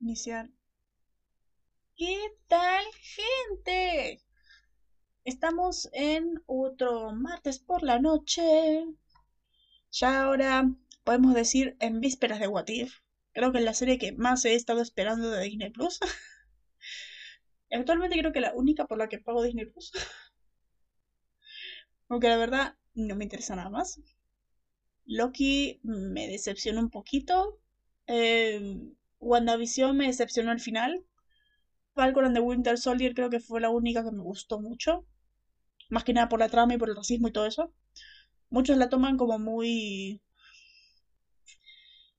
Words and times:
iniciar. 0.00 0.50
¿Qué 1.96 2.16
tal, 2.48 2.84
gente? 3.16 4.20
Estamos 5.24 5.88
en 5.92 6.42
otro 6.46 7.12
martes 7.12 7.58
por 7.58 7.82
la 7.82 7.98
noche. 7.98 8.86
Ya 9.92 10.24
ahora 10.24 10.70
podemos 11.04 11.34
decir 11.34 11.76
en 11.80 12.00
vísperas 12.00 12.40
de 12.40 12.48
What 12.48 12.68
If. 12.68 12.94
Creo 13.32 13.52
que 13.52 13.58
es 13.58 13.64
la 13.64 13.74
serie 13.74 13.98
que 13.98 14.12
más 14.12 14.44
he 14.44 14.54
estado 14.54 14.80
esperando 14.80 15.30
de 15.30 15.44
Disney 15.44 15.70
Plus. 15.70 16.00
Actualmente 17.70 18.18
creo 18.18 18.32
que 18.32 18.40
la 18.40 18.54
única 18.54 18.86
por 18.86 18.98
la 18.98 19.08
que 19.08 19.18
pago 19.18 19.42
Disney 19.42 19.66
Plus. 19.66 19.92
Aunque 22.08 22.28
la 22.28 22.36
verdad 22.36 22.76
no 22.94 23.14
me 23.14 23.24
interesa 23.24 23.54
nada 23.54 23.70
más. 23.70 24.00
Loki 25.04 25.80
me 25.82 26.28
decepcionó 26.28 26.80
un 26.80 26.90
poquito. 26.90 27.60
Eh, 28.06 28.90
WandaVision 29.20 29.96
me 29.96 30.06
decepcionó 30.06 30.50
al 30.50 30.60
final. 30.60 31.04
Falcon 31.94 32.24
and 32.24 32.34
the 32.34 32.40
Winter 32.40 32.78
Soldier 32.78 33.14
creo 33.14 33.30
que 33.30 33.40
fue 33.40 33.60
la 33.60 33.70
única 33.70 34.02
que 34.04 34.10
me 34.12 34.22
gustó 34.22 34.60
mucho. 34.60 35.06
Más 35.90 36.04
que 36.04 36.12
nada 36.12 36.28
por 36.28 36.38
la 36.40 36.48
trama 36.48 36.74
y 36.74 36.78
por 36.78 36.88
el 36.90 36.96
racismo 36.96 37.28
y 37.28 37.32
todo 37.32 37.46
eso. 37.46 37.72
Muchos 38.50 38.76
la 38.78 38.88
toman 38.88 39.16
como 39.16 39.38
muy. 39.38 40.22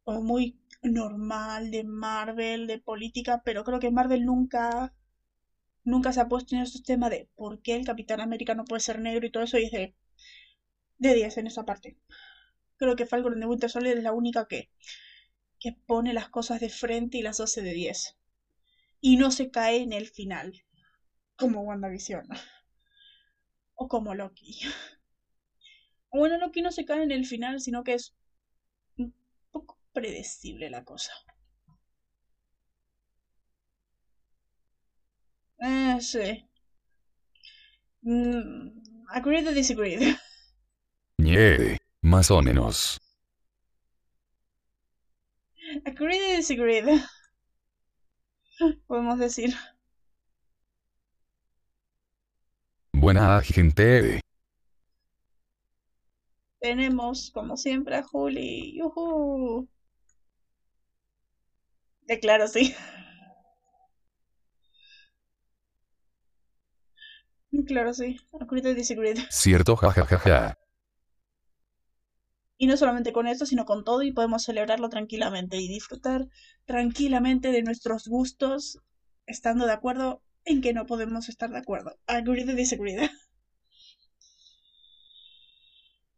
como 0.04 0.22
muy 0.22 0.60
normal 0.84 1.72
de 1.72 1.84
Marvel, 1.84 2.68
de 2.68 2.80
política, 2.80 3.42
pero 3.44 3.64
creo 3.64 3.80
que 3.80 3.92
Marvel 3.92 4.26
nunca. 4.26 4.94
nunca 5.84 6.14
se 6.14 6.22
ha 6.22 6.28
puesto 6.30 6.56
en 6.56 6.62
esos 6.62 6.84
temas 6.84 7.12
de 7.12 7.30
por 7.36 7.62
qué 7.62 7.76
el 7.76 7.86
Capitán 7.86 8.22
América 8.22 8.56
no 8.56 8.66
puede 8.66 8.82
ser 8.82 9.00
negro 9.00 9.26
y 9.26 9.32
todo 9.32 9.44
eso, 9.44 9.58
y 9.60 9.66
es 9.66 9.72
de. 9.72 9.96
de 11.00 11.14
10 11.16 11.38
en 11.38 11.48
esa 11.48 11.66
parte. 11.66 11.98
Creo 12.78 12.96
que 12.96 13.06
Falcon 13.06 13.34
and 13.34 13.42
the 13.44 13.48
Winter 13.48 13.70
Soldier 13.70 13.98
es 13.98 14.04
la 14.04 14.14
única 14.14 14.48
que 14.48 14.70
que 15.62 15.74
pone 15.86 16.12
las 16.12 16.28
cosas 16.28 16.60
de 16.60 16.70
frente 16.70 17.20
y 17.20 17.22
las 17.22 17.40
hace 17.40 17.62
de 17.62 17.72
10. 17.74 18.18
Y 19.00 19.16
no 19.16 19.32
se 19.32 19.52
cae 19.52 19.82
en 19.82 19.94
el 19.94 20.08
final, 20.10 20.66
como 21.38 21.62
WandaVision. 21.62 22.28
O 23.76 23.88
como 23.88 24.14
Loki. 24.16 24.60
Bueno, 26.12 26.38
Loki 26.38 26.62
no 26.62 26.72
se 26.72 26.84
cae 26.84 27.04
en 27.04 27.12
el 27.12 27.26
final, 27.26 27.62
sino 27.62 27.84
que 27.84 27.94
es 27.94 28.14
un 28.98 29.16
poco 29.50 29.80
predecible 29.94 30.70
la 30.70 30.84
cosa. 30.84 31.14
Eh, 35.60 35.98
sí. 36.02 36.50
Mm, 38.02 38.82
agreed 39.10 39.48
or 39.48 39.54
disagreed. 39.54 40.16
Ñe, 41.18 41.78
más 42.02 42.30
o 42.32 42.42
menos. 42.42 43.00
Agreed 45.86 46.22
or 46.22 46.36
disagreed. 46.38 46.86
Podemos 48.88 49.20
decir. 49.20 49.54
Buena 52.94 53.42
gente. 53.42 54.22
Tenemos, 56.60 57.32
como 57.32 57.58
siempre, 57.58 57.96
a 57.96 58.04
Juli. 58.04 58.78
¡Yuhu! 58.78 59.68
Eh, 62.08 62.20
claro, 62.20 62.48
sí. 62.48 62.76
Claro, 67.68 67.94
sí. 67.94 68.18
Agreed 68.40 68.66
or 68.68 68.76
disagreed. 68.76 69.18
Cierto, 69.30 69.76
jajajaja. 69.76 70.56
Y 72.62 72.68
no 72.68 72.78
solamente 72.78 73.12
con 73.12 73.26
esto, 73.26 73.48
sino 73.48 73.66
con 73.66 73.84
todo 73.84 74.04
y 74.04 74.12
podemos 74.12 74.44
celebrarlo 74.44 74.88
tranquilamente 74.88 75.58
y 75.58 75.68
disfrutar 75.68 76.28
tranquilamente 76.66 77.52
de 77.52 77.64
nuestros 77.64 78.08
gustos, 78.08 78.78
estando 79.26 79.66
de 79.66 79.72
acuerdo 79.74 80.22
en 80.46 80.62
que 80.62 80.72
no 80.72 80.86
podemos 80.86 81.28
estar 81.28 81.50
de 81.50 81.58
acuerdo. 81.58 81.98
Agreed 82.06 82.50
or 82.50 82.56
disagreed. 82.56 83.10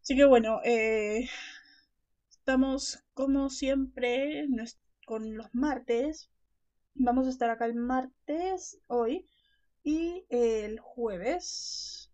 Así 0.02 0.16
que 0.16 0.26
bueno, 0.26 0.60
eh, 0.64 1.28
estamos 2.30 3.00
como 3.14 3.50
siempre 3.50 4.46
con 5.06 5.38
los 5.38 5.48
martes. 5.56 6.30
Vamos 6.96 7.28
a 7.28 7.32
estar 7.32 7.50
acá 7.50 7.66
el 7.66 7.76
martes 7.76 8.80
hoy 8.88 9.26
y 9.84 10.26
el 10.30 10.80
jueves. 10.80 12.12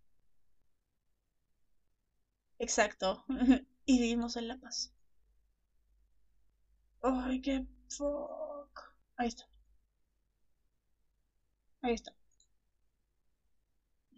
Exacto. 2.60 3.24
y 3.90 4.00
vivimos 4.00 4.38
en 4.38 4.48
La 4.48 4.56
Paz. 4.60 4.94
Ay, 7.02 7.42
qué 7.42 7.66
fuck. 7.88 8.94
Ahí 9.18 9.30
está. 9.30 9.46
Ahí 11.82 11.96
está. 11.96 12.14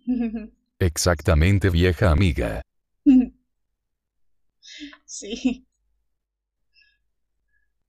Exactamente 0.80 1.70
vieja 1.70 2.12
amiga. 2.12 2.62
sí. 5.06 5.66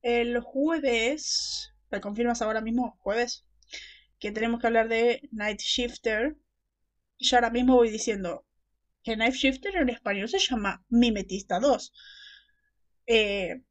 El 0.02 0.38
jueves, 0.38 1.74
¿me 1.90 2.00
confirmas 2.00 2.42
ahora 2.42 2.60
mismo? 2.60 2.96
Jueves, 3.00 3.44
que 4.20 4.30
tenemos 4.30 4.60
que 4.60 4.68
hablar 4.68 4.88
de 4.88 5.28
Night 5.32 5.58
Shifter. 5.58 6.36
Yo 7.18 7.36
ahora 7.38 7.50
mismo 7.50 7.74
voy 7.74 7.90
diciendo 7.90 8.44
que 9.02 9.16
Night 9.16 9.34
Shifter 9.34 9.76
en 9.76 9.88
español 9.88 10.28
se 10.28 10.38
llama 10.38 10.84
Mimetista 10.88 11.58
2. 11.58 11.92
Eh, 13.06 13.62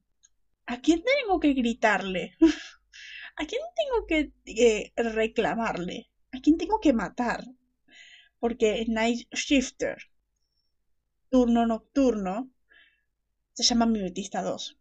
¿A 0.66 0.82
quién 0.82 1.04
tengo 1.04 1.40
que 1.40 1.54
gritarle? 1.54 2.38
¿A 3.36 3.46
quién 3.46 3.62
tengo 3.76 4.06
que 4.08 4.32
eh, 4.46 4.92
reclamarle? 4.96 6.10
¿A 6.32 6.40
quién 6.40 6.58
tengo 6.58 6.80
que 6.80 6.94
matar? 6.94 7.44
Porque 8.40 8.86
Night 8.88 9.28
Shifter, 9.34 9.98
turno 11.30 11.66
nocturno, 11.66 12.52
se 13.54 13.64
llama 13.64 13.86
Mimetista 13.86 14.42
2. 14.42 14.78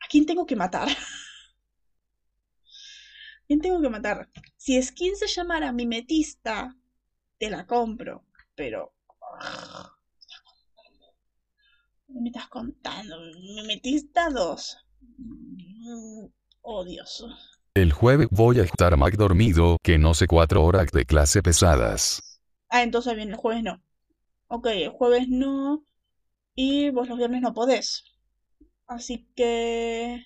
¿A 0.00 0.06
quién 0.08 0.26
tengo 0.26 0.46
que 0.46 0.56
matar? 0.56 0.88
¿A 3.44 3.46
quién 3.46 3.60
tengo 3.60 3.80
que 3.80 3.90
matar? 3.90 4.30
Si 4.56 4.80
Skin 4.82 5.16
se 5.16 5.26
llamara 5.26 5.72
Mimetista, 5.72 6.76
te 7.38 7.50
la 7.50 7.66
compro, 7.66 8.24
pero... 8.54 8.94
¿Qué 12.06 12.14
me 12.20 12.28
estás 12.30 12.48
contando? 12.48 13.14
Mimetista 13.56 14.30
2. 14.30 14.78
Mm, 15.18 16.26
Oh, 16.62 16.82
Dios. 16.84 17.22
El 17.74 17.92
jueves 17.92 18.26
voy 18.32 18.58
a 18.58 18.64
estar 18.64 18.96
más 18.96 19.12
dormido 19.16 19.76
que 19.82 19.98
no 19.98 20.14
sé 20.14 20.26
cuatro 20.26 20.64
horas 20.64 20.90
de 20.90 21.04
clase 21.04 21.40
pesadas. 21.42 22.40
Ah, 22.68 22.82
entonces 22.82 23.14
bien, 23.16 23.30
el 23.30 23.36
jueves 23.36 23.62
no. 23.62 23.82
Ok, 24.48 24.66
el 24.68 24.90
jueves 24.90 25.28
no. 25.28 25.84
Y 26.56 26.90
vos 26.90 27.08
los 27.08 27.18
viernes 27.18 27.42
no 27.42 27.54
podés. 27.54 28.04
Así 28.86 29.28
que... 29.36 30.24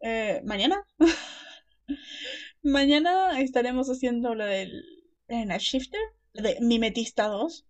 eh, 0.00 0.40
¿Mañana? 0.44 0.84
Mañana 2.62 3.40
estaremos 3.40 3.88
haciendo 3.88 4.34
lo 4.34 4.44
del 4.44 4.82
eh, 5.28 5.46
Shifter, 5.58 6.00
de 6.34 6.58
Mimetista 6.60 7.28
2. 7.28 7.66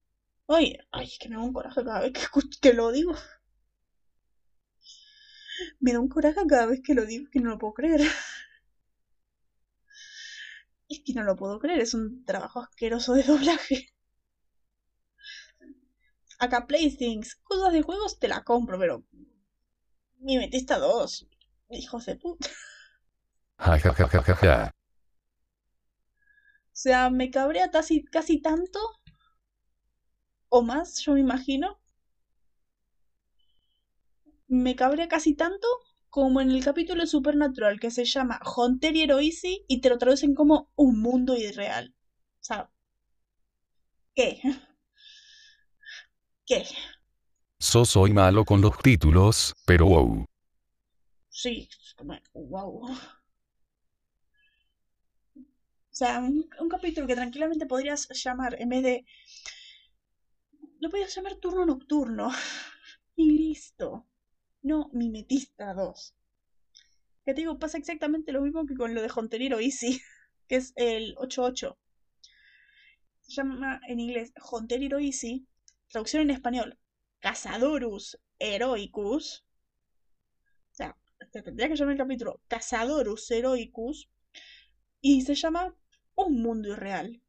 Ay, 0.49 0.77
ay, 0.91 1.07
es 1.07 1.19
que 1.19 1.29
me 1.29 1.37
da 1.37 1.43
un 1.43 1.53
coraje 1.53 1.85
cada 1.85 2.01
vez 2.01 2.13
que, 2.61 2.73
lo 2.73 2.91
digo. 2.93 3.15
Me 5.81 5.93
da 5.93 6.01
un 6.01 6.09
coraje 6.09 6.41
cada 6.49 6.67
vez 6.67 6.81
que 6.83 6.95
lo 6.95 7.07
digo, 7.07 7.31
que 7.31 7.41
no 7.41 7.51
lo 7.51 7.59
puedo 7.59 7.75
creer. 7.75 8.01
Es 10.87 11.01
que 11.05 11.15
no 11.15 11.23
lo 11.25 11.35
puedo 11.35 11.59
creer, 11.59 11.81
es 11.81 11.95
un 11.95 12.27
trabajo 12.27 12.61
asqueroso 12.61 13.15
de 13.15 13.23
doblaje. 13.23 13.89
Acá 16.39 16.67
Playthings, 16.67 17.37
cosas 17.37 17.73
de 17.73 17.81
juegos 17.81 18.19
te 18.19 18.29
la 18.29 18.45
compro, 18.45 18.79
pero... 18.79 19.03
Mimetista 20.19 20.79
2, 20.79 21.27
hijos 21.71 22.05
de 22.05 22.17
puta. 22.17 22.51
O 26.75 26.77
sea, 26.77 27.09
me 27.09 27.31
cabrea 27.31 27.71
casi, 27.71 28.05
casi 28.05 28.41
tanto. 28.43 28.81
O 30.49 30.61
más, 30.63 30.99
yo 31.03 31.13
me 31.13 31.21
imagino. 31.21 31.79
Me 34.49 34.75
cabrea 34.75 35.07
casi 35.07 35.35
tanto 35.35 35.69
como 36.11 36.41
en 36.41 36.51
el 36.51 36.65
capítulo 36.65 37.03
de 37.03 37.07
Supernatural 37.07 37.79
que 37.79 37.93
se 37.93 38.05
llama 38.05 38.41
Hunter 38.57 38.97
y 38.97 39.03
Easy 39.03 39.65
y 39.69 39.81
te 39.81 39.89
lo 39.89 39.99
traducen 39.99 40.35
como 40.35 40.69
un 40.75 41.01
mundo 41.01 41.37
irreal. 41.37 41.95
O 42.41 42.45
sea, 42.45 42.71
¿qué? 44.15 44.41
¿Qué? 46.47 46.65
So 47.61 47.85
soy 47.85 48.13
malo 48.13 48.45
con 48.45 48.61
los 48.61 48.77
títulos, 48.79 49.55
pero 49.65 49.87
wow. 49.87 50.25
Sí, 51.29 51.69
wow. 52.35 52.87
O 55.95 55.97
sea, 55.97 56.19
un, 56.19 56.51
un 56.59 56.69
capítulo 56.69 57.07
que 57.07 57.15
tranquilamente 57.15 57.67
podrías 57.67 58.09
llamar, 58.09 58.61
en 58.61 58.69
vez 58.69 58.83
de... 58.83 59.07
Lo 60.81 60.91
podrías 60.91 61.15
llamar 61.15 61.37
turno 61.37 61.65
nocturno. 61.65 62.31
Y 63.17 63.31
listo. 63.31 64.05
No, 64.63 64.91
Mimetista 64.93 65.73
2. 65.73 66.17
Que 67.25 67.33
te 67.33 67.43
digo, 67.43 67.61
pasa 67.61 67.79
exactamente 67.79 68.33
lo 68.33 68.41
mismo 68.41 68.67
que 68.67 68.75
con 68.75 68.93
lo 68.93 69.03
de 69.03 69.11
Honteriro 69.15 69.61
Easy, 69.61 70.01
que 70.49 70.57
es 70.57 70.73
el 70.75 71.15
88. 71.17 71.79
Se 73.21 73.33
llama 73.33 73.81
en 73.87 74.01
inglés 74.01 74.33
Honteriro 74.51 74.99
Easy, 74.99 75.47
traducción 75.87 76.23
en 76.23 76.31
español, 76.31 76.77
Cazadorus 77.21 78.19
Heroicus. 78.41 79.45
O 80.73 80.75
sea, 80.75 80.99
te 81.31 81.41
tendría 81.41 81.69
que 81.69 81.77
llamar 81.77 81.93
el 81.93 81.99
capítulo 81.99 82.41
Cazadorus 82.49 83.31
Heroicus. 83.31 84.11
Y 85.01 85.23
se 85.23 85.37
llama 85.37 85.73
Un 86.23 86.33
mundo 86.43 86.71
irreal. 86.73 87.21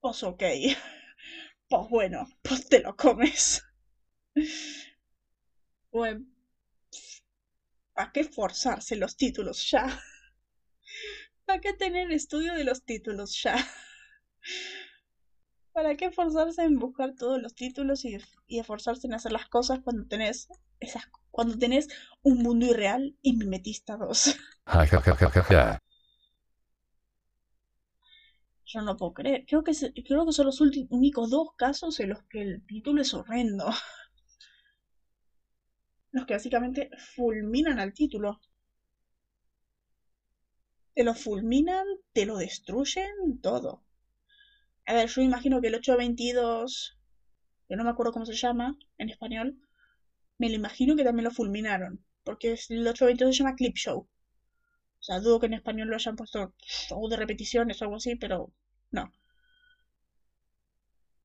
Pues 0.00 0.22
ok. 0.22 0.42
Pues 1.68 1.88
bueno, 1.90 2.28
pues 2.42 2.68
te 2.68 2.80
lo 2.80 2.96
comes. 2.96 3.62
Bueno, 5.90 6.26
¿para 7.92 8.12
qué 8.12 8.22
forzarse 8.22 8.94
los 8.94 9.16
títulos 9.16 9.68
ya? 9.70 9.84
¿Para 11.46 11.60
qué 11.60 11.72
tener 11.72 12.10
estudio 12.12 12.54
de 12.54 12.64
los 12.64 12.84
títulos 12.84 13.40
ya? 13.42 13.56
¿Para 15.74 15.94
qué 15.94 16.10
forzarse 16.10 16.62
en 16.64 16.78
buscar 16.78 17.14
todos 17.14 17.38
los 17.42 17.54
títulos 17.54 18.06
y, 18.06 18.16
y 18.46 18.60
esforzarse 18.60 19.06
en 19.06 19.12
hacer 19.12 19.32
las 19.32 19.46
cosas 19.46 19.80
cuando 19.80 20.06
tenés 20.06 20.48
esas 20.80 21.04
cuando 21.30 21.58
un 22.22 22.38
mundo 22.38 22.64
irreal 22.66 23.14
y 23.20 23.34
mimetista 23.34 23.96
2? 23.96 24.36
Ja 24.72 24.84
ja 24.90 25.00
ja 25.06 25.14
ja 25.20 25.28
ja 25.36 25.42
ja. 25.50 25.62
No 28.82 28.96
puedo 28.96 29.14
creer. 29.14 29.44
Creo 29.46 29.62
que, 29.62 29.72
creo 30.04 30.26
que 30.26 30.32
son 30.32 30.46
los 30.46 30.60
únicos 30.60 31.30
dos 31.30 31.48
casos 31.56 32.00
en 32.00 32.10
los 32.10 32.22
que 32.24 32.42
el 32.42 32.66
título 32.66 33.02
es 33.02 33.14
horrendo. 33.14 33.66
Los 36.10 36.26
que 36.26 36.34
básicamente 36.34 36.90
fulminan 37.16 37.80
al 37.80 37.92
título. 37.92 38.40
Te 40.94 41.02
lo 41.02 41.14
fulminan, 41.14 41.84
te 42.12 42.24
lo 42.24 42.36
destruyen, 42.36 43.40
todo. 43.42 43.82
A 44.86 44.94
ver, 44.94 45.08
yo 45.08 45.22
imagino 45.22 45.60
que 45.60 45.68
el 45.68 45.74
822, 45.74 46.96
que 47.68 47.74
no 47.74 47.82
me 47.82 47.90
acuerdo 47.90 48.12
cómo 48.12 48.26
se 48.26 48.34
llama 48.34 48.78
en 48.98 49.10
español, 49.10 49.58
me 50.38 50.48
lo 50.48 50.54
imagino 50.54 50.94
que 50.94 51.02
también 51.02 51.24
lo 51.24 51.30
fulminaron. 51.32 52.04
Porque 52.22 52.52
el 52.68 52.86
822 52.86 53.36
se 53.36 53.42
llama 53.42 53.56
Clip 53.56 53.74
Show. 53.76 53.98
O 55.04 55.06
sea, 55.06 55.20
dudo 55.20 55.40
que 55.40 55.46
en 55.46 55.54
español 55.54 55.88
lo 55.88 55.96
hayan 55.96 56.16
puesto 56.16 56.54
show 56.60 57.08
de 57.08 57.16
repeticiones 57.16 57.80
o 57.80 57.84
algo 57.84 57.96
así, 57.96 58.16
pero 58.16 58.52
no. 58.94 59.12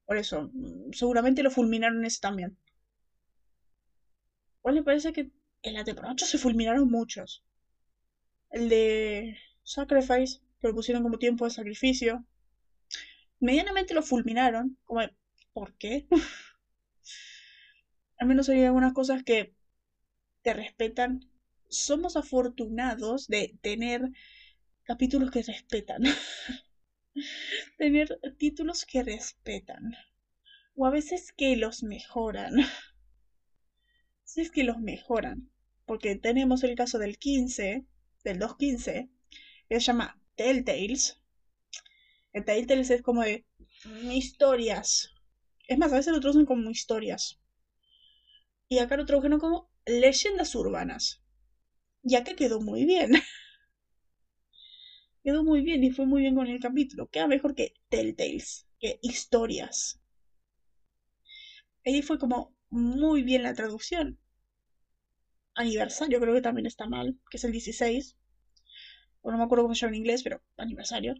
Por 0.06 0.18
eso, 0.18 0.50
mm, 0.52 0.92
seguramente 0.92 1.42
lo 1.42 1.52
fulminaron 1.52 2.04
ese 2.04 2.20
también. 2.20 2.58
Pues 4.62 4.74
me 4.74 4.84
parece 4.84 5.12
que 5.12 5.32
en 5.64 5.74
la 5.74 5.84
temporada 5.84 6.14
8 6.14 6.26
se 6.26 6.38
fulminaron 6.38 6.90
muchos. 6.90 7.44
El 8.52 8.70
de 8.70 9.40
Sacrifice, 9.64 10.40
que 10.62 10.68
lo 10.68 10.76
pusieron 10.76 11.02
como 11.02 11.18
tiempo 11.18 11.46
de 11.46 11.52
sacrificio. 11.52 12.24
Medianamente 13.40 13.94
lo 13.94 14.02
fulminaron. 14.04 14.78
Como, 14.86 15.02
¿por 15.54 15.74
qué? 15.78 16.08
Al 18.20 18.28
menos 18.28 18.50
hay 18.50 18.64
algunas 18.64 18.94
cosas 18.94 19.24
que 19.24 19.54
te 20.44 20.54
respetan. 20.54 21.30
Somos 21.70 22.16
afortunados 22.18 23.28
de 23.28 23.58
tener 23.62 24.10
capítulos 24.84 25.32
que 25.32 25.44
respetan. 25.44 26.04
tener 27.78 28.20
títulos 28.38 28.86
que 28.86 29.04
respetan. 29.04 29.96
O 30.76 30.86
a 30.88 30.92
veces 30.92 31.34
que 31.34 31.56
los 31.58 31.84
mejoran. 31.84 32.56
Si 34.24 34.40
es 34.40 34.50
que 34.50 34.64
los 34.64 34.80
mejoran. 34.80 35.50
Porque 35.86 36.16
tenemos 36.16 36.64
el 36.64 36.76
caso 36.76 37.00
del 37.00 37.18
15, 37.18 37.84
del 38.24 38.40
215, 38.40 39.10
que 39.68 39.80
se 39.82 39.86
llama 39.86 40.18
Telltales. 40.36 41.20
El 42.34 42.44
Telltales 42.44 42.90
es 42.90 43.04
como 43.04 43.22
de 43.22 43.46
historias. 44.12 45.14
Es 45.68 45.78
más, 45.78 45.94
a 45.94 45.98
veces 45.98 46.12
lo 46.12 46.20
traducen 46.20 46.48
como 46.48 46.72
historias. 46.72 47.38
Y 48.70 48.78
acá 48.80 48.96
lo 48.96 49.06
tradujeron 49.06 49.40
como 49.40 49.70
leyendas 49.86 50.56
urbanas. 50.56 51.22
Ya 52.04 52.24
que 52.24 52.36
quedó 52.36 52.62
muy 52.62 52.86
bien. 52.86 53.12
quedó 55.24 55.44
muy 55.44 55.62
bien 55.62 55.84
y 55.84 55.92
fue 55.92 56.06
muy 56.06 56.22
bien 56.22 56.36
con 56.36 56.48
el 56.48 56.60
capítulo. 56.60 57.08
Queda 57.08 57.28
mejor 57.28 57.56
que 57.56 57.74
Telltales, 57.90 58.68
que 58.80 59.00
historias. 59.02 60.00
Ahí 61.86 62.02
fue 62.02 62.18
como 62.18 62.56
muy 62.70 63.22
bien 63.22 63.44
la 63.44 63.54
traducción. 63.54 64.18
Aniversario 65.54 66.20
creo 66.20 66.34
que 66.34 66.42
también 66.42 66.66
está 66.66 66.88
mal, 66.88 67.20
que 67.30 67.38
es 67.38 67.44
el 67.44 67.52
16. 67.52 68.18
O 69.22 69.32
no 69.32 69.38
me 69.38 69.44
acuerdo 69.46 69.64
cómo 69.66 69.76
se 69.76 69.82
llama 69.82 69.92
en 69.96 70.02
inglés, 70.02 70.24
pero 70.24 70.42
aniversario. 70.58 71.14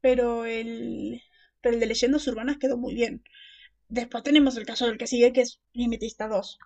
Pero 0.00 0.44
el, 0.44 1.20
pero 1.60 1.74
el 1.74 1.80
de 1.80 1.86
leyendas 1.86 2.28
urbanas 2.28 2.58
quedó 2.58 2.76
muy 2.76 2.94
bien. 2.94 3.24
Después 3.88 4.22
tenemos 4.24 4.56
el 4.56 4.66
caso 4.66 4.86
del 4.86 4.98
que 4.98 5.06
sigue, 5.08 5.32
que 5.32 5.42
es 5.42 5.60
Mimetista 5.74 6.28
2. 6.28 6.58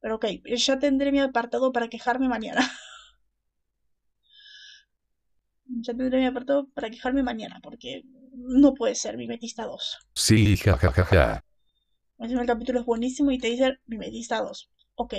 Pero 0.00 0.16
ok, 0.16 0.26
ya 0.66 0.78
tendré 0.78 1.12
mi 1.12 1.20
apartado 1.20 1.72
para 1.72 1.88
quejarme 1.88 2.28
mañana. 2.28 2.60
ya 5.80 5.94
tendré 5.94 6.18
mi 6.18 6.26
apartado 6.26 6.68
para 6.74 6.90
quejarme 6.90 7.22
mañana, 7.22 7.60
porque 7.62 8.02
no 8.34 8.74
puede 8.74 8.94
ser 8.94 9.16
Mimetista 9.16 9.64
2. 9.64 9.98
Sí, 10.14 10.56
ja 10.56 10.76
ja 10.76 10.92
ja 10.92 11.04
ja. 11.04 11.44
Encima 12.18 12.42
el 12.42 12.46
capítulo 12.46 12.80
es 12.80 12.86
buenísimo 12.86 13.30
y 13.30 13.38
te 13.38 13.48
dice 13.48 13.78
Mimetista 13.86 14.40
2. 14.40 14.70
Ok. 14.94 15.14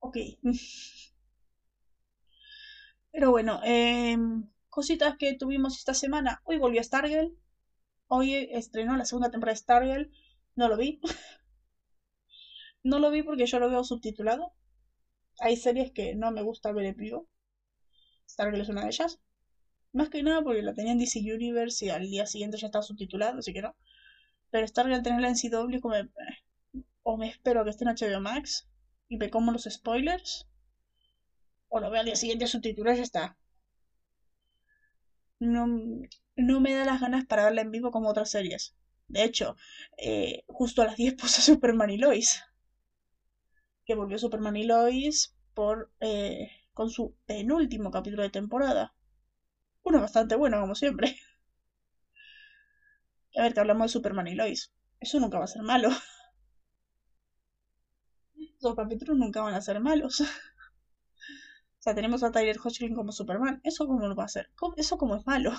Ok. 0.00 0.16
Pero 3.12 3.30
bueno, 3.30 3.60
eh, 3.64 4.16
cositas 4.68 5.16
que 5.16 5.34
tuvimos 5.34 5.78
esta 5.78 5.94
semana. 5.94 6.40
Hoy 6.44 6.58
volvió 6.58 6.82
Stargirl. 6.82 7.36
Hoy 8.08 8.34
estrenó 8.50 8.96
la 8.96 9.04
segunda 9.04 9.30
temporada 9.30 9.54
de 9.54 9.60
Stargirl. 9.60 10.10
No 10.56 10.68
lo 10.68 10.76
vi. 10.76 11.00
no 12.82 12.98
lo 12.98 13.10
vi 13.10 13.22
porque 13.22 13.46
yo 13.46 13.60
lo 13.60 13.70
veo 13.70 13.84
subtitulado. 13.84 14.52
Hay 15.38 15.56
series 15.56 15.92
que 15.92 16.14
no 16.16 16.32
me 16.32 16.42
gusta 16.42 16.72
ver 16.72 16.86
en 16.86 16.96
vivo. 16.96 17.28
Stargirl 18.34 18.60
es 18.60 18.68
una 18.68 18.82
de 18.82 18.88
ellas. 18.88 19.20
Más 19.92 20.10
que 20.10 20.22
nada 20.22 20.42
porque 20.42 20.62
la 20.62 20.74
tenía 20.74 20.92
en 20.92 20.98
DC 20.98 21.20
Universe 21.20 21.86
y 21.86 21.90
al 21.90 22.02
día 22.02 22.26
siguiente 22.26 22.58
ya 22.58 22.66
estaba 22.66 22.82
subtitulado, 22.82 23.38
así 23.38 23.52
que 23.52 23.62
no. 23.62 23.76
Pero 24.50 24.66
Stargirl 24.66 25.02
tenerla 25.02 25.28
en 25.28 25.36
CW 25.36 25.80
como... 25.80 25.94
Eh, 25.94 26.08
o 27.04 27.16
me 27.16 27.28
espero 27.28 27.64
que 27.64 27.70
esté 27.70 27.84
en 27.84 27.90
HBO 27.90 28.20
Max 28.20 28.68
y 29.08 29.16
me 29.16 29.30
como 29.30 29.52
los 29.52 29.64
spoilers. 29.70 30.46
O 31.68 31.78
lo 31.80 31.90
veo 31.90 32.00
al 32.00 32.06
día 32.06 32.16
siguiente 32.16 32.46
subtitulado 32.46 32.94
y 32.96 32.98
ya 32.98 33.04
está. 33.04 33.38
No, 35.38 35.66
no 36.36 36.60
me 36.60 36.74
da 36.74 36.84
las 36.84 37.00
ganas 37.00 37.24
para 37.26 37.44
verla 37.44 37.62
en 37.62 37.70
vivo 37.70 37.90
como 37.90 38.08
otras 38.08 38.30
series. 38.30 38.74
De 39.06 39.22
hecho, 39.22 39.56
eh, 39.98 40.42
justo 40.48 40.82
a 40.82 40.86
las 40.86 40.96
10 40.96 41.14
puse 41.20 41.40
Superman 41.42 41.90
y 41.90 41.98
Lois. 41.98 42.42
Que 43.84 43.94
volvió 43.94 44.18
Superman 44.18 44.56
y 44.56 44.64
Lois 44.64 45.34
por, 45.52 45.92
eh, 46.00 46.50
con 46.74 46.90
su 46.90 47.14
penúltimo 47.26 47.90
capítulo 47.90 48.22
de 48.22 48.30
temporada. 48.30 48.94
Uno 49.84 50.00
bastante 50.00 50.36
bueno, 50.36 50.60
como 50.60 50.74
siempre. 50.74 51.16
A 53.36 53.42
ver, 53.42 53.54
que 53.54 53.60
hablamos 53.60 53.84
de 53.86 53.92
Superman 53.92 54.26
y 54.28 54.34
Lois. 54.34 54.72
Eso 55.00 55.20
nunca 55.20 55.38
va 55.38 55.44
a 55.44 55.48
ser 55.48 55.62
malo. 55.62 55.90
Los 58.60 58.74
capítulos 58.74 59.16
nunca 59.16 59.42
van 59.42 59.54
a 59.54 59.60
ser 59.60 59.78
malos. 59.80 60.20
o 60.20 60.24
sea, 61.78 61.94
tenemos 61.94 62.22
a 62.22 62.32
Tyler 62.32 62.56
Hoechlin 62.62 62.94
como 62.94 63.12
Superman. 63.12 63.60
¿Eso 63.64 63.86
cómo 63.86 64.06
lo 64.06 64.14
va 64.14 64.24
a 64.24 64.28
ser? 64.28 64.50
¿Eso 64.76 64.98
como 64.98 65.16
es 65.16 65.26
malo? 65.26 65.52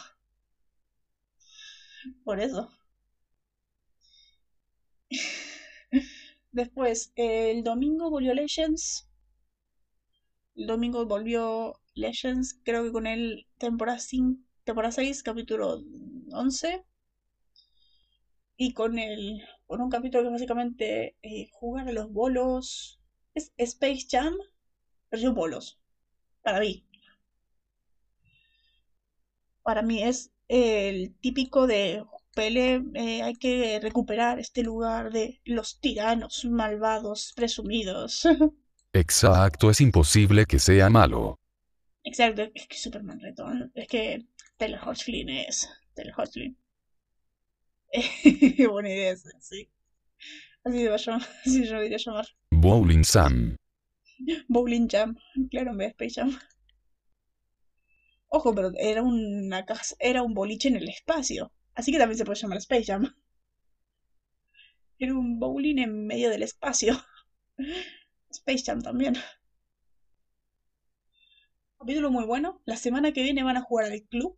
Por 2.23 2.39
eso. 2.39 2.69
Después, 6.51 7.11
el 7.15 7.63
domingo 7.63 8.09
volvió 8.09 8.33
Legends. 8.33 9.07
El 10.55 10.67
domingo 10.67 11.05
volvió 11.05 11.79
Legends, 11.93 12.59
creo 12.63 12.83
que 12.83 12.91
con 12.91 13.05
el 13.05 13.45
temporada, 13.59 13.99
5, 13.99 14.41
temporada 14.63 14.91
6, 14.91 15.21
capítulo 15.21 15.83
11. 16.31 16.83
Y 18.57 18.73
con 18.73 18.99
el 18.99 19.41
con 19.65 19.81
un 19.81 19.89
capítulo 19.89 20.23
que 20.23 20.29
básicamente 20.29 21.15
eh, 21.21 21.49
jugar 21.53 21.87
a 21.87 21.93
los 21.93 22.11
bolos. 22.11 22.99
Es 23.33 23.53
Space 23.57 24.07
Jam, 24.09 24.35
pero 25.09 25.33
bolos. 25.33 25.79
Para 26.43 26.59
mí. 26.59 26.85
Para 29.63 29.81
mí 29.81 30.01
es 30.01 30.31
el 30.47 31.13
típico 31.19 31.67
de 31.67 32.05
Pele, 32.33 32.81
eh, 32.93 33.21
hay 33.21 33.33
que 33.35 33.79
recuperar 33.81 34.39
este 34.39 34.63
lugar 34.63 35.11
de 35.11 35.41
los 35.43 35.79
tiranos 35.81 36.45
malvados 36.45 37.33
presumidos. 37.35 38.23
Exacto, 38.95 39.69
es 39.69 39.81
imposible 39.81 40.45
que 40.45 40.57
sea 40.57 40.89
malo. 40.89 41.37
Exacto, 42.03 42.43
es 42.53 42.65
que 42.67 42.77
Superman 42.77 43.19
Return, 43.19 43.69
es 43.75 43.87
que 43.89 44.25
Taylor 44.55 44.79
Hoechlin 44.87 45.29
es 45.29 45.69
Taylor 45.93 46.13
Hoechlin. 46.17 46.57
Buena 48.69 48.89
idea, 48.89 49.15
sí. 49.17 49.69
Así, 50.63 50.85
va 50.85 50.95
a 50.95 50.97
llamar, 50.97 51.27
así 51.45 51.65
yo 51.65 51.81
diría 51.81 51.97
llamar. 51.97 52.25
Bowling 52.51 53.03
Sam. 53.03 53.57
Bowling 54.47 54.87
Jam, 54.87 55.17
claro, 55.51 55.71
en 55.71 55.77
vez 55.77 55.97
de 55.97 56.05
Space 56.05 56.21
Jam. 56.21 56.39
Ojo, 58.29 58.55
pero 58.55 58.71
era 58.77 59.03
una 59.03 59.65
casa, 59.65 59.95
era 59.99 60.23
un 60.23 60.33
boliche 60.33 60.69
en 60.69 60.77
el 60.77 60.87
espacio. 60.87 61.51
Así 61.73 61.91
que 61.91 61.97
también 61.97 62.17
se 62.17 62.23
puede 62.23 62.39
llamar 62.39 62.59
Space 62.59 62.85
Jam. 62.85 63.13
Era 64.97 65.13
un 65.13 65.37
bowling 65.37 65.79
en 65.79 66.07
medio 66.07 66.29
del 66.29 66.43
espacio. 66.43 66.95
Space 68.35 68.63
Jam 68.65 68.81
también. 68.81 69.15
Capítulo 71.79 72.11
muy 72.11 72.25
bueno. 72.25 72.61
La 72.65 72.77
semana 72.77 73.13
que 73.13 73.23
viene 73.23 73.43
van 73.43 73.57
a 73.57 73.61
jugar 73.61 73.91
al 73.91 74.03
club. 74.03 74.37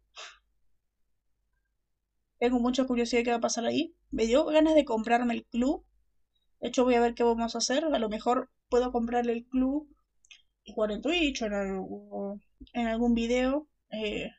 Tengo 2.39 2.59
mucha 2.59 2.85
curiosidad 2.85 3.21
de 3.21 3.23
qué 3.23 3.31
va 3.31 3.37
a 3.37 3.41
pasar 3.41 3.65
ahí. 3.65 3.95
Me 4.11 4.27
dio 4.27 4.45
ganas 4.45 4.75
de 4.75 4.85
comprarme 4.85 5.33
el 5.33 5.45
club. 5.45 5.83
De 6.59 6.67
hecho, 6.67 6.83
voy 6.83 6.95
a 6.95 7.01
ver 7.01 7.15
qué 7.15 7.23
vamos 7.23 7.55
a 7.55 7.57
hacer. 7.57 7.85
A 7.85 7.99
lo 7.99 8.09
mejor 8.09 8.51
puedo 8.69 8.91
comprarle 8.91 9.33
el 9.33 9.45
club 9.45 9.89
y 10.63 10.73
jugar 10.73 10.91
en 10.91 11.01
Twitch 11.01 11.41
o 11.41 11.45
en 11.45 11.53
algún, 11.53 12.43
en 12.73 12.87
algún 12.87 13.15
video. 13.15 13.67
Eh, 13.91 14.29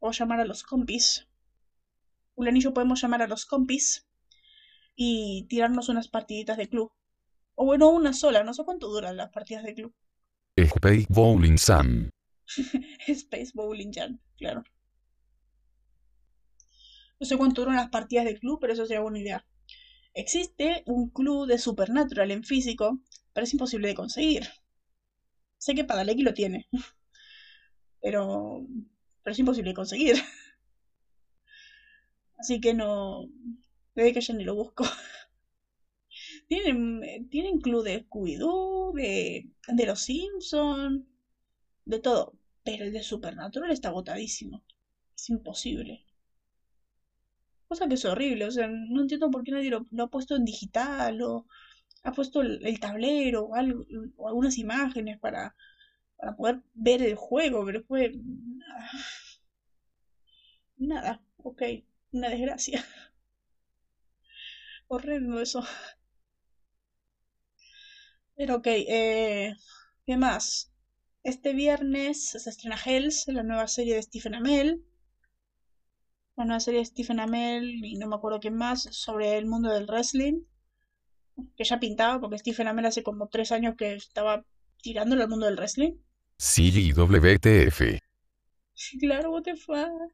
o 0.00 0.12
llamar 0.12 0.40
a 0.40 0.44
los 0.44 0.62
compis. 0.62 1.26
Un 2.36 2.72
podemos 2.72 3.02
llamar 3.02 3.22
a 3.22 3.26
los 3.26 3.46
compis 3.46 4.06
y 4.94 5.46
tirarnos 5.48 5.88
unas 5.88 6.08
partiditas 6.08 6.56
de 6.56 6.68
club. 6.68 6.92
O 7.60 7.64
bueno, 7.64 7.88
una 7.88 8.12
sola, 8.12 8.44
no 8.44 8.54
sé 8.54 8.62
cuánto 8.64 8.86
duran 8.86 9.16
las 9.16 9.30
partidas 9.30 9.64
de 9.64 9.74
club. 9.74 9.92
Space 10.56 11.06
Bowling 11.08 11.58
Sam. 11.58 12.08
Space 13.08 13.50
Bowling 13.52 13.90
Jam, 13.92 14.20
claro. 14.36 14.62
No 17.18 17.26
sé 17.26 17.36
cuánto 17.36 17.62
duran 17.62 17.74
las 17.74 17.88
partidas 17.88 18.26
de 18.26 18.38
club, 18.38 18.60
pero 18.60 18.74
eso 18.74 18.86
sería 18.86 19.00
buena 19.00 19.18
idea. 19.18 19.44
Existe 20.14 20.84
un 20.86 21.10
club 21.10 21.48
de 21.48 21.58
Supernatural 21.58 22.30
en 22.30 22.44
físico, 22.44 23.00
pero 23.32 23.44
es 23.44 23.52
imposible 23.52 23.88
de 23.88 23.96
conseguir. 23.96 24.46
Sé 25.56 25.74
que 25.74 25.82
Padalecki 25.82 26.22
lo 26.22 26.34
tiene, 26.34 26.68
pero, 28.00 28.64
pero 29.24 29.32
es 29.32 29.38
imposible 29.40 29.70
de 29.70 29.74
conseguir. 29.74 30.14
Así 32.38 32.60
que 32.60 32.72
no, 32.72 33.26
Desde 33.96 34.12
que 34.12 34.20
ya 34.20 34.34
ni 34.34 34.44
lo 34.44 34.54
busco. 34.54 34.84
Tienen, 36.48 37.28
tienen 37.30 37.60
club 37.60 37.84
de 37.84 38.04
Scooby-Doo, 38.04 38.92
de, 38.94 39.50
de 39.68 39.86
los 39.86 40.00
Simpsons, 40.00 41.04
de 41.84 42.00
todo. 42.00 42.32
Pero 42.64 42.84
el 42.84 42.92
de 42.92 43.02
Supernatural 43.02 43.70
está 43.70 43.88
agotadísimo. 43.88 44.64
Es 45.14 45.28
imposible. 45.30 46.04
Cosa 47.68 47.86
que 47.88 47.94
es 47.94 48.04
horrible. 48.04 48.46
O 48.46 48.50
sea, 48.50 48.68
no 48.68 49.02
entiendo 49.02 49.30
por 49.30 49.44
qué 49.44 49.52
nadie 49.52 49.70
lo, 49.70 49.86
ha 50.02 50.06
puesto 50.08 50.36
en 50.36 50.44
digital 50.44 51.22
o 51.22 51.46
ha 52.02 52.12
puesto 52.12 52.40
el, 52.42 52.80
tablero 52.80 53.44
o, 53.44 53.54
algunas 53.54 54.58
imágenes 54.58 55.18
para, 55.18 55.54
para 56.16 56.36
poder 56.36 56.62
ver 56.74 57.02
el 57.02 57.16
juego. 57.16 57.64
Pero 57.66 57.82
fue... 57.84 58.12
Nada. 60.78 61.22
Ok. 61.38 61.62
Una 62.12 62.30
desgracia. 62.30 62.84
Horrendo 64.88 65.40
eso. 65.40 65.62
Pero 68.38 68.54
ok, 68.58 68.66
eh, 68.68 69.52
¿qué 70.06 70.16
más? 70.16 70.70
Este 71.24 71.54
viernes 71.54 72.30
se 72.30 72.48
estrena 72.48 72.78
Hells, 72.82 73.26
la 73.26 73.42
nueva 73.42 73.66
serie 73.66 73.96
de 73.96 74.02
Stephen 74.02 74.36
Amell. 74.36 74.84
La 76.36 76.44
nueva 76.44 76.60
serie 76.60 76.78
de 76.78 76.86
Stephen 76.86 77.18
Amell 77.18 77.84
y 77.84 77.96
no 77.96 78.06
me 78.06 78.14
acuerdo 78.14 78.38
quién 78.38 78.54
más 78.54 78.84
sobre 78.92 79.36
el 79.38 79.46
mundo 79.46 79.70
del 79.70 79.88
wrestling. 79.88 80.42
Que 81.56 81.64
ya 81.64 81.80
pintaba, 81.80 82.20
porque 82.20 82.38
Stephen 82.38 82.68
Amell 82.68 82.86
hace 82.86 83.02
como 83.02 83.26
tres 83.26 83.50
años 83.50 83.74
que 83.76 83.94
estaba 83.94 84.44
tirándole 84.82 85.24
al 85.24 85.30
mundo 85.30 85.46
del 85.46 85.56
wrestling. 85.56 85.94
Sí, 86.36 86.92
WTF. 86.92 87.98
Claro, 89.00 89.32
what 89.32 89.42
the 89.42 89.56
fuck. 89.56 90.12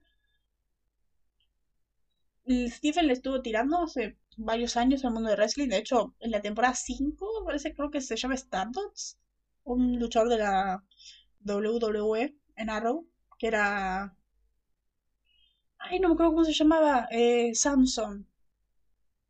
Stephen 2.71 3.07
le 3.07 3.13
estuvo 3.13 3.43
tirando 3.43 3.83
hace 3.83 4.17
varios 4.37 4.77
años 4.77 5.05
al 5.05 5.13
mundo 5.13 5.31
del 5.31 5.39
wrestling. 5.39 5.69
De 5.69 5.79
hecho, 5.79 6.15
en 6.21 6.31
la 6.31 6.41
temporada 6.43 6.75
5, 6.75 7.45
parece 7.45 7.75
creo 7.75 7.91
que 7.91 8.01
se 8.01 8.17
llama 8.17 8.35
Stardust, 8.35 9.19
un 9.65 9.99
luchador 9.99 10.29
de 10.29 10.39
la 10.39 10.85
WWE 11.45 12.37
en 12.57 12.71
Arrow, 12.71 13.07
que 13.39 13.49
era... 13.49 14.17
Ay, 15.79 16.01
no 16.01 16.09
me 16.09 16.15
acuerdo 16.15 16.33
cómo 16.33 16.45
se 16.45 16.53
llamaba. 16.55 17.09
Eh, 17.11 17.55
Samson. 17.55 18.27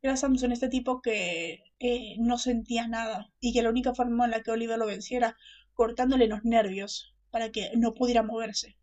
Era 0.02 0.16
Samson, 0.16 0.52
este 0.52 0.68
tipo 0.68 1.00
que 1.02 1.64
eh, 1.80 2.16
no 2.18 2.38
sentía 2.38 2.87
nada 2.87 3.32
y 3.40 3.52
que 3.52 3.62
la 3.62 3.70
única 3.70 3.94
forma 3.94 4.26
en 4.26 4.30
la 4.32 4.42
que 4.42 4.50
Oliver 4.50 4.78
lo 4.78 4.87
vencía 4.87 5.18
era 5.18 5.37
cortándole 5.73 6.28
los 6.28 6.44
nervios 6.44 7.14
para 7.30 7.50
que 7.50 7.73
no 7.76 7.94
pudiera 7.94 8.23
moverse. 8.23 8.76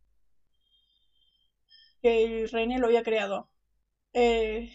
Que 2.01 2.41
el 2.41 2.49
René 2.49 2.79
lo 2.79 2.87
había 2.87 3.03
creado. 3.03 3.49
Eh, 4.13 4.73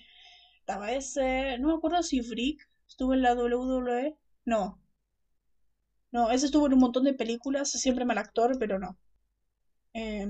estaba 0.67 0.93
ese. 0.93 1.59
No 1.59 1.69
me 1.69 1.75
acuerdo 1.75 2.03
si 2.03 2.23
Frick 2.23 2.69
estuvo 2.89 3.15
en 3.15 3.23
la 3.23 3.35
WWE. 3.35 4.17
No. 4.45 4.81
No, 6.11 6.31
ese 6.31 6.47
estuvo 6.47 6.67
en 6.67 6.73
un 6.73 6.81
montón 6.81 7.05
de 7.05 7.15
películas, 7.15 7.71
siempre 7.71 8.05
mal 8.05 8.19
actor, 8.19 8.59
pero 8.59 8.79
no. 8.81 8.99
Eh, 9.95 10.27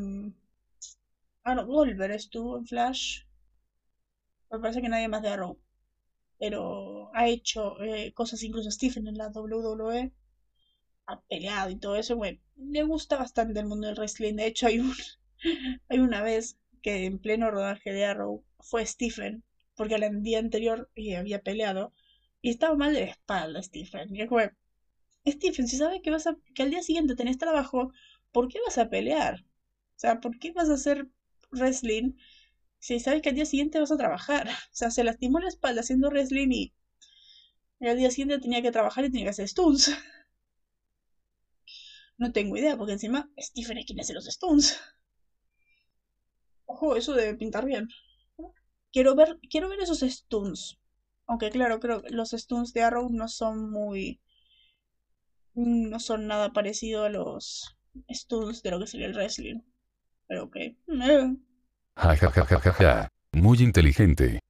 ah, 1.45 1.55
no, 1.55 1.67
Wolver 1.67 2.11
estuvo 2.11 2.59
en 2.59 2.67
Flash. 2.67 3.23
Me 4.51 4.59
parece 4.59 4.83
que 4.83 4.91
nadie 4.91 5.09
más 5.09 5.23
de 5.23 5.29
Arrow. 5.31 5.59
Pero 6.39 7.11
ha 7.15 7.27
hecho 7.29 7.81
eh, 7.83 8.13
cosas 8.13 8.43
incluso 8.43 8.71
Stephen 8.71 9.07
en 9.09 9.17
la 9.17 9.29
WWE. 9.31 10.13
Ha 11.07 11.21
peleado 11.23 11.71
y 11.71 11.77
todo 11.77 11.97
eso. 11.97 12.15
Bueno, 12.17 12.41
le 12.57 12.83
gusta 12.83 13.17
bastante 13.17 13.61
el 13.61 13.67
mundo 13.67 13.87
del 13.87 13.97
wrestling. 13.97 14.35
De 14.37 14.47
hecho, 14.47 14.67
hay, 14.67 14.81
un, 14.81 14.93
hay 15.89 15.99
una 15.99 16.23
vez 16.23 16.59
que 16.83 17.07
en 17.07 17.19
pleno 17.21 17.51
rodaje 17.51 17.93
de 17.93 18.05
Arrow 18.05 18.45
fue 18.61 18.85
Stephen 18.85 19.46
porque 19.77 19.95
el 19.95 20.23
día 20.23 20.39
anterior 20.39 20.91
eh, 20.97 21.17
había 21.17 21.43
peleado 21.43 21.93
y 22.43 22.51
estaba 22.51 22.75
mal 22.77 22.95
de 22.95 23.05
espalda 23.05 23.63
Stephen. 23.63 24.15
Y 24.15 24.23
es 24.23 24.29
Stephen, 25.35 25.69
si 25.69 25.77
sabes 25.77 26.01
que, 26.03 26.11
vas 26.11 26.27
a, 26.27 26.37
que 26.55 26.63
al 26.63 26.71
día 26.71 26.83
siguiente 26.83 27.17
tenés 27.17 27.39
trabajo, 27.39 27.93
¿por 28.33 28.49
qué 28.49 28.59
vas 28.65 28.79
a 28.79 28.89
pelear? 28.89 29.45
O 29.97 29.99
sea, 29.99 30.21
¿por 30.21 30.39
qué 30.39 30.53
vas 30.53 30.69
a 30.71 30.75
hacer 30.75 31.09
wrestling 31.51 32.13
si 32.79 33.01
sabes 33.01 33.23
que 33.23 33.31
al 33.31 33.35
día 33.37 33.47
siguiente 33.47 33.81
vas 33.81 33.93
a 33.93 33.97
trabajar? 33.97 34.49
O 34.73 34.75
sea, 34.77 34.91
se 34.91 35.05
lastimó 35.05 35.41
la 35.41 35.49
espalda 35.49 35.81
haciendo 35.83 36.09
wrestling 36.11 36.51
y, 36.53 36.75
al 37.81 37.97
día 37.97 38.11
siguiente 38.11 38.39
tenía 38.39 38.63
que 38.63 38.71
trabajar 38.71 39.05
y 39.05 39.11
tenía 39.11 39.27
que 39.27 39.31
hacer 39.31 39.49
stunts. 39.49 39.91
No 42.19 42.33
tengo 42.33 42.57
idea, 42.57 42.79
porque 42.79 42.95
encima 42.95 43.31
Stephen 43.39 43.77
es 43.79 43.85
quien 43.85 44.01
hace 44.01 44.15
los 44.15 44.25
stunts. 44.25 44.81
Ojo, 46.67 46.97
eso 46.97 47.15
debe 47.15 47.35
pintar 47.35 47.65
bien. 47.65 47.89
Quiero 48.97 49.15
ver, 49.15 49.39
quiero 49.51 49.69
ver 49.69 49.81
esos 49.81 50.01
stunts. 50.01 50.79
Aunque 51.27 51.51
claro, 51.51 51.81
creo 51.81 52.01
que 52.01 52.09
los 52.09 52.31
stunts 52.31 52.73
de 52.73 52.83
Arrow 52.83 53.11
no 53.11 53.29
son 53.29 53.71
muy... 53.71 54.23
No 55.53 56.01
son 56.01 56.27
nada 56.27 56.55
parecido 56.55 57.05
a 57.05 57.11
los 57.11 57.77
stunts 58.11 58.63
de 58.63 58.71
lo 58.71 58.79
que 58.79 58.87
sería 58.87 59.09
el 59.09 59.13
wrestling. 59.13 59.61
Pero 60.27 60.45
ok. 60.45 60.57
Ja, 61.95 62.17
ja, 62.17 62.31
ja, 62.31 62.73
ja, 62.73 63.09
Muy 63.33 63.59
inteligente. 63.59 64.41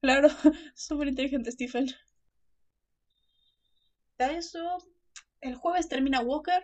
Claro, 0.00 0.28
súper 0.74 1.08
inteligente 1.08 1.52
Stephen. 1.52 1.88
Está 4.12 4.32
eso. 4.32 4.78
El 5.42 5.54
jueves 5.54 5.90
termina 5.90 6.20
Walker. 6.20 6.62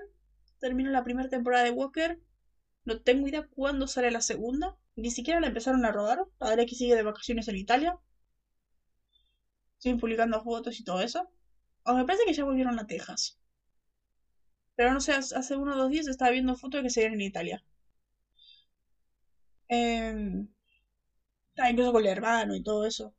Termina 0.61 0.91
la 0.91 1.05
primera 1.05 1.29
temporada 1.29 1.65
de 1.65 1.73
Walker. 1.73 2.19
No 2.87 3.03
tengo 3.03 3.29
idea 3.29 3.47
cuándo 3.49 3.87
sale 3.87 4.11
la 4.11 4.23
segunda. 4.23 4.79
Ni 5.03 5.11
siquiera 5.11 5.41
la 5.41 5.47
empezaron 5.47 5.87
a 5.87 5.93
rodar. 5.93 6.19
que 6.67 6.75
sigue 6.75 6.95
de 6.95 7.03
vacaciones 7.03 7.49
en 7.49 7.57
Italia. 7.57 7.95
Siguen 9.79 9.99
publicando 9.99 10.41
fotos 10.41 10.79
y 10.79 10.85
todo 10.85 11.01
eso. 11.01 11.29
O 11.85 11.95
me 11.95 12.05
parece 12.05 12.25
que 12.27 12.35
ya 12.35 12.45
volvieron 12.45 12.79
a 12.79 12.87
Texas. 12.87 13.39
Pero 14.77 14.95
no 14.95 15.01
sé, 15.01 15.13
hace 15.13 15.57
uno 15.57 15.75
o 15.75 15.77
dos 15.77 15.91
días 15.91 16.07
estaba 16.07 16.31
viendo 16.31 16.57
fotos 16.57 16.79
de 16.79 16.85
que 16.85 16.89
seguían 16.91 17.13
en 17.13 17.21
Italia. 17.21 17.63
Eh, 19.69 20.47
incluso 21.71 21.93
con 21.93 22.03
el 22.03 22.09
hermano 22.09 22.55
y 22.55 22.63
todo 22.63 22.87
eso. 22.87 23.13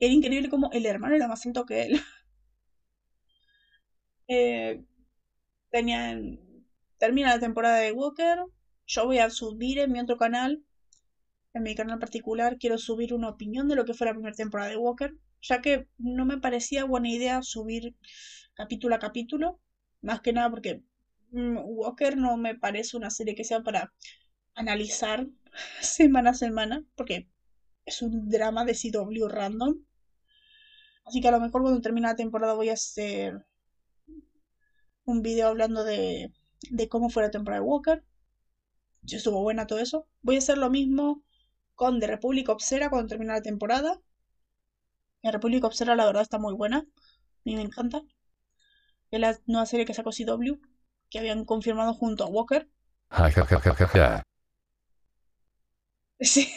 Era 0.00 0.14
increíble 0.14 0.50
como 0.50 0.70
el 0.72 0.86
hermano 0.86 1.16
era 1.16 1.28
más 1.28 1.46
alto 1.46 1.66
que 1.66 1.84
él. 1.84 2.00
eh, 4.28 4.82
tenían, 5.70 6.38
termina 6.98 7.30
la 7.30 7.38
temporada 7.40 7.78
de 7.78 7.92
Walker. 7.92 8.38
Yo 8.86 9.06
voy 9.06 9.18
a 9.18 9.30
subir 9.30 9.78
en 9.78 9.92
mi 9.92 10.00
otro 10.00 10.16
canal 10.16 10.62
en 11.54 11.62
mi 11.62 11.74
canal 11.74 11.98
particular 12.00 12.58
quiero 12.58 12.78
subir 12.78 13.14
una 13.14 13.28
opinión 13.28 13.68
de 13.68 13.76
lo 13.76 13.84
que 13.84 13.94
fue 13.94 14.06
la 14.06 14.12
primera 14.12 14.34
temporada 14.34 14.70
de 14.70 14.76
Walker, 14.76 15.16
ya 15.40 15.62
que 15.62 15.86
no 15.98 16.26
me 16.26 16.38
parecía 16.38 16.84
buena 16.84 17.08
idea 17.08 17.42
subir 17.42 17.94
capítulo 18.54 18.96
a 18.96 18.98
capítulo, 18.98 19.60
más 20.02 20.20
que 20.20 20.32
nada 20.32 20.50
porque 20.50 20.82
mm, 21.30 21.58
Walker 21.64 22.16
no 22.16 22.36
me 22.36 22.56
parece 22.56 22.96
una 22.96 23.10
serie 23.10 23.36
que 23.36 23.44
sea 23.44 23.62
para 23.62 23.92
analizar 24.54 25.28
semana 25.80 26.30
a 26.30 26.34
semana, 26.34 26.84
porque 26.96 27.28
es 27.86 28.02
un 28.02 28.28
drama 28.28 28.64
de 28.64 28.74
CW 28.74 29.28
random. 29.28 29.78
Así 31.04 31.20
que 31.20 31.28
a 31.28 31.32
lo 31.32 31.40
mejor 31.40 31.62
cuando 31.62 31.80
termine 31.80 32.08
la 32.08 32.16
temporada 32.16 32.54
voy 32.54 32.70
a 32.70 32.74
hacer 32.74 33.44
un 35.04 35.22
video 35.22 35.48
hablando 35.48 35.84
de, 35.84 36.32
de 36.70 36.88
cómo 36.88 37.10
fue 37.10 37.22
la 37.22 37.30
temporada 37.30 37.62
de 37.62 37.68
Walker. 37.68 38.04
Si 39.06 39.16
estuvo 39.16 39.42
buena 39.42 39.66
todo 39.66 39.80
eso. 39.80 40.08
Voy 40.22 40.36
a 40.36 40.38
hacer 40.38 40.56
lo 40.56 40.70
mismo 40.70 41.22
con 41.74 42.00
The 42.00 42.06
Republic 42.08 42.48
Obsera 42.48 42.90
cuando 42.90 43.08
termine 43.08 43.32
la 43.32 43.42
temporada. 43.42 44.00
La 45.22 45.32
República 45.32 45.66
Obsera 45.66 45.96
la 45.96 46.06
verdad 46.06 46.22
está 46.22 46.38
muy 46.38 46.54
buena. 46.54 46.78
A 46.78 46.86
mí 47.44 47.56
me 47.56 47.62
encanta. 47.62 48.02
Es 49.10 49.18
la 49.18 49.38
nueva 49.46 49.64
serie 49.64 49.86
que 49.86 49.94
sacó 49.94 50.10
CW, 50.12 50.60
que 51.08 51.18
habían 51.18 51.46
confirmado 51.46 51.94
junto 51.94 52.22
a 52.22 52.26
Walker. 52.26 52.68
Sí. 56.20 56.48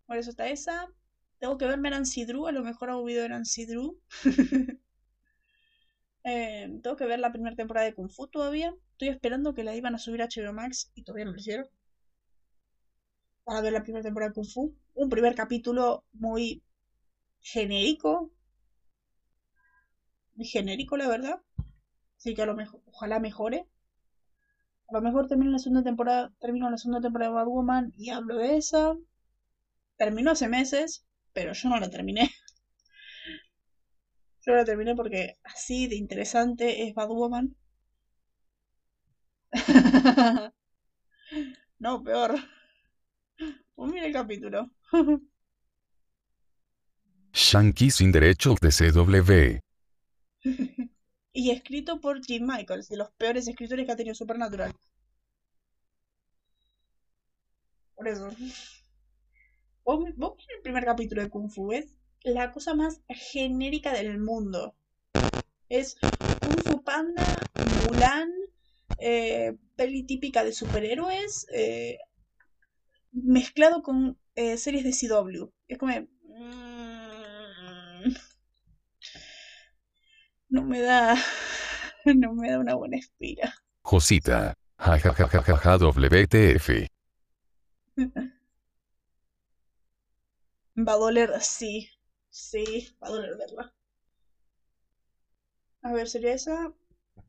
Por 0.08 0.18
eso 0.18 0.32
está 0.32 0.48
esa. 0.48 0.88
Tengo 1.38 1.58
que 1.58 1.68
verme 1.68 1.92
Nancy 1.92 2.26
Drew. 2.26 2.48
A 2.48 2.52
lo 2.52 2.64
mejor 2.64 2.90
hago 2.90 3.04
video 3.04 3.22
de 3.24 3.30
Nancy 3.30 3.66
Drew. 3.66 4.00
Tengo 6.24 6.96
que 6.96 7.06
ver 7.06 7.20
la 7.20 7.32
primera 7.32 7.56
temporada 7.56 7.86
de 7.86 7.94
Kung 7.94 8.10
Fu 8.10 8.28
todavía. 8.28 8.74
Estoy 8.94 9.10
esperando 9.10 9.54
que 9.54 9.64
la 9.64 9.76
iban 9.76 9.94
a 9.96 10.00
subir 10.00 10.22
a 10.22 10.26
HBO 10.28 10.54
Max 10.54 10.92
y 10.96 11.04
todavía 11.04 11.26
no 11.26 11.32
lo 11.32 11.38
hicieron. 11.38 11.68
Para 13.44 13.62
ver 13.62 13.74
la 13.74 13.84
primera 13.84 14.04
temporada 14.04 14.30
de 14.30 14.36
Kung 14.36 14.48
Fu. 14.48 14.76
Un 14.96 15.10
primer 15.10 15.36
capítulo 15.36 16.04
muy 16.14 16.64
genérico. 17.42 18.32
Muy 20.36 20.46
genérico, 20.46 20.98
la 20.98 21.08
verdad. 21.08 21.42
Así 22.18 22.34
que 22.34 22.42
a 22.42 22.46
lo 22.46 22.56
mejor, 22.56 22.82
ojalá 22.88 23.20
mejore. 23.20 23.68
A 24.90 24.94
lo 24.94 25.02
mejor 25.02 25.28
termino 25.28 25.52
la 25.52 25.60
segunda 25.60 25.84
temporada, 25.84 26.34
termino 26.40 26.70
la 26.70 26.78
segunda 26.78 27.02
temporada 27.02 27.30
de 27.32 27.36
Bad 27.36 27.48
Woman 27.48 27.94
y 27.98 28.10
hablo 28.10 28.38
de 28.38 28.58
esa. 28.58 28.96
Terminó 29.98 30.32
hace 30.32 30.48
meses, 30.48 31.06
pero 31.34 31.54
yo 31.54 31.70
no 31.70 31.80
la 31.80 31.90
terminé. 31.90 32.32
Yo 34.46 34.54
la 34.54 34.64
terminé 34.64 34.96
porque 34.96 35.38
así 35.44 35.88
de 35.88 35.98
interesante 35.98 36.88
es 36.88 36.96
Bad 36.96 37.10
Woman. 37.10 37.54
no, 41.80 42.02
peor. 42.02 42.36
Pues 43.76 43.92
mira 43.92 44.06
el 44.06 44.14
capítulo. 44.14 44.72
Yankee 47.34 47.92
sin 47.92 48.12
derecho 48.12 48.56
DCW. 48.62 49.60
y 51.34 51.52
escrito 51.52 52.00
por 52.00 52.24
Jim 52.24 52.48
Michaels, 52.48 52.88
de 52.88 52.98
los 52.98 53.12
peores 53.12 53.48
escritores 53.48 53.86
que 53.86 53.92
ha 53.92 53.96
tenido 53.96 54.16
Supernatural. 54.16 54.74
Por 57.96 58.08
eso. 58.08 58.30
Vos, 59.88 60.04
vos 60.18 60.36
el 60.54 60.62
primer 60.62 60.84
capítulo 60.84 61.22
de 61.22 61.30
Kung 61.30 61.50
Fu, 61.50 61.72
es 61.72 61.96
la 62.22 62.52
cosa 62.52 62.74
más 62.74 63.00
genérica 63.08 63.94
del 63.94 64.20
mundo. 64.20 64.76
Es 65.70 65.96
Kung 66.42 66.62
Fu 66.62 66.84
Panda, 66.84 67.24
Mulan, 67.86 68.30
eh, 69.00 69.56
peli 69.78 70.04
típica 70.04 70.44
de 70.44 70.52
superhéroes, 70.52 71.48
eh, 71.54 72.00
mezclado 73.14 73.82
con 73.82 74.18
eh, 74.36 74.58
series 74.58 74.84
de 74.84 74.92
CW. 74.92 75.54
Es 75.70 75.78
como... 75.78 75.94
mm, 75.94 76.08
no 80.50 80.64
me 80.64 80.82
da... 80.82 81.16
No 82.06 82.34
me 82.34 82.52
da 82.52 82.60
una 82.60 82.76
buena 82.76 82.98
espira. 82.98 83.54
Josita. 83.84 84.54
Ja 84.78 84.98
ja 84.98 85.14
ja 85.14 85.28
ja 85.30 85.42
ja 85.42 85.58
ja 85.58 85.78
WTF. 85.78 86.88
Va 90.86 90.94
a 90.94 90.98
doler, 90.98 91.32
sí. 91.42 91.90
Sí, 92.30 92.64
va 93.04 93.08
a 93.08 93.12
doler 93.12 93.36
verla. 93.38 93.74
A 95.82 95.92
ver, 95.92 96.08
sería 96.08 96.34
esa. 96.34 96.72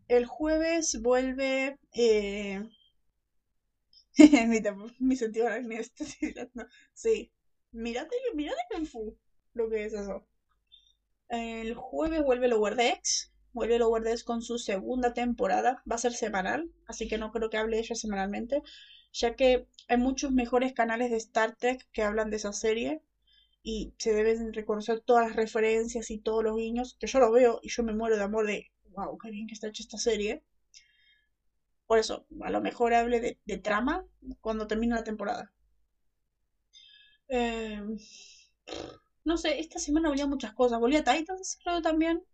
El 0.07 0.27
jueves 0.27 1.01
vuelve. 1.01 1.79
Eh... 1.93 2.63
mi, 4.99 5.17
sentido 5.17 5.47
arácnido 5.47 5.81
está 5.81 6.05
tirando. 6.05 6.67
Sí. 6.93 7.33
Mírate, 7.73 8.17
mírate 8.35 8.61
Kung 8.71 8.87
Fu. 8.87 9.17
Lo 9.55 9.71
que 9.71 9.85
es 9.87 9.95
eso. 9.95 10.27
El 11.29 11.75
jueves 11.75 12.23
vuelve 12.23 12.49
Lower 12.49 12.77
Decks. 12.77 13.33
Vuelve 13.53 13.79
Lower 13.79 14.03
Decks 14.03 14.25
con 14.25 14.43
su 14.43 14.59
segunda 14.59 15.15
temporada. 15.15 15.83
Va 15.91 15.97
a 15.97 15.99
ser 15.99 16.13
semanal, 16.13 16.71
así 16.87 17.09
que 17.09 17.17
no 17.17 17.33
creo 17.33 17.49
que 17.49 17.57
hable 17.57 17.79
ella 17.79 17.95
semanalmente. 17.95 18.63
Ya 19.13 19.37
que 19.37 19.69
hay 19.89 19.97
muchos 19.97 20.33
mejores 20.33 20.75
canales 20.75 21.11
de 21.11 21.17
Star 21.17 21.57
Trek 21.57 21.89
que 21.93 22.03
hablan 22.03 22.31
de 22.31 22.37
esa 22.37 22.53
serie. 22.53 23.03
Y 23.71 23.93
se 23.99 24.15
deben 24.15 24.55
reconocer 24.55 25.01
todas 25.01 25.27
las 25.27 25.37
referencias 25.37 26.11
y 26.11 26.17
todos 26.19 26.43
los 26.43 26.57
guiños. 26.57 26.97
Que 26.99 27.07
yo 27.07 27.19
lo 27.21 27.31
veo 27.31 27.61
y 27.63 27.69
yo 27.69 27.83
me 27.83 27.93
muero 27.93 28.17
de 28.17 28.23
amor 28.23 28.47
de. 28.47 28.73
Wow, 28.93 29.19
qué 29.19 29.31
bien 29.31 29.47
que 29.47 29.53
está 29.53 29.69
hecha 29.69 29.83
esta 29.83 29.99
serie. 29.99 30.43
Por 31.87 31.99
eso, 31.99 32.27
a 32.41 32.49
lo 32.49 32.63
mejor 32.63 32.95
hable 32.95 33.21
de, 33.21 33.59
trama 33.59 34.07
cuando 34.41 34.67
termine 34.67 34.95
la 34.95 35.05
temporada. 35.05 35.53
Eh, 37.29 37.83
no 39.25 39.37
sé, 39.37 39.61
esta 39.61 39.79
semana 39.79 40.09
volví 40.09 40.23
a 40.23 40.27
muchas 40.27 40.55
cosas. 40.55 40.81
Volví 40.81 40.97
Titans, 40.97 41.59
creo 41.63 41.83
también. 41.83 42.25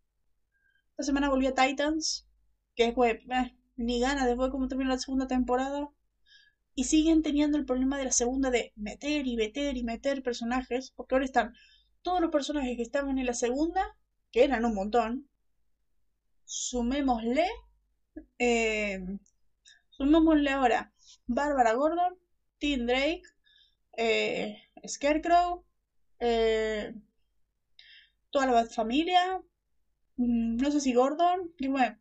Esta 0.90 1.03
semana 1.03 1.31
volví 1.31 1.49
a 1.49 1.55
Titans. 1.55 2.29
Que 2.77 2.85
es 2.90 2.94
web, 2.94 3.20
eh, 3.33 3.57
ni 3.75 3.99
ganas 3.99 4.27
después 4.27 4.47
de 4.47 4.53
cómo 4.53 4.68
terminó 4.68 4.90
la 4.90 4.99
segunda 4.99 5.27
temporada. 5.27 5.90
Y 6.74 6.84
siguen 6.84 7.22
teniendo 7.22 7.56
el 7.58 7.64
problema 7.64 7.98
de 7.98 8.04
la 8.04 8.12
segunda 8.12 8.50
de 8.50 8.72
meter 8.76 9.26
y 9.26 9.37
meter 9.37 9.76
y 9.76 9.84
meter 9.84 10.22
personajes. 10.22 10.92
Porque 10.96 11.14
ahora 11.14 11.24
están 11.24 11.54
todos 12.02 12.20
los 12.20 12.30
personajes 12.30 12.76
que 12.76 12.82
estaban 12.82 13.18
en 13.18 13.26
la 13.26 13.34
segunda, 13.34 13.96
que 14.32 14.44
eran 14.44 14.64
un 14.64 14.74
montón. 14.74 15.28
Sumémosle. 16.44 17.46
Eh, 18.38 19.00
sumémosle 19.90 20.50
ahora 20.50 20.92
Bárbara 21.26 21.72
Gordon, 21.74 22.14
Tim 22.58 22.87
Drake, 22.87 23.22
eh, 23.96 24.56
Scarecrow, 24.87 25.64
eh, 26.20 26.94
toda 28.30 28.46
la 28.46 28.66
familia, 28.66 29.40
mm, 30.16 30.56
no 30.56 30.70
sé 30.70 30.80
si 30.80 30.92
Gordon, 30.94 31.52
y 31.58 31.68
bueno, 31.68 31.98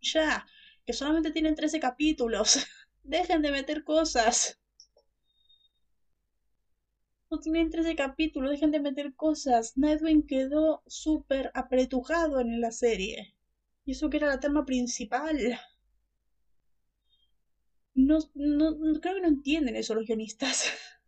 ya, 0.00 0.46
que 0.86 0.92
solamente 0.92 1.30
tienen 1.32 1.54
13 1.54 1.80
capítulos, 1.80 2.54
dejen 3.10 3.42
de 3.42 3.50
meter 3.50 3.84
cosas. 3.84 4.58
No 7.30 7.38
tienen 7.40 7.70
13 7.70 7.96
capítulos, 7.96 8.50
dejen 8.50 8.72
de 8.72 8.78
meter 8.78 9.14
cosas. 9.14 9.72
Nightwing 9.74 10.26
quedó 10.26 10.82
súper 10.86 11.50
apretujado 11.54 12.40
en 12.40 12.60
la 12.60 12.72
serie. 12.72 13.34
Y 13.86 13.92
eso 13.92 14.10
que 14.10 14.18
era 14.18 14.26
la 14.28 14.38
trama 14.40 14.66
principal. 14.66 15.38
No, 17.94 18.18
no, 18.34 18.72
no- 18.72 19.00
creo 19.00 19.14
que 19.14 19.20
no 19.20 19.28
entienden 19.28 19.76
eso 19.76 19.94
los 19.94 20.04
guionistas. 20.06 20.64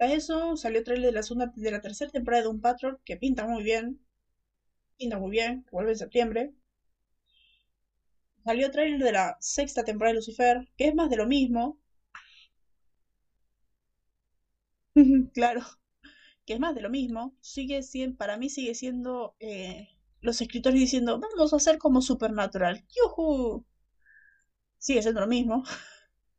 A 0.00 0.06
eso 0.12 0.56
salió 0.56 0.82
trailer 0.82 1.06
de 1.06 1.12
la 1.12 1.22
segunda, 1.22 1.52
de 1.54 1.70
la 1.70 1.80
tercera 1.80 2.10
temporada 2.10 2.42
de 2.42 2.48
un 2.48 2.60
Patrol 2.60 2.98
que 3.04 3.16
pinta 3.16 3.46
muy 3.46 3.62
bien. 3.62 4.00
Pinta 4.98 5.18
muy 5.18 5.30
bien, 5.32 5.62
que 5.64 5.70
vuelve 5.72 5.92
en 5.92 5.98
septiembre. 5.98 6.52
Salió 8.44 8.70
trailer 8.70 9.00
de 9.02 9.12
la 9.12 9.36
sexta 9.40 9.84
temporada 9.84 10.12
de 10.12 10.16
Lucifer, 10.16 10.68
que 10.76 10.88
es 10.88 10.94
más 10.94 11.10
de 11.10 11.16
lo 11.16 11.26
mismo. 11.26 11.78
claro, 15.34 15.62
que 16.46 16.54
es 16.54 16.60
más 16.60 16.74
de 16.74 16.80
lo 16.80 16.90
mismo. 16.90 17.34
Sigue 17.40 17.82
siendo, 17.82 18.16
para 18.16 18.36
mí 18.36 18.48
sigue 18.48 18.74
siendo 18.74 19.34
eh, 19.40 19.88
los 20.20 20.40
escritores 20.40 20.80
diciendo, 20.80 21.20
vamos 21.20 21.52
a 21.52 21.56
hacer 21.56 21.78
como 21.78 22.02
Supernatural. 22.02 22.84
¡Yujú! 22.96 23.64
Sigue 24.78 25.02
siendo 25.02 25.20
lo 25.20 25.26
mismo. 25.26 25.64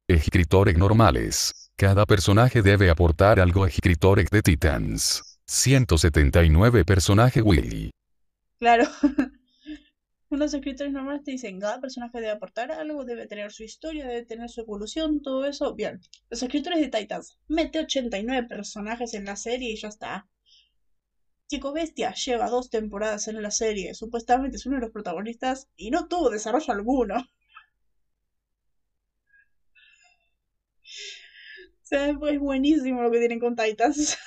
Escritores 0.08 0.78
normales. 0.78 1.72
Cada 1.76 2.06
personaje 2.06 2.62
debe 2.62 2.90
aportar 2.90 3.40
algo 3.40 3.64
a 3.64 3.68
escritores 3.68 4.30
de 4.30 4.42
Titans. 4.42 5.40
179 5.46 6.86
personaje 6.86 7.42
Willy. 7.42 7.92
Claro. 8.60 8.86
Unos 10.32 10.54
escritores 10.54 10.91
normales 10.94 11.24
te 11.24 11.30
dicen, 11.32 11.60
cada 11.60 11.80
personaje 11.80 12.20
debe 12.20 12.32
aportar 12.32 12.72
algo, 12.72 13.06
debe 13.06 13.28
tener 13.28 13.52
su 13.52 13.63
historia, 13.63 14.08
debe 14.08 14.24
tener 14.26 14.50
su 14.50 14.62
evolución, 14.62 15.22
todo 15.22 15.46
eso. 15.46 15.76
Bien. 15.76 16.00
Los 16.30 16.41
escritores 16.41 16.80
de 16.80 16.88
Titans, 16.88 17.38
mete 17.48 17.80
89 17.80 18.48
personajes 18.48 19.13
en 19.13 19.26
la 19.26 19.36
serie 19.36 19.70
y 19.70 19.76
ya 19.76 19.89
está. 19.89 20.26
Chico 21.48 21.72
Bestia 21.72 22.13
lleva 22.15 22.50
dos 22.50 22.72
temporadas 22.72 23.28
en 23.28 23.39
la 23.44 23.52
serie, 23.52 23.94
supuestamente 23.94 24.56
es 24.58 24.65
uno 24.65 24.78
de 24.78 24.82
los 24.82 24.91
protagonistas 24.91 25.67
y 25.76 25.91
no 25.91 26.08
tuvo 26.08 26.32
desarrollo 26.32 26.74
alguno. 26.74 27.17
O 27.17 27.24
sea, 31.84 32.10
es 32.10 32.39
buenísimo 32.39 33.02
lo 33.02 33.12
que 33.12 33.20
tienen 33.20 33.39
con 33.39 33.56
Titans. 33.56 34.17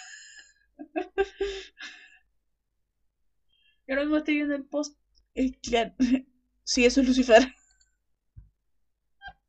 Y 3.86 3.92
ahora 3.92 4.02
mismo 4.02 4.16
estoy 4.18 4.34
viendo 4.34 4.54
el 4.54 4.64
post. 4.64 4.96
Claro. 5.62 5.94
Sí, 6.66 6.86
eso 6.86 7.02
es 7.02 7.08
Lucifer. 7.08 7.54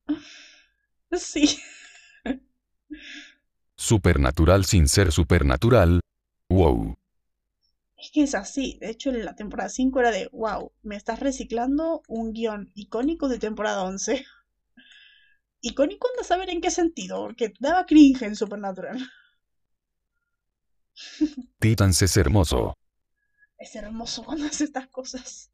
Sí. 1.11 1.57
Supernatural 3.77 4.65
sin 4.65 4.89
ser 4.89 5.13
supernatural. 5.13 6.01
Wow. 6.49 6.95
Es 7.97 8.11
que 8.11 8.23
es 8.23 8.35
así. 8.35 8.77
De 8.81 8.89
hecho, 8.89 9.11
en 9.11 9.23
la 9.23 9.35
temporada 9.35 9.69
5 9.69 9.99
era 9.99 10.11
de, 10.11 10.29
wow, 10.33 10.71
me 10.83 10.95
estás 10.95 11.19
reciclando 11.21 12.01
un 12.07 12.33
guion 12.33 12.71
icónico 12.75 13.29
de 13.29 13.39
temporada 13.39 13.83
11. 13.83 14.25
Icónico 15.61 16.07
anda 16.09 16.21
a 16.21 16.25
saber 16.25 16.49
en 16.49 16.61
qué 16.61 16.69
sentido, 16.69 17.23
porque 17.23 17.53
daba 17.59 17.85
cringe 17.85 18.23
en 18.23 18.35
Supernatural. 18.35 18.99
Titans 21.59 22.01
es 22.01 22.17
hermoso. 22.17 22.75
Es 23.57 23.75
hermoso 23.75 24.23
cuando 24.23 24.45
hace 24.45 24.65
estas 24.65 24.87
cosas. 24.87 25.51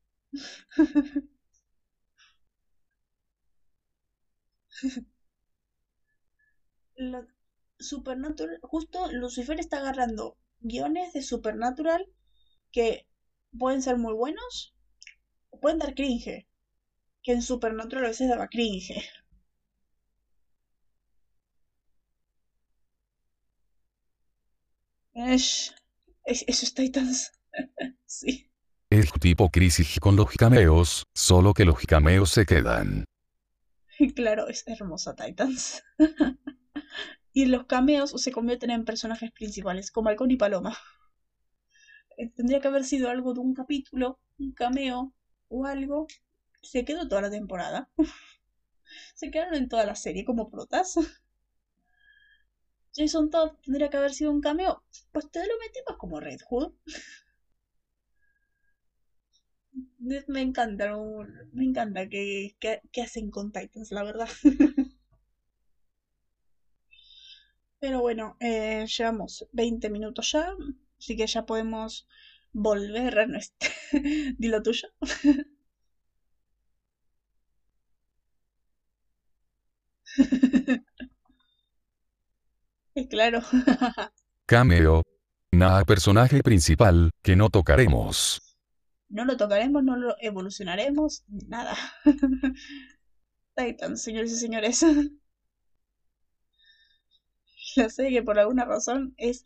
Supernatural, 7.80 8.60
justo 8.62 9.12
Lucifer 9.12 9.60
está 9.60 9.80
agarrando 9.80 10.38
guiones 10.62 11.12
de 11.12 11.22
Supernatural 11.22 12.08
que 12.72 13.06
pueden 13.60 13.82
ser 13.82 13.98
muy 13.98 14.14
buenos 14.14 14.74
o 15.52 15.60
pueden 15.60 15.80
dar 15.80 15.96
cringe. 15.96 16.48
Que 17.24 17.34
en 17.34 17.42
Supernatural 17.44 18.06
a 18.06 18.10
veces 18.10 18.30
daba 18.30 18.48
cringe. 18.48 18.96
Es- 26.26 26.44
eso 26.48 26.66
está 26.66 26.82
Titans. 26.84 27.32
Sí. 28.06 28.51
Es 28.92 29.12
tipo 29.14 29.50
crisis 29.50 30.00
con 30.00 30.16
los 30.16 30.32
cameos, 30.34 31.06
solo 31.16 31.54
que 31.54 31.66
los 31.66 31.80
cameos 31.80 32.30
se 32.30 32.46
quedan. 32.46 33.06
Claro, 34.16 34.48
es 34.48 34.68
hermosa 34.68 35.16
Titans. 35.16 35.84
Y 37.34 37.46
los 37.46 37.66
cameos 37.66 38.12
se 38.12 38.32
convierten 38.34 38.72
en 38.72 38.84
personajes 38.84 39.32
principales, 39.32 39.90
como 39.92 40.10
Halcón 40.10 40.32
y 40.32 40.36
Paloma. 40.36 40.78
Eh, 42.18 42.30
Tendría 42.36 42.60
que 42.60 42.68
haber 42.68 42.84
sido 42.84 43.10
algo 43.10 43.34
de 43.34 43.40
un 43.40 43.54
capítulo, 43.54 44.20
un 44.38 44.52
cameo 44.54 45.14
o 45.48 45.66
algo. 45.66 46.08
Se 46.62 46.84
quedó 46.86 47.08
toda 47.08 47.22
la 47.22 47.32
temporada. 47.32 47.90
Se 49.16 49.32
quedaron 49.32 49.56
en 49.56 49.70
toda 49.70 49.86
la 49.86 49.96
serie 49.96 50.26
como 50.26 50.50
protas. 50.50 50.96
Jason 52.94 53.30
Todd 53.30 53.54
tendría 53.64 53.90
que 53.90 53.98
haber 53.98 54.14
sido 54.14 54.32
un 54.32 54.42
cameo. 54.42 54.84
Pues 55.14 55.32
te 55.32 55.40
lo 55.40 55.54
metemos 55.60 55.98
como 55.98 56.20
Red 56.20 56.42
Hood. 56.50 56.74
Me 60.00 60.24
me 60.28 60.42
encanta, 60.42 60.88
no- 60.90 61.26
me 61.54 61.64
encanta 61.66 62.08
que, 62.10 62.56
que, 62.60 63.02
hacen 63.02 63.30
con 63.30 63.52
Titans, 63.52 63.92
la 63.92 64.04
verdad. 64.04 64.30
Pero 67.80 68.00
bueno, 68.02 68.38
eh, 68.40 68.86
llevamos 68.88 69.46
20 69.52 69.90
minutos 69.90 70.32
ya, 70.32 70.54
así 71.00 71.16
que 71.18 71.28
ya 71.28 71.46
podemos 71.46 72.08
volver 72.54 73.20
a 73.20 73.26
nuestro... 73.28 73.70
Dilo 74.38 74.62
tuyo. 74.64 74.88
Y 82.96 83.08
claro, 83.08 83.42
Cameo. 84.48 85.02
Nada 85.54 85.84
personaje 85.84 86.42
principal, 86.44 87.10
que 87.24 87.36
no 87.36 87.50
tocaremos. 87.50 88.40
No 89.12 89.26
lo 89.26 89.38
tocaremos, 89.38 89.84
no 89.84 89.98
lo 89.98 90.16
evolucionaremos, 90.20 91.26
nada. 91.28 91.76
Titans, 93.56 94.02
señores 94.02 94.32
y 94.32 94.38
señores. 94.38 94.84
La 97.76 97.90
serie 97.90 98.20
que 98.20 98.24
por 98.24 98.40
alguna 98.40 98.66
razón 98.66 99.14
es 99.18 99.46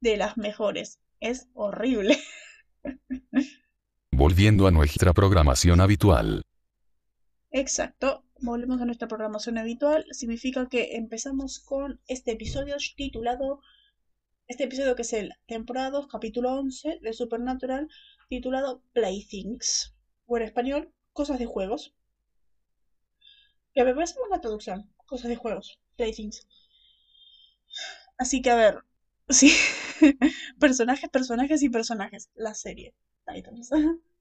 de 0.00 0.16
las 0.16 0.36
mejores. 0.36 1.00
Es 1.20 1.48
horrible. 1.54 2.18
Volviendo 4.12 4.66
a 4.66 4.70
nuestra 4.70 5.12
programación 5.12 5.80
habitual. 5.80 6.42
Exacto. 7.50 8.24
Volvemos 8.40 8.80
a 8.80 8.84
nuestra 8.84 9.08
programación 9.08 9.58
habitual. 9.58 10.06
Significa 10.10 10.68
que 10.68 10.96
empezamos 10.96 11.60
con 11.60 12.00
este 12.06 12.32
episodio 12.32 12.76
titulado. 12.96 13.60
Este 14.46 14.64
episodio 14.64 14.94
que 14.94 15.02
es 15.02 15.12
el 15.14 15.32
temporada 15.46 15.90
2, 15.90 16.06
capítulo 16.08 16.52
11 16.52 16.98
de 17.00 17.12
Supernatural, 17.12 17.88
titulado 18.28 18.82
Playthings. 18.92 19.94
O 20.26 20.36
en 20.36 20.44
español, 20.44 20.92
Cosas 21.12 21.38
de 21.38 21.46
Juegos. 21.46 21.94
Que 23.74 23.84
me 23.84 23.94
parece 23.94 24.14
una 24.26 24.40
traducción. 24.40 24.90
Cosas 25.06 25.28
de 25.28 25.36
Juegos. 25.36 25.78
Playthings. 25.96 26.46
Así 28.18 28.42
que 28.42 28.50
a 28.50 28.56
ver. 28.56 28.84
Sí. 29.30 29.54
personajes, 30.60 31.08
personajes 31.08 31.62
y 31.62 31.70
personajes. 31.70 32.28
La 32.34 32.54
serie. 32.54 32.94
Titans. 33.26 33.70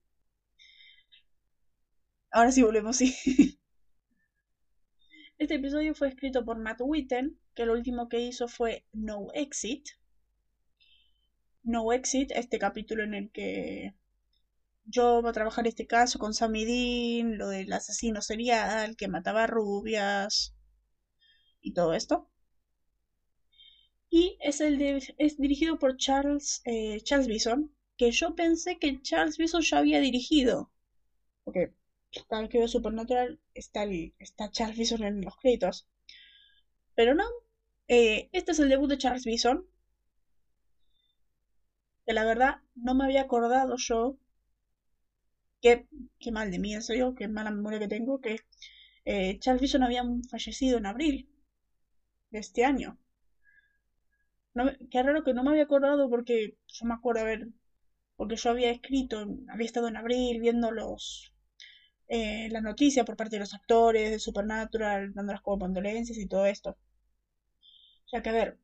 Ahora 2.31 2.51
sí 2.51 2.63
volvemos, 2.63 2.97
sí. 2.97 3.15
Este 5.37 5.55
episodio 5.55 5.93
fue 5.93 6.07
escrito 6.07 6.45
por 6.45 6.57
Matt 6.57 6.79
Witten, 6.81 7.37
que 7.53 7.65
lo 7.65 7.73
último 7.73 8.07
que 8.07 8.21
hizo 8.21 8.47
fue 8.47 8.85
No 8.93 9.27
Exit. 9.33 9.89
No 11.63 11.91
Exit, 11.91 12.31
este 12.31 12.57
capítulo 12.57 13.03
en 13.03 13.13
el 13.15 13.29
que 13.31 13.93
yo 14.85 15.21
voy 15.21 15.29
a 15.29 15.33
trabajar 15.33 15.67
este 15.67 15.87
caso 15.87 16.19
con 16.19 16.33
Sammy 16.33 16.65
Dean, 16.65 17.37
lo 17.37 17.49
del 17.49 17.73
asesino 17.73 18.21
serial 18.21 18.95
que 18.97 19.07
mataba 19.09 19.47
rubias 19.47 20.53
y 21.61 21.73
todo 21.73 21.93
esto. 21.95 22.29
Y 24.09 24.37
es, 24.39 24.61
el 24.61 24.77
de- 24.77 25.13
es 25.17 25.35
dirigido 25.37 25.77
por 25.77 25.97
Charles, 25.97 26.61
eh, 26.63 27.01
Charles 27.01 27.27
Bison, 27.27 27.75
que 27.97 28.11
yo 28.11 28.33
pensé 28.33 28.77
que 28.79 29.01
Charles 29.01 29.35
Bison 29.37 29.61
ya 29.61 29.79
había 29.79 29.99
dirigido. 29.99 30.71
Porque 31.43 31.73
cada 32.29 32.43
vez 32.43 32.51
que 32.51 32.59
veo 32.59 32.67
Supernatural 32.69 33.39
está, 33.55 33.83
el- 33.83 34.13
está 34.19 34.51
Charles 34.51 34.77
Bison 34.77 35.03
en 35.03 35.21
los 35.21 35.35
créditos. 35.37 35.87
Pero 36.95 37.13
no. 37.13 37.25
eh, 37.87 38.29
este 38.31 38.51
es 38.51 38.59
el 38.59 38.69
debut 38.69 38.89
de 38.89 38.97
Charles 38.97 39.25
Bison. 39.25 39.67
Que 42.05 42.13
la 42.13 42.23
verdad 42.23 42.61
no 42.75 42.93
me 42.95 43.03
había 43.03 43.19
acordado 43.23 43.75
yo. 43.77 44.15
Qué, 45.61 45.87
qué 46.19 46.31
mal 46.31 46.51
de 46.51 46.59
mí, 46.59 46.75
en 46.75 46.83
serio, 46.83 47.15
qué 47.15 47.27
mala 47.27 47.49
memoria 47.49 47.79
que 47.79 47.87
tengo. 47.87 48.21
Que 48.21 48.37
eh, 49.05 49.39
Charles 49.39 49.61
Bison 49.61 49.83
había 49.83 50.03
fallecido 50.29 50.77
en 50.77 50.85
abril 50.87 51.29
de 52.31 52.39
este 52.39 52.65
año. 52.65 52.97
Qué 54.91 55.03
raro 55.03 55.23
que 55.23 55.33
no 55.33 55.43
me 55.43 55.51
había 55.51 55.63
acordado 55.63 56.09
porque 56.09 56.55
yo 56.67 56.85
me 56.85 56.93
acuerdo, 56.93 57.21
a 57.21 57.23
ver, 57.25 57.47
porque 58.17 58.35
yo 58.37 58.49
había 58.51 58.71
escrito, 58.71 59.25
había 59.49 59.65
estado 59.67 59.87
en 59.89 59.97
abril 59.97 60.39
viendo 60.41 60.71
los 60.71 61.33
eh, 62.09 62.49
la 62.51 62.61
noticia 62.61 63.05
por 63.05 63.17
parte 63.17 63.37
de 63.37 63.41
los 63.41 63.53
actores 63.55 64.11
de 64.11 64.19
Supernatural, 64.19 65.13
dándolas 65.13 65.41
como 65.43 65.59
condolencias 65.59 66.17
y 66.19 66.27
todo 66.27 66.45
esto. 66.47 66.77
O 68.05 68.07
sea 68.09 68.21
que, 68.21 68.29
a 68.29 68.31
ver, 68.39 68.59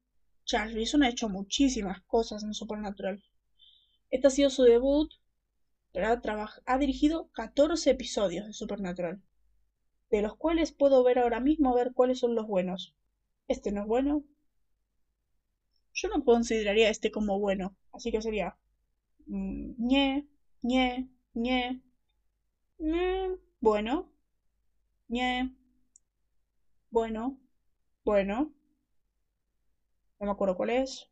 Charles 0.45 0.75
Bison 0.75 1.04
ha 1.04 1.10
hecho 1.10 1.28
muchísimas 1.28 1.99
cosas 2.04 2.41
en 2.43 2.54
Supernatural. 2.54 3.21
Este 4.12 4.28
ha 4.28 4.30
sido 4.30 4.50
su 4.52 4.63
debut, 4.63 5.12
pero 5.93 6.08
ha, 6.08 6.22
ha 6.65 6.78
dirigido 6.78 7.30
14 7.34 7.91
episodios 7.91 8.48
de 8.48 8.54
Supernatural, 8.54 9.22
de 10.12 10.22
los 10.22 10.36
cuales 10.36 10.72
puedo 10.72 11.04
ver 11.04 11.19
ahora 11.19 11.39
mismo 11.39 11.72
a 11.72 11.76
ver 11.76 11.93
cuáles 11.93 12.19
son 12.19 12.36
los 12.36 12.48
buenos. 12.48 12.95
Este 13.48 13.72
no 13.72 13.82
es 13.82 13.88
bueno. 13.88 14.24
Yo 15.93 16.10
no 16.10 16.24
consideraría 16.24 16.89
este 16.89 17.12
como 17.12 17.39
bueno, 17.39 17.76
así 17.91 18.12
que 18.12 18.22
sería 18.22 18.58
mm, 19.28 19.74
ñe, 19.88 20.28
ñe, 20.63 21.10
ñe, 21.34 21.82
bueno, 23.62 24.10
ñe, 25.10 25.52
bueno, 26.91 27.39
bueno, 28.06 28.54
no 30.19 30.26
me 30.26 30.32
acuerdo 30.32 30.56
cuál 30.56 30.69
es, 30.69 31.10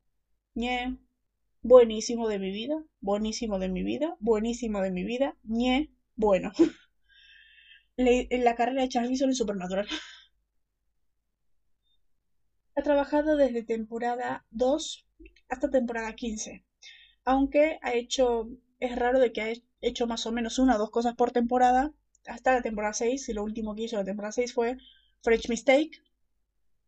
ñe, 0.56 0.98
buenísimo 1.62 2.28
de 2.28 2.40
mi 2.40 2.52
vida, 2.52 2.84
buenísimo 3.02 3.60
de 3.60 3.70
mi 3.70 3.84
vida, 3.84 4.16
buenísimo 4.20 4.82
de 4.82 4.92
mi 4.92 5.04
vida, 5.04 5.36
ñe, 5.44 5.92
bueno. 6.16 6.52
la 7.98 8.56
carrera 8.56 8.82
de 8.82 8.90
Charles 8.90 9.10
Bison 9.10 9.30
en 9.30 9.36
Supernatural. 9.36 9.88
Ha 12.76 12.82
trabajado 12.84 13.38
desde 13.38 13.64
temporada 13.64 14.46
2 14.52 15.08
hasta 15.50 15.70
temporada 15.70 16.14
15. 16.14 16.64
Aunque 17.26 17.80
ha 17.82 17.94
hecho, 17.94 18.50
es 18.80 18.96
raro 18.96 19.20
de 19.20 19.32
que 19.32 19.42
ha 19.42 19.54
hecho 19.82 20.08
más 20.08 20.26
o 20.26 20.32
menos 20.32 20.60
una 20.60 20.76
o 20.76 20.78
dos 20.78 20.92
cosas 20.92 21.16
por 21.16 21.32
temporada, 21.32 21.92
hasta 22.28 22.54
la 22.54 22.62
temporada 22.62 22.94
6, 22.94 23.30
y 23.30 23.34
lo 23.34 23.44
último 23.44 23.76
que 23.76 23.84
hizo 23.84 23.96
la 23.96 24.04
temporada 24.04 24.32
6 24.32 24.54
fue 24.54 24.78
French 25.24 25.50
Mistake, 25.50 25.92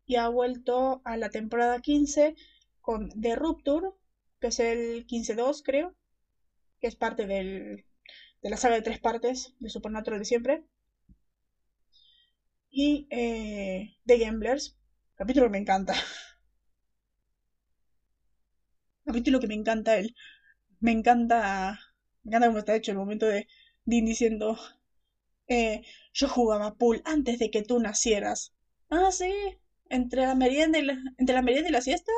y 0.05 0.15
ha 0.15 0.27
vuelto 0.27 1.01
a 1.05 1.17
la 1.17 1.29
temporada 1.29 1.79
15 1.79 2.35
con 2.81 3.09
The 3.19 3.35
Rupture, 3.35 3.89
que 4.39 4.47
es 4.47 4.59
el 4.59 5.05
15-2 5.07 5.63
creo, 5.63 5.95
que 6.81 6.87
es 6.87 6.95
parte 6.95 7.27
del, 7.27 7.85
de 8.41 8.49
la 8.49 8.57
saga 8.57 8.75
de 8.75 8.81
tres 8.83 8.99
partes 8.99 9.55
de 9.59 9.69
Supernatural 9.69 10.19
de 10.19 10.25
siempre. 10.25 10.65
Y 12.71 13.07
eh, 13.11 13.95
The 14.05 14.17
Gamblers, 14.17 14.75
capítulo 15.15 15.45
que 15.47 15.51
me 15.51 15.57
encanta. 15.59 15.93
capítulo 19.05 19.39
que 19.39 19.47
me 19.47 19.55
encanta 19.55 19.97
él. 19.97 20.15
Me 20.81 20.91
encanta, 20.91 21.79
me 22.23 22.29
encanta 22.29 22.47
cómo 22.47 22.59
está 22.59 22.75
hecho 22.75 22.91
el 22.91 22.97
momento 22.97 23.25
de 23.27 23.47
Dean 23.85 24.05
diciendo, 24.05 24.57
eh, 25.47 25.83
yo 26.13 26.29
jugaba 26.29 26.75
pool 26.77 27.01
antes 27.05 27.39
de 27.39 27.51
que 27.51 27.63
tú 27.63 27.79
nacieras. 27.79 28.53
Ah, 28.89 29.11
sí, 29.11 29.31
entre 29.89 30.23
la 30.23 30.35
merienda 30.35 30.79
entre 31.17 31.35
la 31.35 31.41
merienda 31.41 31.69
y 31.69 31.73
la 31.73 31.81
siesta. 31.81 32.11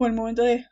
O 0.00 0.06
el 0.06 0.14
momento 0.14 0.42
de, 0.42 0.64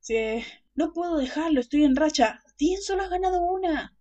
sí, 0.00 0.42
no 0.74 0.92
puedo 0.92 1.16
dejarlo, 1.16 1.60
estoy 1.60 1.84
en 1.84 1.94
racha. 1.94 2.40
Dean 2.58 2.80
solo 2.82 3.04
has 3.04 3.10
ganado 3.10 3.40
una. 3.40 3.94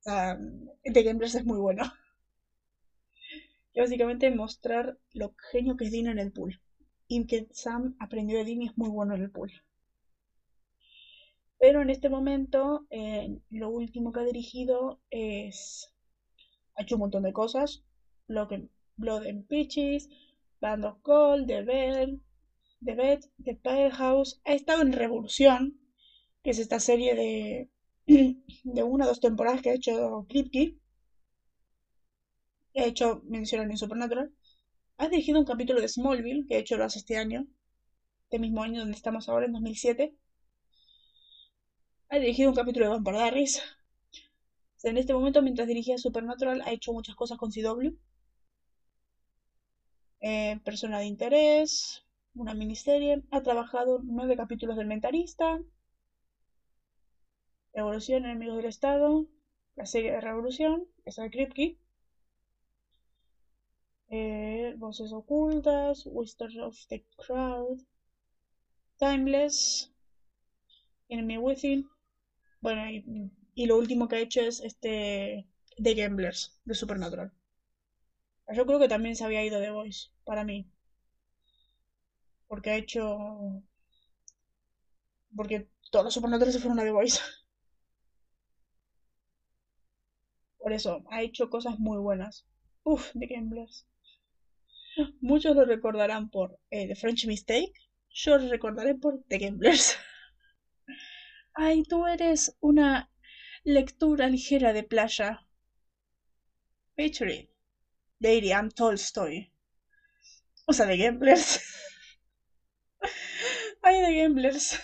Sea, 0.00 0.36
The 0.82 1.02
Gamblers 1.04 1.36
es 1.36 1.44
muy 1.44 1.58
bueno. 1.58 1.84
Y 3.72 3.78
básicamente 3.78 4.28
mostrar 4.30 4.98
lo 5.12 5.36
genio 5.52 5.76
que 5.76 5.84
es 5.84 5.92
Dean 5.92 6.08
en 6.08 6.18
el 6.18 6.32
pool. 6.32 6.60
Y 7.06 7.24
que 7.26 7.46
Sam 7.52 7.94
aprendió 8.00 8.38
de 8.38 8.44
Dean 8.44 8.62
y 8.62 8.66
es 8.66 8.76
muy 8.76 8.88
bueno 8.88 9.14
en 9.14 9.22
el 9.22 9.30
pool. 9.30 9.52
Pero 11.60 11.82
en 11.82 11.90
este 11.90 12.08
momento, 12.08 12.86
eh, 12.90 13.38
lo 13.50 13.68
último 13.68 14.10
que 14.10 14.20
ha 14.20 14.24
dirigido 14.24 14.98
es. 15.10 15.92
Ha 16.74 16.82
hecho 16.82 16.96
un 16.96 17.02
montón 17.02 17.22
de 17.22 17.32
cosas. 17.32 17.84
Blood 18.26 19.26
and 19.26 19.46
Peaches, 19.46 20.08
Band 20.60 20.84
of 20.84 21.00
Gold, 21.02 21.46
The 21.46 21.62
Bell, 21.62 22.20
The 22.84 22.94
Bed, 22.94 23.20
The 23.44 23.90
House. 23.90 24.40
Ha 24.44 24.54
estado 24.54 24.82
en 24.82 24.92
Revolución, 24.92 25.80
que 26.42 26.50
es 26.50 26.58
esta 26.58 26.80
serie 26.80 27.14
de, 27.14 27.70
de 28.64 28.82
una 28.82 29.04
o 29.04 29.08
dos 29.08 29.20
temporadas 29.20 29.62
que 29.62 29.70
ha 29.70 29.74
hecho 29.74 30.26
Kripke. 30.28 30.78
Ha 32.76 32.84
hecho 32.84 33.22
mención 33.24 33.70
en 33.70 33.76
Supernatural. 33.76 34.32
Ha 34.98 35.08
dirigido 35.08 35.38
un 35.40 35.46
capítulo 35.46 35.80
de 35.80 35.88
Smallville, 35.88 36.46
que 36.46 36.56
ha 36.56 36.58
hecho 36.58 36.76
lo 36.76 36.84
hace 36.84 36.98
este 36.98 37.16
año, 37.16 37.46
este 38.24 38.38
mismo 38.38 38.62
año 38.62 38.80
donde 38.80 38.96
estamos 38.96 39.28
ahora, 39.28 39.46
en 39.46 39.52
2007 39.52 40.16
ha 42.08 42.18
dirigido 42.18 42.50
un 42.50 42.56
capítulo 42.56 42.86
de 42.86 42.90
Vampire 42.92 43.18
Diaries. 43.18 43.62
en 44.82 44.96
este 44.96 45.12
momento, 45.12 45.42
mientras 45.42 45.66
dirigía 45.66 45.98
Supernatural, 45.98 46.62
ha 46.62 46.72
hecho 46.72 46.92
muchas 46.92 47.16
cosas 47.16 47.38
con 47.38 47.50
CW. 47.50 47.90
Eh, 50.20 50.60
persona 50.64 50.98
de 50.98 51.06
interés, 51.06 52.05
una 52.36 52.54
miniserie. 52.54 53.22
Ha 53.30 53.42
trabajado 53.42 54.00
nueve 54.02 54.36
capítulos 54.36 54.76
del 54.76 54.86
Mentalista. 54.86 55.60
Revolución, 57.72 58.24
Enemigos 58.24 58.56
del 58.56 58.66
Estado. 58.66 59.26
La 59.74 59.86
serie 59.86 60.12
de 60.12 60.20
Revolución, 60.20 60.86
esa 61.04 61.22
de 61.22 61.30
Kripke. 61.30 61.78
Eh, 64.08 64.74
voces 64.78 65.12
ocultas, 65.12 66.06
Whispers 66.06 66.56
of 66.58 66.76
the 66.88 67.04
Crowd, 67.16 67.80
Timeless, 68.98 69.92
Enemy 71.08 71.38
Within, 71.38 71.88
bueno, 72.60 72.88
y, 73.54 73.66
lo 73.66 73.76
último 73.78 74.08
que 74.08 74.16
ha 74.16 74.20
hecho 74.20 74.40
es 74.40 74.60
este 74.60 75.46
The 75.82 75.94
Gamblers 75.94 76.58
de 76.64 76.74
Supernatural. 76.74 77.32
Yo 78.54 78.64
creo 78.66 78.78
que 78.78 78.88
también 78.88 79.16
se 79.16 79.24
había 79.24 79.44
ido 79.44 79.60
The 79.60 79.70
Voice, 79.70 80.08
para 80.24 80.44
mí. 80.44 80.70
Porque 82.48 82.70
ha 82.70 82.76
hecho. 82.76 83.62
Porque 85.36 85.68
todos 85.90 86.04
los 86.06 86.14
Supernatural 86.14 86.52
se 86.52 86.58
fueron 86.58 86.80
a 86.80 86.84
The 86.84 86.90
Voice. 86.90 87.20
Por 90.58 90.72
eso, 90.72 91.02
ha 91.10 91.22
hecho 91.22 91.48
cosas 91.48 91.78
muy 91.78 91.98
buenas. 91.98 92.44
Uf, 92.82 93.12
The 93.12 93.26
Gamblers. 93.26 93.86
Muchos 95.20 95.54
lo 95.54 95.64
recordarán 95.64 96.30
por 96.30 96.58
eh, 96.70 96.88
The 96.88 96.94
French 96.94 97.26
Mistake. 97.26 97.72
Yo 98.10 98.38
lo 98.38 98.48
recordaré 98.48 98.94
por 98.94 99.22
The 99.28 99.38
Gamblers. 99.38 99.96
Ay, 101.54 101.82
tú 101.82 102.06
eres 102.06 102.56
una 102.60 103.10
lectura 103.64 104.28
ligera 104.28 104.72
de 104.72 104.82
playa. 104.82 105.46
Featuring 106.96 107.48
Lady 108.20 108.52
Anne 108.52 108.70
Tolstoy. 108.70 109.52
O 110.66 110.72
sea, 110.72 110.86
de 110.86 110.96
Gamblers. 110.98 111.60
Ay, 113.86 114.00
de 114.00 114.20
Gamblers. 114.20 114.80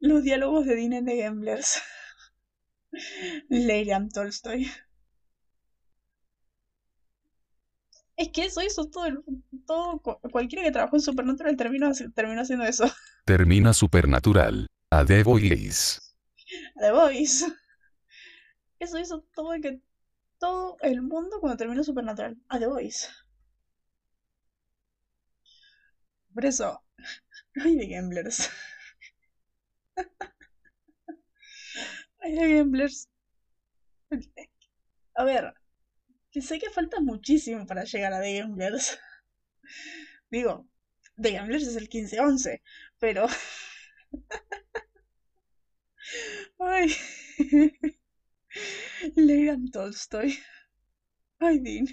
Los 0.00 0.22
diálogos 0.22 0.64
de 0.64 0.74
Dean 0.74 1.04
de 1.04 1.16
Gamblers. 1.18 1.82
Anne 3.50 4.08
Tolstoy. 4.08 4.66
Es 8.16 8.30
que 8.30 8.46
eso 8.46 8.62
hizo 8.62 8.88
todo, 8.88 9.04
el, 9.04 9.22
todo 9.66 10.00
cualquiera 10.00 10.64
que 10.64 10.70
trabajó 10.70 10.96
en 10.96 11.02
Supernatural 11.02 11.58
terminó, 11.58 11.92
terminó 12.14 12.40
haciendo 12.40 12.64
eso. 12.64 12.90
Termina 13.26 13.74
Supernatural. 13.74 14.66
A 14.90 15.04
The 15.04 15.24
Voice. 15.24 16.00
A 16.76 16.80
The 16.80 16.92
Voice. 16.92 17.46
Eso 18.78 18.98
hizo 18.98 19.26
todo 19.34 19.52
el, 19.52 19.60
que, 19.60 19.82
todo 20.38 20.78
el 20.80 21.02
mundo 21.02 21.38
cuando 21.38 21.58
terminó 21.58 21.84
Supernatural. 21.84 22.38
A 22.48 22.58
The 22.58 22.66
Voice. 22.66 23.08
Por 26.36 26.44
eso. 26.44 26.82
Ay, 27.64 27.76
de 27.76 27.86
Gamblers. 27.86 28.50
Ay, 32.20 32.34
de 32.34 32.56
Gamblers. 32.58 33.08
A 35.14 35.24
ver, 35.24 35.54
sé 36.30 36.58
que 36.58 36.68
falta 36.68 37.00
muchísimo 37.00 37.66
para 37.66 37.84
llegar 37.84 38.12
a 38.12 38.20
The 38.20 38.40
Gamblers. 38.40 38.98
Digo, 40.30 40.68
The 41.16 41.32
Gamblers 41.32 41.66
es 41.68 41.76
el 41.76 41.88
15-11, 41.88 42.60
pero... 42.98 43.26
Ay. 46.58 46.92
Lean 49.16 49.70
Tolstoy. 49.70 50.38
Ay, 51.38 51.58
Dean. 51.60 51.86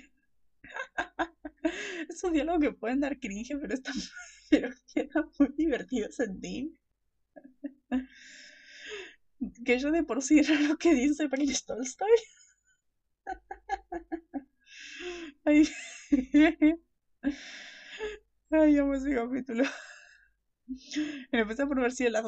Esos 2.09 2.31
diálogos 2.33 2.61
que 2.61 2.71
pueden 2.73 2.99
dar 2.99 3.19
cringe, 3.19 3.57
pero 3.61 3.73
están 3.73 3.95
pero 4.53 4.69
quedan 4.93 5.31
muy 5.39 5.49
divertidos 5.57 6.19
en 6.19 6.39
Dean. 6.39 6.77
Que 9.65 9.79
yo 9.79 9.91
de 9.91 10.03
por 10.03 10.21
sí 10.21 10.39
era 10.39 10.59
lo 10.61 10.77
que 10.77 10.93
dice 10.93 11.27
es 11.31 11.65
Tolstoy. 11.65 12.09
Ay, 15.45 15.67
Ay 18.51 18.77
amo 18.77 18.93
ese 18.95 19.13
capítulo. 19.15 19.63
Me 21.31 21.39
empecé 21.39 21.65
por 21.67 21.79
ver 21.81 21.91
si 21.91 22.09
la, 22.09 22.21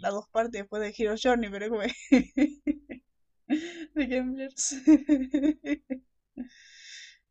las 0.00 0.12
dos 0.12 0.28
partes 0.30 0.52
después 0.62 0.82
de 0.82 0.94
Hero 0.96 1.14
Journey, 1.22 1.50
pero 1.50 1.68
como 1.68 1.82
de 3.94 4.06
Gamblers. 4.06 4.74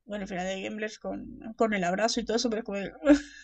Bueno, 0.06 0.24
al 0.24 0.28
final 0.30 0.46
de 0.48 0.62
Gamblers 0.62 1.00
con, 1.00 1.40
con 1.58 1.74
el 1.74 1.84
abrazo 1.84 2.20
y 2.20 2.26
todo 2.26 2.38
eso, 2.38 2.50
pero 2.50 2.60
es 2.62 2.66
como 2.66 2.80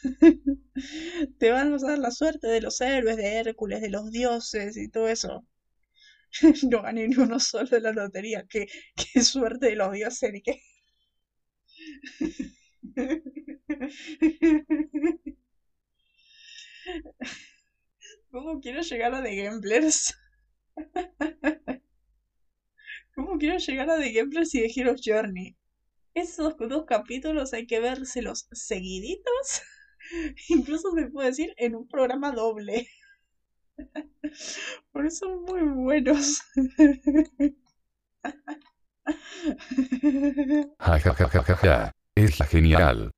te 1.39 1.51
van 1.51 1.73
a 1.73 1.77
dar 1.77 1.97
la 1.99 2.11
suerte 2.11 2.47
de 2.47 2.61
los 2.61 2.79
héroes, 2.81 3.17
de 3.17 3.35
Hércules, 3.39 3.81
de 3.81 3.89
los 3.89 4.11
dioses 4.11 4.77
y 4.77 4.89
todo 4.89 5.07
eso. 5.09 5.45
no 6.71 6.81
gané 6.83 7.07
ni 7.07 7.15
uno 7.17 7.39
solo 7.39 7.69
de 7.69 7.81
la 7.81 7.91
lotería. 7.93 8.45
Qué, 8.49 8.67
qué 8.95 9.21
suerte 9.23 9.67
de 9.67 9.75
los 9.77 9.91
dioses 9.93 10.33
y 10.35 10.41
qué. 10.41 10.61
¿Cómo 18.31 18.59
quiero 18.59 18.81
llegar 18.81 19.13
a 19.13 19.21
The 19.21 19.35
Gamblers? 19.35 20.15
¿Cómo 23.15 23.37
quiero 23.37 23.57
llegar 23.57 23.89
a 23.89 23.97
The 23.97 24.11
Gamblers 24.11 24.53
y 24.53 24.63
The 24.63 24.81
Hero's 24.81 24.99
Journey? 25.01 25.55
Esos 26.13 26.57
dos 26.57 26.85
capítulos 26.85 27.53
hay 27.53 27.67
que 27.67 27.79
vérselos 27.79 28.47
seguiditos. 28.51 29.61
Incluso 30.49 30.91
se 30.91 31.07
puede 31.07 31.29
decir 31.29 31.53
en 31.57 31.75
un 31.75 31.87
programa 31.87 32.31
doble. 32.31 32.87
Por 34.91 35.05
eso 35.05 35.25
son 35.25 35.43
muy 35.43 35.61
buenos. 35.61 36.41
Ja 40.79 40.99
ja 40.99 41.13
ja 41.13 41.27
ja 41.29 41.43
ja 41.43 41.55
ja. 41.63 41.91
Es 42.15 42.37
genial. 42.49 43.11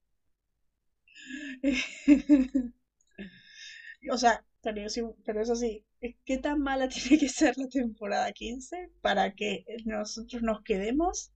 o 4.11 4.17
sea, 4.17 4.43
pero, 4.63 4.81
pero 5.25 5.41
eso 5.41 5.55
sí, 5.55 5.85
¿qué 6.25 6.37
tan 6.37 6.61
mala 6.61 6.87
tiene 6.89 7.19
que 7.19 7.29
ser 7.29 7.57
la 7.57 7.67
temporada 7.67 8.31
15 8.31 8.89
para 9.01 9.33
que 9.35 9.65
nosotros 9.85 10.41
nos 10.41 10.63
quedemos 10.63 11.31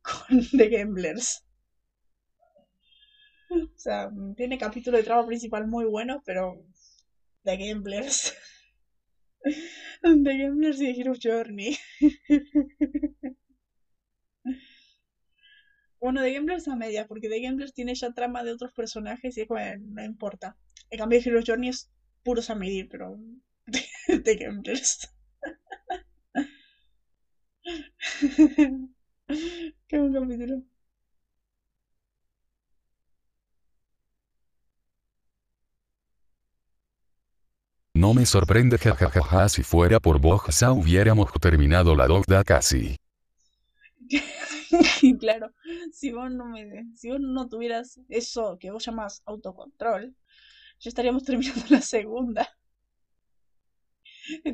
con 0.00 0.40
The 0.56 0.68
Gamblers? 0.68 1.44
O 3.50 3.78
sea, 3.78 4.10
tiene 4.36 4.58
capítulo 4.58 4.96
de 4.96 5.02
trama 5.02 5.26
principal 5.26 5.66
muy 5.66 5.86
bueno, 5.86 6.22
pero 6.24 6.64
The 7.44 7.56
Gamblers. 7.56 8.34
The 10.02 10.38
Gamblers 10.38 10.80
y 10.80 11.00
Hero 11.00 11.14
Journey. 11.20 11.76
Bueno, 16.00 16.22
de 16.22 16.32
Gamblers 16.32 16.68
a 16.68 16.76
media, 16.76 17.06
porque 17.08 17.28
de 17.28 17.40
Gamblers 17.40 17.72
tiene 17.72 17.94
ya 17.94 18.12
trama 18.12 18.44
de 18.44 18.52
otros 18.52 18.72
personajes 18.72 19.36
y 19.36 19.40
es 19.40 19.48
bueno, 19.48 19.84
no 19.88 20.04
importa. 20.04 20.56
En 20.90 20.98
cambio, 20.98 21.20
Hero 21.24 21.40
Journey 21.44 21.70
es 21.70 21.90
puros 22.28 22.50
a 22.50 22.54
medir, 22.54 22.90
pero 22.90 23.18
de, 24.06 24.36
Gamblers. 24.36 25.08
Qué 29.88 29.98
buen 29.98 30.12
capítulo. 30.12 30.62
No 37.94 38.12
me 38.12 38.26
sorprende 38.26 38.76
jajajaja 38.76 39.48
si 39.48 39.62
fuera 39.62 39.98
por 39.98 40.20
ya 40.50 40.72
hubiéramos 40.72 41.32
terminado 41.40 41.96
la 41.96 42.06
docda 42.06 42.44
casi. 42.44 42.96
claro, 45.18 45.50
si 45.92 46.12
vos 46.12 46.30
no 46.30 46.44
me, 46.44 46.94
si 46.94 47.10
vos 47.10 47.20
no 47.20 47.48
tuvieras 47.48 47.98
eso 48.10 48.58
que 48.60 48.70
vos 48.70 48.84
llamas 48.84 49.22
autocontrol, 49.24 50.14
ya 50.80 50.88
estaríamos 50.88 51.24
terminando 51.24 51.64
la 51.70 51.80
segunda. 51.82 52.48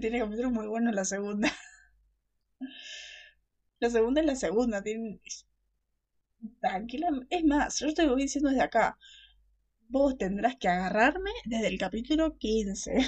Tiene 0.01 0.19
capítulos 0.19 0.53
muy 0.53 0.67
bueno 0.67 0.93
la 0.93 1.05
segunda. 1.05 1.53
La 3.81 3.91
segunda 3.91 4.21
es 4.21 4.27
la 4.27 4.37
segunda, 4.37 4.83
tiene... 4.83 5.21
Tranquila, 6.61 7.09
es 7.31 7.45
más, 7.45 7.79
yo 7.81 7.93
te 7.95 8.07
voy 8.07 8.23
diciendo 8.23 8.51
desde 8.51 8.63
acá. 8.63 8.99
Vos 9.89 10.17
tendrás 10.19 10.57
que 10.57 10.69
agarrarme 10.69 11.31
desde 11.45 11.69
el 11.69 11.79
capítulo 11.79 12.37
15. 12.39 12.99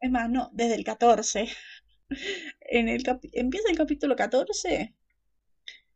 Es 0.00 0.10
más, 0.10 0.28
no, 0.30 0.50
desde 0.52 0.74
el 0.74 0.84
14. 0.84 1.48
En 2.60 2.88
el 2.88 3.02
empieza 3.32 3.70
el 3.70 3.78
capítulo 3.78 4.14
14 4.16 4.94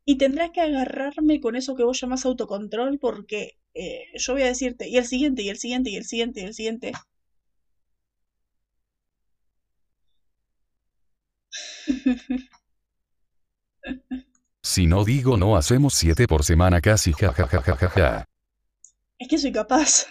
y 0.04 0.16
tendrás 0.16 0.50
que 0.50 0.62
agarrarme 0.62 1.40
con 1.40 1.57
eso 1.57 1.76
que 1.76 1.85
vos 1.85 2.00
llamas 2.00 2.24
autocontrol 2.24 2.98
porque 2.98 3.58
eh, 3.74 4.07
yo 4.14 4.33
voy 4.35 4.42
a 4.42 4.46
decirte, 4.46 4.88
y 4.88 4.96
el 4.96 5.07
siguiente, 5.07 5.42
y 5.42 5.48
el 5.48 5.59
siguiente, 5.59 5.90
y 5.90 5.96
el 5.96 6.04
siguiente, 6.04 6.40
y 6.40 6.44
el 6.44 6.54
siguiente. 6.54 6.92
Si 14.61 14.87
no 14.87 15.02
digo 15.02 15.38
no 15.38 15.57
hacemos 15.57 15.94
siete 15.94 16.26
por 16.26 16.44
semana 16.44 16.83
casi 16.83 17.12
jajajajaja. 17.12 18.26
Es 19.18 19.28
que 19.28 19.38
soy 19.38 19.50
capaz. 19.50 20.07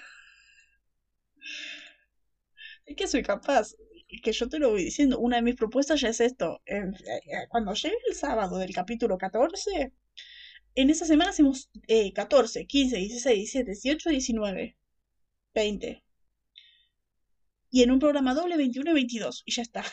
Es 2.85 2.95
que 2.95 3.07
soy 3.07 3.21
capaz 3.21 3.75
que 4.23 4.31
yo 4.31 4.49
te 4.49 4.59
lo 4.59 4.71
voy 4.71 4.83
diciendo, 4.83 5.19
una 5.19 5.37
de 5.37 5.41
mis 5.41 5.55
propuestas 5.55 6.01
ya 6.01 6.09
es 6.09 6.21
esto. 6.21 6.61
Eh, 6.65 6.81
eh, 6.81 7.47
cuando 7.49 7.73
llegue 7.73 7.97
el 8.07 8.15
sábado 8.15 8.57
del 8.57 8.73
capítulo 8.73 9.17
14, 9.17 9.93
en 10.77 10.91
esa 10.91 11.05
semana 11.05 11.31
hacemos 11.31 11.69
14, 12.13 12.67
15, 12.67 12.97
16, 12.97 13.35
17, 13.35 13.71
18, 13.71 14.09
19, 14.11 14.77
20. 15.55 16.03
Y 17.71 17.83
en 17.83 17.91
un 17.91 17.99
programa 17.99 18.35
doble 18.35 18.57
21 18.57 18.91
y 18.91 18.93
22. 18.93 19.41
Y 19.45 19.53
ya 19.53 19.63
está. 19.63 19.83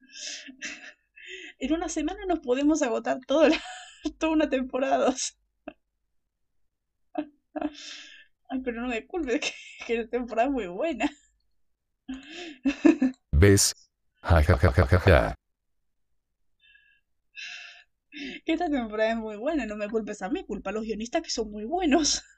en 1.58 1.72
una 1.74 1.90
semana 1.90 2.24
nos 2.26 2.40
podemos 2.40 2.80
agotar 2.80 3.20
toda, 3.26 3.50
toda 4.18 4.32
una 4.32 4.48
temporada 4.48 5.14
Ay, 8.48 8.60
pero 8.64 8.80
no 8.80 8.88
me 8.88 9.06
culpes, 9.06 9.40
que, 9.40 9.52
que 9.86 9.96
la 9.98 10.08
temporada 10.08 10.48
es 10.48 10.52
muy 10.52 10.66
buena. 10.66 11.10
¿Ves? 13.32 13.74
Ja, 14.22 14.42
ja, 14.42 14.56
ja, 14.56 14.72
ja, 14.72 14.86
ja, 14.86 14.98
ja. 14.98 15.34
Esta 18.46 18.68
temporada 18.70 19.10
es 19.10 19.16
muy 19.16 19.36
buena, 19.36 19.66
no 19.66 19.76
me 19.76 19.88
culpes 19.88 20.22
a 20.22 20.28
mí, 20.30 20.44
culpa 20.44 20.70
a 20.70 20.72
los 20.72 20.84
guionistas 20.84 21.22
que 21.22 21.30
son 21.30 21.50
muy 21.50 21.64
buenos. 21.64 22.22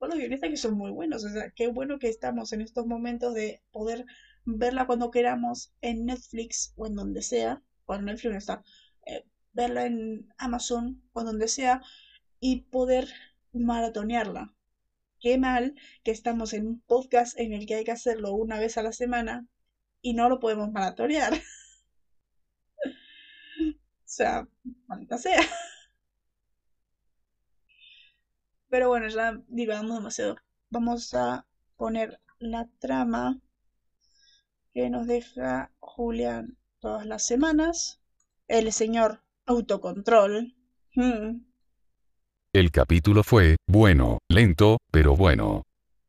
A 0.00 0.06
los 0.06 0.18
guionistas 0.18 0.50
que 0.50 0.58
son 0.58 0.74
muy 0.74 0.90
buenos, 0.90 1.24
o 1.24 1.30
sea, 1.30 1.50
qué 1.52 1.66
bueno 1.66 1.98
que 1.98 2.10
estamos 2.10 2.52
en 2.52 2.60
estos 2.60 2.84
momentos 2.84 3.32
de 3.32 3.62
poder 3.72 4.04
verla 4.44 4.86
cuando 4.86 5.10
queramos 5.10 5.72
en 5.80 6.04
Netflix 6.04 6.74
o 6.76 6.86
en 6.86 6.94
donde 6.94 7.22
sea, 7.22 7.62
cuando 7.86 8.12
Netflix 8.12 8.32
no 8.32 8.36
está, 8.36 8.62
eh, 9.06 9.24
verla 9.54 9.86
en 9.86 10.28
Amazon 10.36 11.02
o 11.14 11.20
en 11.20 11.26
donde 11.26 11.48
sea 11.48 11.80
y 12.38 12.64
poder 12.64 13.08
maratonearla 13.54 14.54
qué 15.24 15.38
mal 15.38 15.74
que 16.02 16.10
estamos 16.10 16.52
en 16.52 16.66
un 16.66 16.80
podcast 16.80 17.38
en 17.40 17.54
el 17.54 17.64
que 17.64 17.76
hay 17.76 17.84
que 17.84 17.92
hacerlo 17.92 18.34
una 18.34 18.58
vez 18.58 18.76
a 18.76 18.82
la 18.82 18.92
semana 18.92 19.46
y 20.02 20.12
no 20.12 20.28
lo 20.28 20.38
podemos 20.38 20.70
maratorear. 20.70 21.32
o 24.14 24.16
sea, 24.16 24.46
maldita 24.86 25.18
sea. 25.18 25.40
Pero 28.68 28.88
bueno, 28.88 29.08
ya 29.08 29.42
divagamos 29.48 29.96
demasiado. 29.96 30.36
Vamos 30.70 31.12
a 31.14 31.48
poner 31.76 32.20
la 32.38 32.68
trama 32.78 33.40
que 34.72 34.88
nos 34.88 35.08
deja 35.08 35.72
Julián 35.80 36.56
todas 36.78 37.06
las 37.06 37.26
semanas. 37.26 38.00
El 38.46 38.72
señor 38.72 39.24
autocontrol. 39.46 40.54
El 42.52 42.70
capítulo 42.70 43.24
fue, 43.24 43.56
bueno, 43.66 44.18
lento, 44.28 44.78
pero 44.92 45.16
bueno. 45.16 45.64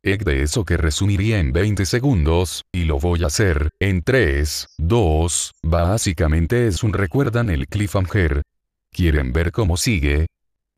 De 0.05 0.43
eso 0.43 0.65
que 0.65 0.77
resumiría 0.77 1.39
en 1.39 1.51
20 1.51 1.83
segundos, 1.87 2.63
y 2.71 2.83
lo 2.83 2.99
voy 2.99 3.23
a 3.23 3.25
hacer, 3.25 3.71
en 3.79 4.03
3, 4.03 4.67
2, 4.77 5.53
básicamente 5.63 6.67
es 6.67 6.83
un 6.83 6.93
recuerdan 6.93 7.49
el 7.49 7.67
cliffhanger. 7.67 8.43
¿Quieren 8.91 9.33
ver 9.33 9.51
cómo 9.51 9.77
sigue? 9.77 10.27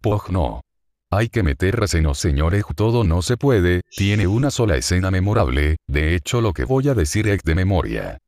Pog 0.01 0.31
no. 0.31 0.61
Hay 1.11 1.27
que 1.27 1.43
meter 1.43 1.77
no 2.01 2.13
señores 2.13 2.63
todo 2.73 3.03
no 3.03 3.21
se 3.21 3.35
puede, 3.35 3.81
tiene 3.89 4.27
una 4.27 4.49
sola 4.49 4.77
escena 4.77 5.11
memorable, 5.11 5.75
de 5.87 6.15
hecho 6.15 6.39
lo 6.39 6.53
que 6.53 6.63
voy 6.63 6.87
a 6.87 6.93
decir 6.93 7.27
es 7.27 7.43
de 7.43 7.55
memoria. 7.55 8.19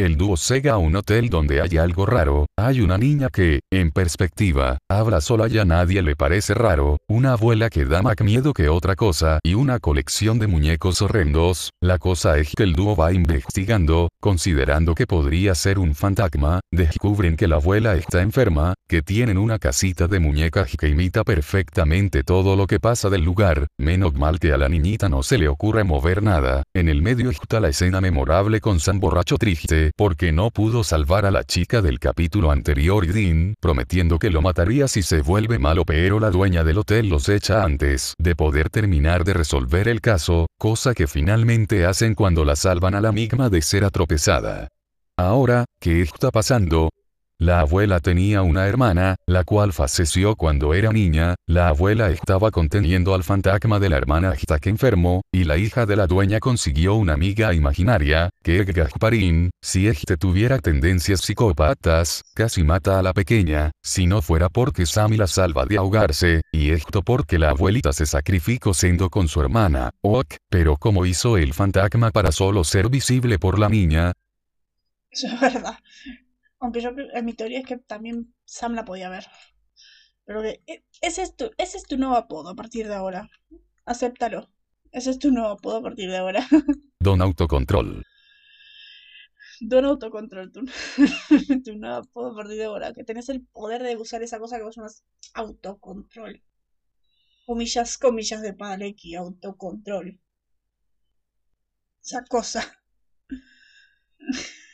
El 0.00 0.16
dúo 0.16 0.36
llega 0.36 0.74
a 0.74 0.78
un 0.78 0.94
hotel 0.94 1.28
donde 1.28 1.60
hay 1.60 1.76
algo 1.76 2.06
raro, 2.06 2.46
hay 2.56 2.82
una 2.82 2.98
niña 2.98 3.30
que, 3.30 3.62
en 3.68 3.90
perspectiva, 3.90 4.78
habla 4.88 5.20
sola 5.20 5.48
y 5.48 5.58
a 5.58 5.64
nadie 5.64 6.02
le 6.02 6.14
parece 6.14 6.54
raro, 6.54 6.98
una 7.08 7.32
abuela 7.32 7.68
que 7.68 7.84
da 7.84 8.00
más 8.00 8.14
miedo 8.20 8.52
que 8.52 8.68
otra 8.68 8.94
cosa 8.94 9.40
y 9.42 9.54
una 9.54 9.80
colección 9.80 10.38
de 10.38 10.46
muñecos 10.46 11.02
horrendos, 11.02 11.70
la 11.82 11.98
cosa 11.98 12.38
es 12.38 12.52
que 12.56 12.62
el 12.62 12.74
dúo 12.74 12.94
va 12.94 13.12
investigando, 13.12 14.08
considerando 14.20 14.94
que 14.94 15.08
podría 15.08 15.56
ser 15.56 15.80
un 15.80 15.96
fantasma, 15.96 16.60
descubren 16.70 17.36
que 17.36 17.48
la 17.48 17.56
abuela 17.56 17.96
está 17.96 18.22
enferma, 18.22 18.74
que 18.88 19.02
tienen 19.02 19.36
una 19.36 19.58
casita 19.58 20.06
de 20.06 20.20
muñecas 20.20 20.76
que 20.78 20.88
imita 20.88 21.24
perfectamente 21.24 22.22
todo 22.22 22.54
lo 22.54 22.68
que 22.68 22.78
pasa 22.78 23.10
del 23.10 23.24
lugar, 23.24 23.66
menos 23.80 24.14
mal 24.14 24.38
que 24.38 24.52
a 24.52 24.58
la 24.58 24.68
niñita 24.68 25.08
no 25.08 25.24
se 25.24 25.38
le 25.38 25.48
ocurre 25.48 25.82
mover 25.82 26.22
nada, 26.22 26.62
en 26.72 26.88
el 26.88 27.02
medio 27.02 27.30
está 27.30 27.58
la 27.58 27.70
escena 27.70 28.00
memorable 28.00 28.60
con 28.60 28.78
San 28.78 29.00
borracho 29.00 29.38
triste, 29.38 29.87
porque 29.96 30.32
no 30.32 30.50
pudo 30.50 30.84
salvar 30.84 31.26
a 31.26 31.30
la 31.30 31.44
chica 31.44 31.82
del 31.82 31.98
capítulo 31.98 32.50
anterior 32.50 33.04
y 33.04 33.08
Dean, 33.08 33.54
prometiendo 33.60 34.18
que 34.18 34.30
lo 34.30 34.42
mataría 34.42 34.88
si 34.88 35.02
se 35.02 35.20
vuelve 35.20 35.58
malo 35.58 35.84
pero 35.84 36.20
la 36.20 36.30
dueña 36.30 36.64
del 36.64 36.78
hotel 36.78 37.08
los 37.08 37.28
echa 37.28 37.64
antes 37.64 38.14
de 38.18 38.34
poder 38.34 38.70
terminar 38.70 39.24
de 39.24 39.34
resolver 39.34 39.88
el 39.88 40.00
caso, 40.00 40.46
cosa 40.58 40.94
que 40.94 41.06
finalmente 41.06 41.86
hacen 41.86 42.14
cuando 42.14 42.44
la 42.44 42.56
salvan 42.56 42.94
a 42.94 43.00
la 43.00 43.12
migma 43.12 43.48
de 43.50 43.62
ser 43.62 43.84
atropezada. 43.84 44.68
Ahora, 45.16 45.64
¿qué 45.80 46.02
está 46.02 46.30
pasando? 46.30 46.90
La 47.40 47.60
abuela 47.60 48.00
tenía 48.00 48.42
una 48.42 48.66
hermana, 48.66 49.14
la 49.28 49.44
cual 49.44 49.72
falleció 49.72 50.34
cuando 50.34 50.74
era 50.74 50.90
niña, 50.90 51.36
la 51.46 51.68
abuela 51.68 52.10
estaba 52.10 52.50
conteniendo 52.50 53.14
al 53.14 53.22
fantasma 53.22 53.78
de 53.78 53.88
la 53.88 53.96
hermana 53.96 54.30
hasta 54.30 54.58
que 54.58 54.70
enfermó, 54.70 55.22
y 55.30 55.44
la 55.44 55.56
hija 55.56 55.86
de 55.86 55.94
la 55.94 56.08
dueña 56.08 56.40
consiguió 56.40 56.96
una 56.96 57.12
amiga 57.12 57.54
imaginaria, 57.54 58.30
que 58.42 58.64
Gasparín, 58.64 59.50
si 59.62 59.86
este 59.86 60.16
tuviera 60.16 60.58
tendencias 60.58 61.20
psicópatas, 61.20 62.22
casi 62.34 62.64
mata 62.64 62.98
a 62.98 63.02
la 63.02 63.12
pequeña, 63.12 63.70
si 63.84 64.08
no 64.08 64.20
fuera 64.20 64.48
porque 64.48 64.84
Sammy 64.84 65.16
la 65.16 65.28
salva 65.28 65.64
de 65.64 65.76
ahogarse, 65.76 66.40
y 66.50 66.70
esto 66.70 67.02
porque 67.02 67.38
la 67.38 67.50
abuelita 67.50 67.92
se 67.92 68.06
sacrificó 68.06 68.74
siendo 68.74 69.10
con 69.10 69.28
su 69.28 69.40
hermana, 69.40 69.92
ok, 70.00 70.34
pero 70.50 70.76
como 70.76 71.06
hizo 71.06 71.36
el 71.36 71.54
fantasma 71.54 72.10
para 72.10 72.32
solo 72.32 72.64
ser 72.64 72.88
visible 72.88 73.38
por 73.38 73.60
la 73.60 73.68
niña? 73.68 74.12
Eso 75.12 75.28
es 75.28 75.40
verdad. 75.40 75.78
Aunque 76.60 76.80
yo 76.80 76.90
en 76.96 77.24
mi 77.24 77.34
teoría 77.34 77.60
es 77.60 77.66
que 77.66 77.78
también 77.78 78.34
Sam 78.44 78.74
la 78.74 78.84
podía 78.84 79.08
ver. 79.08 79.26
Pero 80.24 80.42
que 80.42 80.62
e, 80.66 80.84
ese 81.00 81.22
es 81.22 81.36
tu, 81.36 81.50
ese 81.56 81.78
es 81.78 81.84
tu 81.84 81.96
nuevo 81.96 82.16
apodo 82.16 82.50
a 82.50 82.54
partir 82.54 82.88
de 82.88 82.94
ahora. 82.94 83.30
Acéptalo. 83.84 84.50
Ese 84.92 85.10
es 85.10 85.18
tu 85.18 85.30
nuevo 85.30 85.50
apodo 85.50 85.78
a 85.78 85.82
partir 85.82 86.10
de 86.10 86.18
ahora. 86.18 86.46
Don 87.00 87.22
Autocontrol. 87.22 88.02
Don 89.60 89.84
Autocontrol, 89.84 90.52
tu, 90.52 90.60
tu 91.64 91.74
nuevo 91.76 91.96
apodo 91.96 92.32
a 92.32 92.36
partir 92.36 92.56
de 92.58 92.64
ahora. 92.64 92.92
Que 92.92 93.04
tenés 93.04 93.28
el 93.28 93.46
poder 93.46 93.82
de 93.82 93.96
usar 93.96 94.22
esa 94.22 94.38
cosa 94.38 94.58
que 94.58 94.64
vos 94.64 94.76
llamas 94.76 95.04
autocontrol. 95.34 96.42
Comillas, 97.46 97.98
comillas 97.98 98.42
de 98.42 98.52
Padaleki, 98.52 99.14
autocontrol. 99.14 100.20
Esa 102.02 102.24
cosa. 102.24 102.82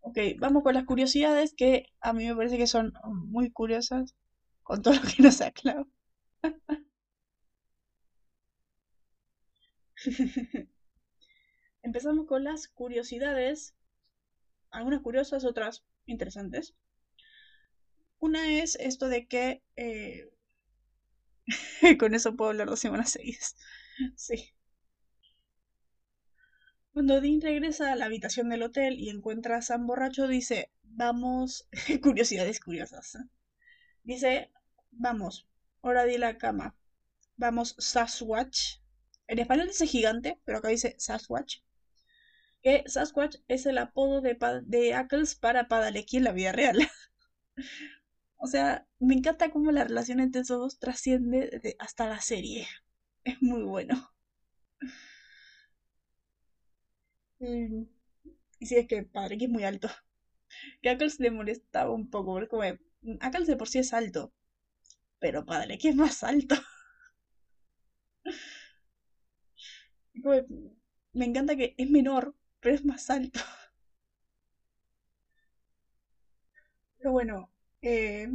ok, 0.00 0.18
vamos 0.38 0.62
con 0.62 0.74
las 0.74 0.84
curiosidades 0.84 1.54
que 1.54 1.86
a 2.00 2.12
mí 2.12 2.26
me 2.26 2.36
parece 2.36 2.58
que 2.58 2.66
son 2.66 2.92
muy 3.04 3.50
curiosas 3.50 4.14
con 4.62 4.82
todo 4.82 4.94
lo 4.94 5.00
que 5.02 5.22
nos 5.22 5.40
aclara. 5.40 5.86
Empezamos 11.82 12.26
con 12.26 12.44
las 12.44 12.68
curiosidades, 12.68 13.74
algunas 14.70 15.00
curiosas, 15.00 15.44
otras 15.44 15.84
interesantes. 16.06 16.74
Una 18.18 18.58
es 18.58 18.76
esto 18.76 19.08
de 19.08 19.26
que 19.26 19.62
eh, 19.76 20.30
Con 21.98 22.14
eso 22.14 22.36
puedo 22.36 22.50
hablar 22.50 22.68
dos 22.68 22.80
semanas 22.80 23.10
seguidas. 23.10 23.56
Sí. 24.16 24.52
Cuando 26.92 27.20
Dean 27.20 27.40
regresa 27.40 27.92
a 27.92 27.96
la 27.96 28.06
habitación 28.06 28.48
del 28.48 28.62
hotel 28.62 28.98
y 28.98 29.10
encuentra 29.10 29.56
a 29.56 29.62
Sam 29.62 29.86
borracho, 29.86 30.28
dice, 30.28 30.70
vamos, 30.82 31.68
curiosidades 32.02 32.60
curiosas. 32.60 33.18
Dice, 34.02 34.50
vamos, 34.92 35.48
hora 35.80 36.04
de 36.04 36.18
la 36.18 36.38
cama. 36.38 36.76
Vamos, 37.36 37.74
Sasquatch. 37.78 38.78
En 39.26 39.38
español 39.40 39.66
dice 39.66 39.86
gigante, 39.86 40.40
pero 40.44 40.58
acá 40.58 40.68
dice 40.68 40.94
Sasquatch. 40.98 41.56
Que 42.62 42.84
Sasquatch 42.86 43.36
es 43.48 43.66
el 43.66 43.78
apodo 43.78 44.20
de, 44.20 44.38
de 44.64 44.94
Ackles 44.94 45.34
para 45.34 45.68
Padalecki 45.68 46.18
en 46.18 46.24
la 46.24 46.32
vida 46.32 46.52
real. 46.52 46.78
O 48.44 48.46
sea, 48.46 48.86
me 49.00 49.14
encanta 49.14 49.50
cómo 49.50 49.72
la 49.72 49.82
relación 49.84 50.20
entre 50.20 50.42
esos 50.42 50.58
dos 50.60 50.78
trasciende 50.78 51.74
hasta 51.80 52.06
la 52.08 52.20
serie. 52.20 52.66
Es 53.24 53.42
muy 53.42 53.62
bueno. 53.64 54.12
Mm, 57.38 57.84
y 58.60 58.66
sí, 58.66 58.76
es 58.76 58.86
que 58.88 59.02
padre, 59.04 59.38
que 59.38 59.46
es 59.46 59.50
muy 59.50 59.64
alto. 59.64 59.88
Que 60.82 60.90
Ackles 60.90 61.20
le 61.20 61.30
molestaba 61.32 61.90
un 61.92 62.10
poco, 62.10 62.32
porque 62.34 62.48
como, 62.48 62.64
mm, 63.02 63.18
Ackles 63.20 63.48
de 63.48 63.56
por 63.56 63.68
sí 63.68 63.78
es 63.80 63.92
alto. 63.94 64.32
Pero 65.20 65.44
padre, 65.46 65.78
que 65.78 65.90
es 65.90 65.96
más 65.96 66.24
alto. 66.24 66.56
me 71.12 71.24
encanta 71.24 71.56
que 71.56 71.74
es 71.78 71.90
menor, 71.90 72.34
pero 72.60 72.74
es 72.74 72.84
más 72.84 73.10
alto. 73.10 73.40
Pero 76.98 77.12
bueno, 77.12 77.50
eh, 77.84 78.28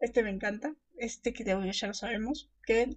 este 0.00 0.22
me 0.22 0.30
encanta. 0.30 0.74
Este 0.96 1.32
que 1.32 1.44
ya 1.44 1.86
lo 1.86 1.94
sabemos. 1.94 2.50
Que 2.64 2.96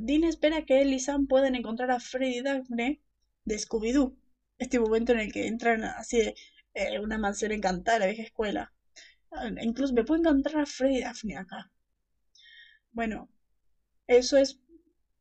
Dean 0.00 0.24
espera 0.24 0.64
que 0.64 0.82
él 0.82 0.92
y 0.92 1.00
Sam 1.00 1.26
puedan 1.26 1.54
encontrar 1.54 1.90
a 1.90 2.00
Freddy 2.00 2.40
Daphne 2.40 3.02
de 3.44 3.58
Scooby-Doo. 3.58 4.16
Este 4.58 4.78
momento 4.80 5.12
en 5.12 5.20
el 5.20 5.32
que 5.32 5.46
entran 5.46 5.84
así 5.84 6.18
de 6.18 6.34
eh, 6.74 7.00
una 7.00 7.18
mansión 7.18 7.52
encantada, 7.52 8.00
la 8.00 8.06
vieja 8.06 8.22
escuela. 8.22 8.72
Ah, 9.30 9.48
incluso 9.62 9.94
me 9.94 10.04
puede 10.04 10.20
encontrar 10.20 10.62
a 10.62 10.66
Freddy 10.66 11.00
Daphne 11.00 11.36
acá. 11.36 11.70
Bueno, 12.92 13.28
eso 14.06 14.36
es. 14.38 14.58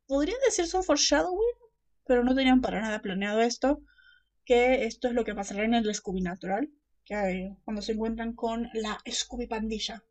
Podría 0.08 0.36
decirse 0.46 0.78
un 0.78 0.84
foreshadowing, 0.84 1.56
pero 2.06 2.24
no 2.24 2.36
tenían 2.36 2.62
para 2.62 2.82
nada 2.82 3.02
planeado 3.02 3.42
esto. 3.42 3.82
Que 4.46 4.86
esto 4.86 5.08
es 5.08 5.14
lo 5.14 5.24
que 5.26 5.36
pasará 5.36 5.64
en 5.66 5.74
el 5.76 5.94
Scooby 5.94 6.22
Natural 6.22 6.70
cuando 7.64 7.82
se 7.82 7.94
encuentran 7.94 8.34
con 8.34 8.70
la 8.74 8.98
Scooby 9.10 9.48
Pandilla. 9.48 10.04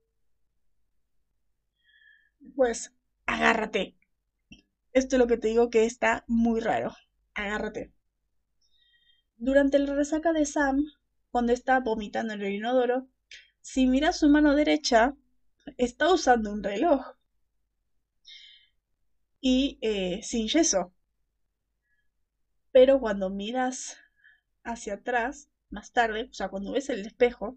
Pues, 2.55 2.93
agárrate. 3.27 3.97
Esto 4.93 5.17
es 5.17 5.21
lo 5.21 5.27
que 5.27 5.37
te 5.37 5.49
digo 5.49 5.71
que 5.71 5.85
está 5.85 6.25
muy 6.27 6.61
raro. 6.61 6.95
Agárrate. 7.35 7.93
Durante 9.37 9.77
el 9.77 9.87
resaca 9.87 10.33
de 10.33 10.45
Sam, 10.45 10.85
cuando 11.31 11.53
está 11.53 11.81
vomitando 11.81 12.35
en 12.35 12.43
el 12.43 12.53
inodoro, 12.55 13.09
si 13.61 13.87
miras 13.87 14.19
su 14.19 14.29
mano 14.29 14.55
derecha, 14.55 15.15
está 15.77 16.13
usando 16.13 16.53
un 16.53 16.63
reloj. 16.63 17.15
Y 19.41 19.79
eh, 19.81 20.21
sin 20.23 20.49
yeso. 20.49 20.93
Pero 22.73 23.01
cuando 23.01 23.31
miras 23.31 23.97
hacia 24.65 24.95
atrás, 24.95 25.50
más 25.71 25.93
tarde, 25.93 26.29
o 26.31 26.35
sea, 26.35 26.49
cuando 26.49 26.73
ves 26.73 26.89
el 26.91 27.07
espejo, 27.07 27.57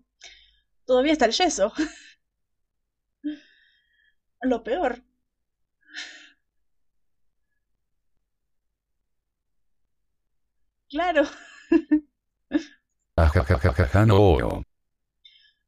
todavía 0.86 1.14
está 1.14 1.26
el 1.26 1.32
yeso. 1.34 1.74
Lo 4.41 4.64
peor. 4.64 5.03
Claro. 10.89 11.24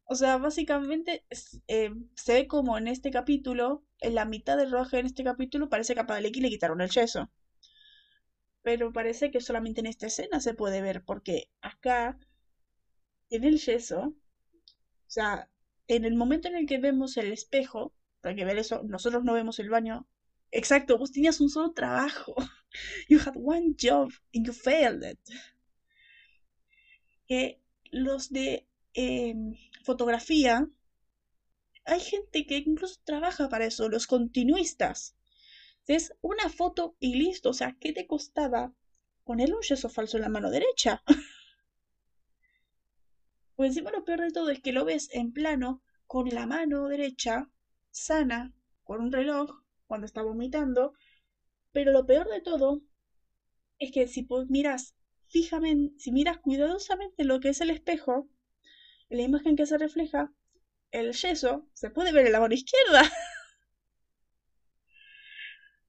O 0.06 0.16
sea, 0.16 0.38
básicamente 0.38 1.26
eh, 1.68 1.91
se 2.16 2.34
ve 2.34 2.48
como 2.48 2.78
en 2.78 2.88
este 2.88 3.12
capítulo, 3.12 3.84
en 4.00 4.16
la 4.16 4.26
mitad 4.26 4.58
del 4.58 4.72
rojo 4.72 4.98
en 4.98 5.06
este 5.08 5.24
capítulo, 5.24 5.70
parece 5.70 5.93
que 5.96 6.02
a 6.02 6.08
Padalecki 6.08 6.41
le 6.41 6.50
quitaron 6.50 6.82
el 6.82 6.89
yeso. 6.91 7.30
Pero 8.64 8.91
parece 8.91 9.32
que 9.32 9.39
solamente 9.41 9.80
en 9.80 9.86
esta 9.88 10.08
escena 10.08 10.39
se 10.41 10.54
puede 10.54 10.82
ver, 10.82 11.04
porque 11.06 11.50
acá 11.62 12.20
en 13.30 13.43
el 13.43 13.59
yeso, 13.59 13.99
o 14.01 14.13
sea, 15.07 15.49
en 15.88 16.05
el 16.05 16.15
momento 16.15 16.47
en 16.47 16.55
el 16.55 16.65
que 16.65 16.78
vemos 16.80 17.17
el 17.17 17.32
espejo, 17.32 17.93
para 18.21 18.36
que 18.36 18.45
ver 18.45 18.57
eso, 18.57 18.84
nosotros 18.84 19.23
no 19.23 19.34
vemos 19.34 19.59
el 19.59 19.69
baño. 19.69 20.07
Exacto, 20.51 20.97
vos 20.97 21.11
tenías 21.11 21.39
un 21.41 21.49
solo 21.49 21.71
trabajo. 21.73 22.36
You 23.09 23.19
had 23.19 23.36
one 23.36 23.76
job 23.80 24.11
and 24.34 24.45
you 24.45 24.53
failed 24.53 25.03
it. 25.03 25.19
Que 27.28 27.61
los 27.91 28.32
de 28.32 28.67
em, 28.93 29.53
fotografía, 29.84 30.67
hay 31.86 31.99
gente 32.01 32.45
que 32.45 32.57
incluso 32.57 32.99
trabaja 33.05 33.47
para 33.49 33.65
eso, 33.65 33.88
los 33.89 34.07
continuistas. 34.07 35.15
Es 35.88 36.13
una 36.21 36.49
foto 36.49 36.95
y 36.99 37.15
listo. 37.15 37.49
O 37.51 37.53
sea, 37.53 37.78
¿qué 37.80 37.93
te 37.93 38.07
costaba 38.07 38.73
ponerle 39.23 39.55
un 39.55 39.61
yeso 39.61 39.89
falso 39.89 40.17
en 40.17 40.23
la 40.23 40.30
mano 40.30 40.49
derecha? 40.49 41.03
Pues 43.56 43.70
encima 43.70 43.91
lo 43.91 44.03
peor 44.03 44.22
de 44.22 44.32
todo 44.32 44.49
es 44.49 44.62
que 44.62 44.74
lo 44.74 44.86
ves 44.86 45.10
en 45.14 45.32
plano 45.32 45.82
con 46.08 46.30
la 46.30 46.45
mano 46.45 46.88
derecha 46.88 47.49
sana, 47.91 48.53
con 48.84 49.01
un 49.01 49.12
reloj, 49.12 49.64
cuando 49.88 50.06
está 50.06 50.22
vomitando. 50.22 50.93
Pero 51.72 51.91
lo 51.91 52.06
peor 52.06 52.30
de 52.30 52.41
todo 52.41 52.82
es 53.80 53.91
que 53.91 54.08
si 54.08 54.28
miras 54.49 54.95
fijamente, 55.28 55.97
si 55.99 56.12
miras 56.12 56.38
cuidadosamente 56.39 57.24
lo 57.24 57.39
que 57.39 57.49
es 57.49 57.62
el 57.62 57.70
espejo, 57.70 58.28
la 59.10 59.22
imagen 59.22 59.56
que 59.56 59.66
se 59.66 59.78
refleja, 59.78 60.32
el 60.91 61.14
yeso 61.14 61.68
se 61.74 61.89
puede 61.89 62.12
ver 62.12 62.26
en 62.26 62.34
la 62.34 62.39
mano 62.39 62.53
izquierda. 62.53 63.03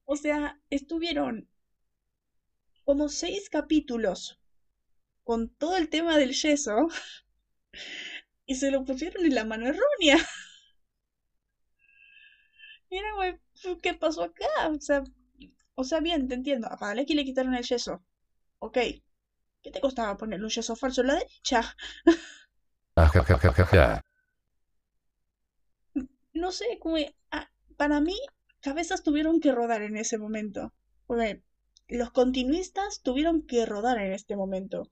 o 0.04 0.16
sea, 0.16 0.60
estuvieron 0.70 1.48
como 2.84 3.08
seis 3.08 3.50
capítulos 3.50 4.38
con 5.24 5.48
todo 5.48 5.76
el 5.76 5.88
tema 5.88 6.18
del 6.18 6.32
yeso 6.32 6.88
y 8.46 8.54
se 8.56 8.70
lo 8.70 8.84
pusieron 8.84 9.24
en 9.24 9.34
la 9.34 9.44
mano 9.44 9.66
errónea. 9.66 10.18
Mira, 12.90 13.14
güey, 13.14 13.38
¿qué 13.82 13.94
pasó 13.94 14.22
acá? 14.24 14.46
O 14.70 14.80
sea, 14.80 15.02
o 15.74 15.84
sea, 15.84 16.00
bien, 16.00 16.28
te 16.28 16.34
entiendo. 16.34 16.68
A 16.68 16.76
Padalecki 16.76 17.14
le 17.14 17.24
quitaron 17.24 17.54
el 17.54 17.64
yeso. 17.64 18.02
Ok. 18.58 18.78
¿Qué 19.62 19.70
te 19.72 19.80
costaba 19.80 20.16
ponerle 20.16 20.44
un 20.46 20.50
yeso 20.50 20.76
falso 20.76 21.00
en 21.02 21.08
la 21.08 21.14
derecha? 21.14 21.76
No 26.32 26.52
sé, 26.52 26.78
como... 26.78 26.96
ah, 27.30 27.50
para 27.76 28.00
mí, 28.00 28.16
cabezas 28.60 29.02
tuvieron 29.02 29.40
que 29.40 29.52
rodar 29.52 29.82
en 29.82 29.96
ese 29.96 30.18
momento. 30.18 30.72
Los 31.88 32.10
continuistas 32.10 33.02
tuvieron 33.02 33.46
que 33.46 33.66
rodar 33.66 33.98
en 33.98 34.12
este 34.12 34.36
momento. 34.36 34.90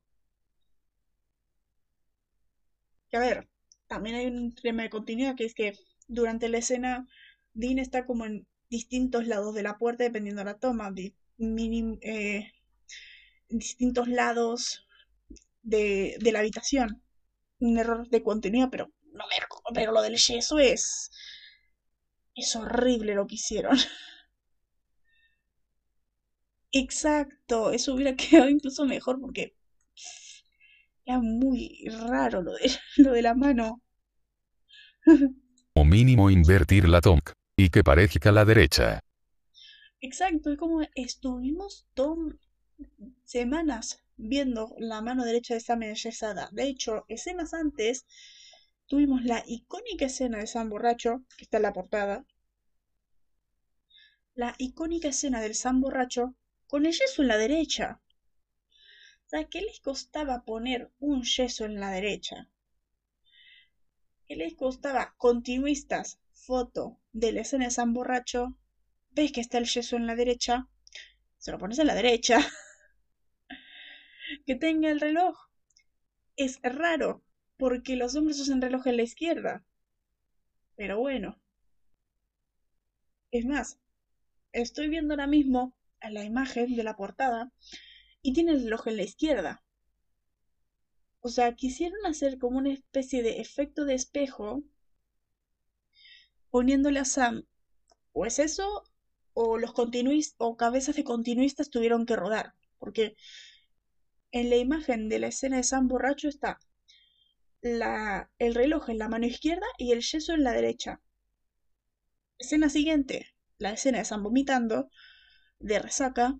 A 3.14 3.18
ver, 3.20 3.48
también 3.86 4.16
hay 4.16 4.26
un 4.26 4.54
tema 4.54 4.82
de 4.82 4.90
continuidad 4.90 5.36
que 5.36 5.44
es 5.44 5.54
que 5.54 5.72
durante 6.08 6.48
la 6.48 6.58
escena 6.58 7.06
Dean 7.52 7.78
está 7.78 8.06
como 8.06 8.26
en 8.26 8.46
distintos 8.70 9.26
lados 9.26 9.54
de 9.54 9.62
la 9.62 9.78
puerta 9.78 10.04
dependiendo 10.04 10.40
de 10.40 10.46
la 10.46 10.58
toma, 10.58 10.90
de 10.90 11.14
eh, 11.38 12.52
distintos 13.48 14.08
lados 14.08 14.86
de, 15.62 16.18
la 16.20 16.40
habitación. 16.40 17.02
Un 17.60 17.78
error 17.78 18.08
de 18.08 18.22
continuidad, 18.22 18.68
pero 18.70 18.90
no 19.12 19.24
me, 19.28 19.36
pero 19.74 19.92
lo 19.92 20.02
del 20.02 20.16
yeso 20.16 20.58
es 20.58 21.10
es 22.34 22.56
horrible 22.56 23.14
lo 23.14 23.26
que 23.26 23.36
hicieron. 23.36 23.76
Exacto, 26.72 27.70
eso 27.70 27.94
hubiera 27.94 28.16
quedado 28.16 28.48
incluso 28.50 28.84
mejor 28.86 29.20
porque 29.20 29.54
era 31.04 31.20
muy 31.20 31.84
raro 32.08 32.42
lo 32.42 32.54
de, 32.54 32.70
lo 32.96 33.12
de 33.12 33.22
la 33.22 33.34
mano. 33.34 33.80
O 35.74 35.84
mínimo 35.84 36.30
invertir 36.30 36.88
la 36.88 37.00
toma. 37.00 37.22
Y 37.56 37.70
que 37.70 37.84
parezca 37.84 38.32
la 38.32 38.44
derecha. 38.44 39.00
Exacto, 40.00 40.50
es 40.50 40.58
como 40.58 40.82
estuvimos 40.94 41.86
dos 41.94 42.18
semanas 43.24 43.98
viendo 44.16 44.74
la 44.78 45.00
mano 45.00 45.24
derecha 45.24 45.54
de 45.54 45.60
Sam 45.60 45.82
enyesada. 45.84 46.48
De 46.52 46.64
hecho, 46.64 47.04
escenas 47.08 47.54
antes 47.54 48.06
tuvimos 48.86 49.24
la 49.24 49.42
icónica 49.46 50.06
escena 50.06 50.38
de 50.38 50.46
Sam 50.46 50.68
borracho, 50.68 51.22
que 51.36 51.44
está 51.44 51.58
en 51.58 51.62
la 51.62 51.72
portada. 51.72 52.24
La 54.34 54.54
icónica 54.58 55.08
escena 55.08 55.40
del 55.40 55.54
Sam 55.54 55.80
borracho 55.80 56.34
con 56.66 56.86
el 56.86 56.92
yeso 56.92 57.22
en 57.22 57.28
la 57.28 57.38
derecha. 57.38 58.00
Sea, 59.26 59.44
¿qué 59.44 59.62
les 59.62 59.80
costaba 59.80 60.44
poner 60.44 60.90
un 61.00 61.22
yeso 61.22 61.64
en 61.64 61.80
la 61.80 61.90
derecha? 61.90 62.48
¿Qué 64.26 64.36
les 64.36 64.54
costaba? 64.54 65.14
Continuistas, 65.16 66.18
foto 66.32 66.98
de 67.12 67.32
la 67.32 67.40
escena 67.40 67.64
de 67.64 67.70
San 67.70 67.94
Borracho. 67.94 68.54
¿Ves 69.12 69.32
que 69.32 69.40
está 69.40 69.58
el 69.58 69.66
yeso 69.66 69.96
en 69.96 70.06
la 70.06 70.14
derecha? 70.14 70.68
Se 71.38 71.52
lo 71.52 71.58
pones 71.58 71.78
en 71.78 71.86
la 71.86 71.94
derecha. 71.94 72.38
que 74.46 74.56
tenga 74.56 74.90
el 74.90 75.00
reloj. 75.00 75.38
Es 76.36 76.60
raro, 76.62 77.22
porque 77.56 77.96
los 77.96 78.14
hombres 78.16 78.40
usan 78.40 78.60
reloj 78.60 78.86
en 78.86 78.96
la 78.98 79.04
izquierda. 79.04 79.64
Pero 80.76 80.98
bueno. 80.98 81.38
Es 83.30 83.46
más, 83.46 83.78
estoy 84.52 84.88
viendo 84.88 85.14
ahora 85.14 85.26
mismo 85.26 85.74
la 86.10 86.24
imagen 86.24 86.76
de 86.76 86.82
la 86.82 86.96
portada 86.96 87.50
y 88.24 88.32
tiene 88.32 88.52
el 88.52 88.64
reloj 88.64 88.88
en 88.88 88.96
la 88.96 89.02
izquierda. 89.02 89.62
O 91.20 91.28
sea, 91.28 91.54
quisieron 91.54 92.06
hacer 92.06 92.38
como 92.38 92.56
una 92.56 92.72
especie 92.72 93.22
de 93.22 93.40
efecto 93.40 93.84
de 93.84 93.94
espejo 93.94 94.64
poniéndole 96.48 97.00
a 97.00 97.04
Sam. 97.04 97.44
O 98.12 98.24
es 98.24 98.38
eso, 98.38 98.84
o 99.34 99.58
los 99.58 99.74
continuistas, 99.74 100.36
o 100.38 100.56
cabezas 100.56 100.96
de 100.96 101.04
continuistas 101.04 101.68
tuvieron 101.68 102.06
que 102.06 102.16
rodar. 102.16 102.54
Porque 102.78 103.14
en 104.32 104.48
la 104.48 104.56
imagen 104.56 105.10
de 105.10 105.18
la 105.18 105.26
escena 105.26 105.58
de 105.58 105.64
Sam 105.64 105.86
borracho 105.86 106.28
está 106.28 106.58
la, 107.60 108.30
el 108.38 108.54
reloj 108.54 108.88
en 108.88 108.98
la 108.98 109.10
mano 109.10 109.26
izquierda 109.26 109.66
y 109.76 109.92
el 109.92 110.00
yeso 110.00 110.32
en 110.32 110.44
la 110.44 110.52
derecha. 110.52 111.02
Escena 112.38 112.70
siguiente, 112.70 113.34
la 113.58 113.72
escena 113.72 113.98
de 113.98 114.06
Sam 114.06 114.22
vomitando, 114.22 114.88
de 115.58 115.78
resaca, 115.78 116.38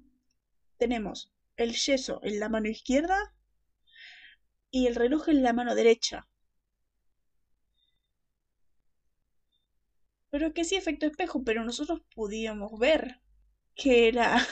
tenemos 0.78 1.34
el 1.57 1.74
yeso 1.74 2.20
en 2.22 2.40
la 2.40 2.48
mano 2.48 2.68
izquierda 2.68 3.34
y 4.70 4.86
el 4.86 4.94
reloj 4.94 5.28
en 5.28 5.42
la 5.42 5.52
mano 5.52 5.74
derecha. 5.74 6.26
Pero 10.30 10.52
que 10.52 10.64
sí, 10.64 10.74
efecto 10.74 11.07
espejo, 11.07 11.44
pero 11.44 11.64
nosotros 11.64 12.00
podíamos 12.14 12.78
ver 12.78 13.20
que 13.74 14.09
era. 14.09 14.44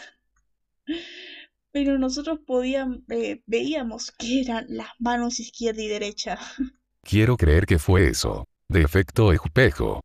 Pero 1.72 1.98
nosotros 1.98 2.38
podíamos, 2.46 2.98
eh, 3.08 3.42
veíamos 3.46 4.12
que 4.12 4.42
eran 4.42 4.66
las 4.68 4.90
manos 4.98 5.40
izquierda 5.40 5.82
y 5.82 5.88
derecha. 5.88 6.38
Quiero 7.02 7.36
creer 7.36 7.66
que 7.66 7.78
fue 7.78 8.08
eso. 8.08 8.44
De 8.68 8.82
efecto 8.82 9.32
espejo. 9.32 10.00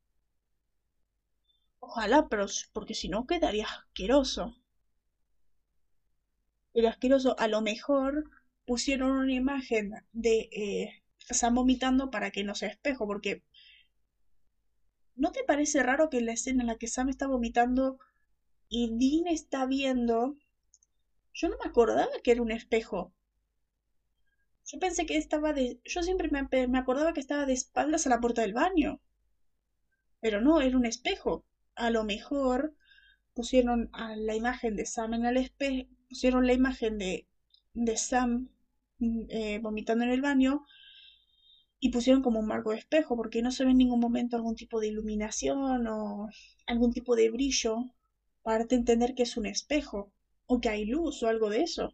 Ojalá, 1.80 2.28
pero 2.30 2.46
porque 2.74 2.94
si 2.94 3.10
no 3.10 3.26
quedaría 3.26 3.66
asqueroso. 3.66 4.56
Era 6.78 6.92
asqueroso. 6.92 7.36
A 7.40 7.48
lo 7.48 7.62
mejor 7.62 8.30
pusieron 8.64 9.10
una 9.10 9.34
imagen 9.34 9.94
de 10.12 10.48
eh, 10.52 11.04
Sam 11.18 11.56
vomitando 11.56 12.12
para 12.12 12.30
que 12.30 12.44
no 12.44 12.54
sea 12.54 12.70
espejo, 12.70 13.08
porque 13.08 13.42
¿no 15.16 15.32
te 15.32 15.44
parece 15.44 15.82
raro 15.82 16.12
que 16.12 16.20
en 16.20 16.28
la 16.28 16.34
escena 16.34 16.62
en 16.62 16.68
la 16.68 16.78
que 16.78 16.88
Sam 16.88 17.10
está 17.10 17.26
vomitando 17.26 17.98
y 18.70 18.92
Dean 18.92 19.26
está 19.26 19.66
viendo... 19.66 20.36
Yo 21.34 21.50
no 21.50 21.58
me 21.58 21.68
acordaba 21.68 22.12
que 22.24 22.32
era 22.34 22.44
un 22.44 22.52
espejo. 22.52 23.12
Yo 24.68 24.78
pensé 24.78 25.08
que 25.08 25.18
estaba 25.18 25.54
de... 25.54 25.80
Yo 25.84 26.04
siempre 26.04 26.30
me, 26.30 26.68
me 26.68 26.78
acordaba 26.78 27.14
que 27.14 27.22
estaba 27.22 27.48
de 27.48 27.54
espaldas 27.54 28.06
a 28.06 28.12
la 28.12 28.20
puerta 28.20 28.44
del 28.44 28.54
baño. 28.54 29.02
Pero 30.20 30.42
no, 30.42 30.62
era 30.62 30.78
un 30.78 30.86
espejo. 30.86 31.44
A 31.74 31.90
lo 31.90 32.04
mejor 32.04 32.76
pusieron 33.34 33.90
la 34.18 34.36
imagen 34.36 34.76
de 34.76 34.86
Sam 34.86 35.16
en 35.16 35.26
el 35.26 35.38
espejo, 35.38 35.88
pusieron 36.10 36.48
la 36.48 36.54
imagen 36.54 36.98
de, 36.98 37.28
de 37.74 37.98
Sam 37.98 38.50
eh, 39.00 39.60
vomitando 39.62 40.04
en 40.04 40.12
el 40.12 40.22
baño 40.22 40.66
y 41.80 41.90
pusieron 41.90 42.24
como 42.24 42.40
un 42.40 42.48
marco 42.48 42.72
de 42.72 42.78
espejo 42.78 43.16
porque 43.16 43.42
no 43.42 43.52
se 43.52 43.64
ve 43.64 43.72
en 43.72 43.78
ningún 43.78 44.00
momento 44.00 44.36
algún 44.36 44.56
tipo 44.56 44.80
de 44.80 44.88
iluminación 44.88 45.88
o 45.88 46.30
algún 46.66 46.92
tipo 46.92 47.16
de 47.16 47.30
brillo 47.30 47.86
para 48.42 48.66
entender 48.70 49.14
que 49.14 49.24
es 49.24 49.38
un 49.38 49.46
espejo 49.46 50.12
o 50.46 50.60
que 50.60 50.70
hay 50.70 50.86
luz 50.86 51.22
o 51.22 51.28
algo 51.28 51.50
de 51.50 51.62
eso. 51.62 51.94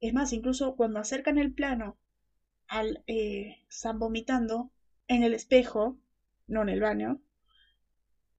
Es 0.00 0.14
más, 0.14 0.32
incluso 0.32 0.76
cuando 0.76 1.00
acercan 1.00 1.38
el 1.38 1.52
plano 1.52 1.98
al 2.68 3.02
eh, 3.06 3.56
Sam 3.68 3.98
vomitando 3.98 4.70
en 5.08 5.22
el 5.22 5.34
espejo, 5.34 5.98
no 6.46 6.62
en 6.62 6.68
el 6.68 6.80
baño, 6.80 7.20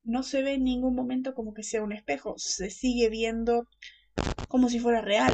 no 0.04 0.24
se 0.24 0.44
ve 0.44 0.54
en 0.54 0.64
ningún 0.64 0.96
momento 0.96 1.34
como 1.34 1.54
que 1.54 1.64
sea 1.64 1.84
un 1.84 1.92
espejo, 1.92 2.36
se 2.38 2.70
sigue 2.70 3.10
viendo 3.10 3.68
como 4.48 4.70
si 4.70 4.80
fuera 4.80 5.02
real. 5.02 5.34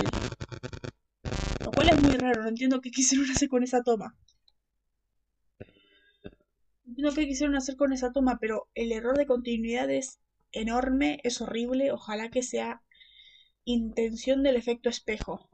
Lo 1.63 1.71
cual 1.71 1.89
es 1.89 2.01
muy 2.01 2.13
raro, 2.13 2.43
no 2.43 2.49
entiendo 2.49 2.82
qué 2.82 2.91
quisieron 2.91 3.29
hacer 3.29 3.49
con 3.49 3.63
esa 3.63 3.84
toma. 3.84 4.15
No 6.86 6.89
entiendo 6.89 7.13
qué 7.15 7.27
quisieron 7.27 7.55
hacer 7.55 7.75
con 7.75 7.93
esa 7.93 8.11
toma, 8.11 8.38
pero 8.39 8.69
el 8.73 8.91
error 8.91 9.17
de 9.17 9.25
continuidad 9.25 9.89
es 9.89 10.19
enorme, 10.51 11.19
es 11.23 11.41
horrible, 11.41 11.91
ojalá 11.91 12.29
que 12.29 12.43
sea 12.43 12.82
intención 13.63 14.43
del 14.43 14.55
efecto 14.55 14.89
espejo. 14.89 15.49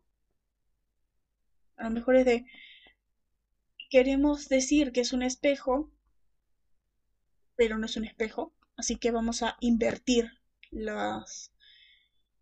A 1.76 1.86
lo 1.86 1.92
mejor 1.92 2.16
es 2.16 2.26
de 2.26 2.46
queremos 3.90 4.50
decir 4.50 4.92
que 4.92 5.02
es 5.02 5.14
un 5.14 5.24
espejo, 5.24 5.92
pero 7.56 7.78
no 7.78 7.86
es 7.86 7.98
un 7.98 8.06
espejo, 8.06 8.54
así 8.76 8.98
que 8.98 9.12
vamos 9.12 9.44
a 9.44 9.58
invertir 9.60 10.32
las 10.72 11.52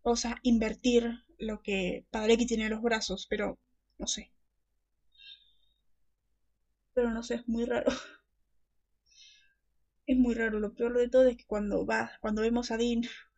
vamos 0.06 0.24
a 0.24 0.36
invertir 0.42 1.22
lo 1.38 1.60
que 1.62 2.06
Padalecki 2.10 2.46
tiene 2.46 2.64
en 2.64 2.70
los 2.70 2.80
brazos, 2.82 3.26
pero 3.28 3.58
no 3.98 4.06
sé. 4.06 4.32
Pero 6.94 7.10
no 7.12 7.22
sé, 7.22 7.36
es 7.36 7.46
muy 7.48 7.64
raro. 7.64 7.92
Es 10.04 10.16
muy 10.16 10.34
raro, 10.34 10.58
lo 10.58 10.74
peor 10.74 10.96
de 10.96 11.08
todo 11.08 11.28
es 11.28 11.36
que 11.36 11.44
cuando 11.44 11.86
va, 11.86 12.10
cuando 12.20 12.42
vemos 12.42 12.72
a 12.72 12.76
Dean 12.76 13.02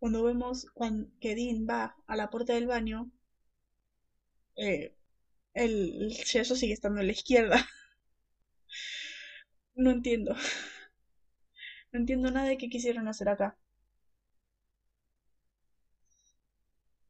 cuando 0.00 0.24
vemos 0.24 0.66
cuando, 0.74 1.08
que 1.20 1.34
Dean 1.34 1.66
va 1.68 1.94
a 2.06 2.16
la 2.16 2.30
puerta 2.30 2.54
del 2.54 2.66
baño, 2.66 3.10
eh, 4.56 4.94
el 5.54 6.10
yeso 6.32 6.54
sigue 6.56 6.74
estando 6.74 7.00
a 7.00 7.04
la 7.04 7.12
izquierda. 7.12 7.56
No 9.76 9.90
entiendo. 9.90 10.34
No 11.92 11.98
entiendo 11.98 12.30
nada 12.30 12.48
de 12.48 12.56
qué 12.56 12.70
quisieron 12.70 13.08
hacer 13.08 13.28
acá. 13.28 13.58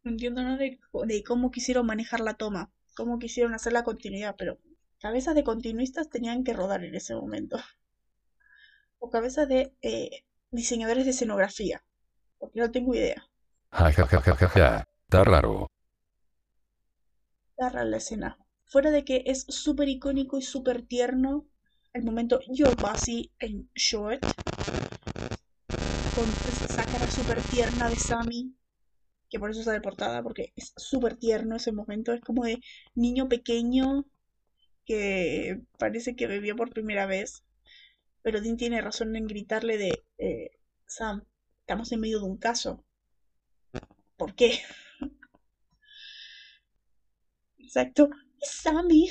No 0.09 0.13
entiendo 0.13 0.43
nada 0.43 0.57
de, 0.57 0.81
de, 1.07 1.23
cómo 1.23 1.51
quisieron 1.51 1.85
manejar 1.85 2.21
la 2.21 2.33
toma, 2.33 2.73
cómo 2.97 3.19
quisieron 3.19 3.53
hacer 3.53 3.75
la 3.75 3.85
continuidad, 3.85 4.37
pero 4.39 4.59
cabezas 5.01 5.35
de 5.35 5.45
continuistas 5.45 6.09
tenían 6.09 6.45
que 6.45 6.55
rodar 6.55 6.83
en 6.83 6.95
ese 6.95 7.15
momento. 7.15 7.59
o 9.05 9.11
cabeza 9.11 9.45
de 9.47 9.61
eh, 9.83 10.25
diseñadores 10.51 11.05
de 11.05 11.11
escenografía. 11.11 11.85
Porque 12.39 12.61
no 12.61 12.71
tengo 12.71 12.95
idea. 12.95 13.21
Ja 13.73 13.91
ja 13.93 14.07
ja 14.07 14.21
ja 14.21 14.49
ja. 14.49 14.85
Está 15.07 15.25
raro. 15.25 15.69
Está 17.51 17.69
rara 17.69 17.85
la 17.85 17.99
escena. 17.99 18.39
Fuera 18.65 18.91
de 18.91 19.05
que 19.05 19.23
es 19.27 19.45
súper 19.49 19.91
icónico 19.91 20.39
y 20.39 20.43
súper 20.43 20.81
tierno 20.81 21.47
el 21.93 22.03
momento 22.05 22.41
Your 22.49 22.75
Bossy 22.77 23.31
en 23.39 23.71
Short. 23.75 24.23
Con 26.15 26.39
esa 26.49 26.85
cara 26.87 27.11
súper 27.11 27.43
tierna 27.43 27.91
de 27.91 27.97
Sammy. 27.97 28.55
Que 29.31 29.39
por 29.39 29.51
eso 29.51 29.61
está 29.61 29.73
de 29.73 29.81
portada, 29.81 30.23
porque 30.23 30.53
es 30.57 30.73
súper 30.77 31.17
tierno 31.17 31.57
ese 31.57 31.73
momento. 31.73 32.13
Es 32.13 32.21
como 32.21 32.45
de 32.45 32.61
niño 32.95 33.29
pequeño 33.29 34.07
que 34.85 35.61
parece 35.79 36.17
que 36.17 36.27
bebió 36.27 36.57
por 36.57 36.71
primera 36.71 37.07
vez. 37.07 37.45
Pero 38.23 38.41
Dean 38.41 38.57
tiene 38.57 38.81
razón 38.81 39.15
en 39.17 39.27
gritarle 39.27 39.79
de 39.79 40.05
eh, 40.19 40.51
Sam, 40.87 41.25
estamos 41.61 41.93
en 41.93 42.01
medio 42.01 42.19
de 42.19 42.25
un 42.25 42.39
caso. 42.39 42.85
¿Por 44.17 44.35
qué? 44.35 44.61
Exacto. 47.59 48.09
Sammy. 48.41 49.11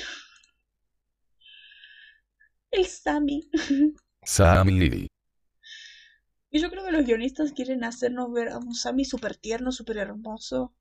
El 2.70 2.86
Sammy. 2.86 3.48
Sammy. 4.24 5.08
Y 6.50 6.60
yo 6.60 6.70
creo 6.70 6.84
que 6.84 6.92
los 6.92 7.04
guionistas 7.04 7.52
quieren 7.52 7.84
hacernos 7.84 8.32
ver 8.32 8.48
a 8.48 8.58
un 8.58 8.74
Sammy 8.74 9.04
súper 9.04 9.36
tierno, 9.36 9.72
súper 9.72 9.98
hermoso. 9.98 10.74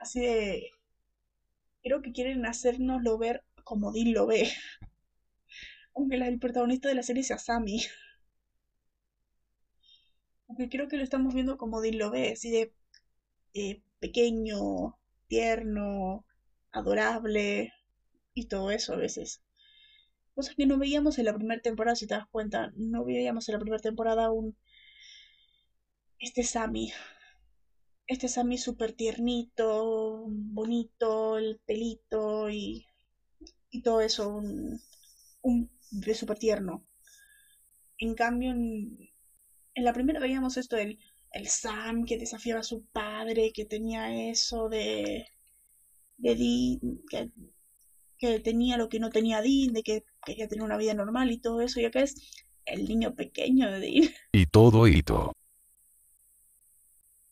Así 0.00 0.20
de... 0.20 0.70
Creo 1.82 2.02
que 2.02 2.12
quieren 2.12 2.46
hacernoslo 2.46 3.18
ver 3.18 3.44
como 3.64 3.92
Dean 3.92 4.12
lo 4.12 4.26
ve. 4.26 4.50
Aunque 5.94 6.16
el 6.16 6.38
protagonista 6.38 6.88
de 6.88 6.94
la 6.94 7.02
serie 7.02 7.22
sea 7.22 7.38
Sammy. 7.38 7.82
Aunque 10.48 10.68
creo 10.68 10.88
que 10.88 10.96
lo 10.96 11.02
estamos 11.02 11.34
viendo 11.34 11.56
como 11.56 11.80
Dean 11.80 11.98
lo 11.98 12.10
ve, 12.10 12.32
así 12.32 12.50
de 12.50 12.74
eh, 13.54 13.82
pequeño, 14.00 14.98
tierno, 15.28 16.24
adorable 16.72 17.72
y 18.34 18.46
todo 18.46 18.70
eso 18.70 18.94
a 18.94 18.96
veces. 18.96 19.42
Cosas 20.34 20.54
que 20.56 20.66
no 20.66 20.78
veíamos 20.78 21.18
en 21.18 21.24
la 21.26 21.34
primera 21.34 21.60
temporada, 21.62 21.96
si 21.96 22.06
te 22.06 22.14
das 22.14 22.28
cuenta. 22.30 22.72
No 22.76 23.04
veíamos 23.04 23.48
en 23.48 23.54
la 23.54 23.58
primera 23.60 23.80
temporada 23.80 24.30
un... 24.30 24.56
Este 26.18 26.42
Sammy. 26.42 26.90
Este 28.06 28.28
Sammy 28.28 28.56
súper 28.58 28.92
tiernito, 28.92 30.24
bonito, 30.28 31.36
el 31.38 31.60
pelito 31.66 32.48
y, 32.50 32.86
y 33.70 33.82
todo 33.82 34.00
eso. 34.00 34.28
Un, 34.28 34.80
un 35.42 35.70
de 35.90 36.14
súper 36.14 36.38
tierno. 36.38 36.86
En 37.98 38.14
cambio, 38.14 38.50
en, 38.50 38.98
en, 39.74 39.84
la 39.84 39.92
primera 39.92 40.20
veíamos 40.20 40.56
esto 40.56 40.76
del 40.76 40.98
el 41.32 41.48
Sam 41.48 42.04
que 42.04 42.18
desafiaba 42.18 42.60
a 42.60 42.64
su 42.64 42.84
padre, 42.86 43.52
que 43.54 43.64
tenía 43.64 44.30
eso 44.30 44.68
de... 44.68 45.26
de 46.18 46.34
Dean, 46.36 47.02
que 48.22 48.38
tenía 48.38 48.76
lo 48.76 48.88
que 48.88 49.00
no 49.00 49.10
tenía 49.10 49.42
Dean, 49.42 49.72
de 49.72 49.82
que 49.82 50.04
quería 50.24 50.46
tener 50.46 50.64
una 50.64 50.76
vida 50.76 50.94
normal 50.94 51.32
y 51.32 51.40
todo 51.40 51.60
eso, 51.60 51.80
y 51.80 51.86
acá 51.86 52.02
es 52.02 52.14
el 52.66 52.86
niño 52.86 53.16
pequeño 53.16 53.68
de 53.68 53.80
Dean. 53.80 54.10
Y 54.32 54.46
todo 54.46 54.86
hito. 54.86 55.32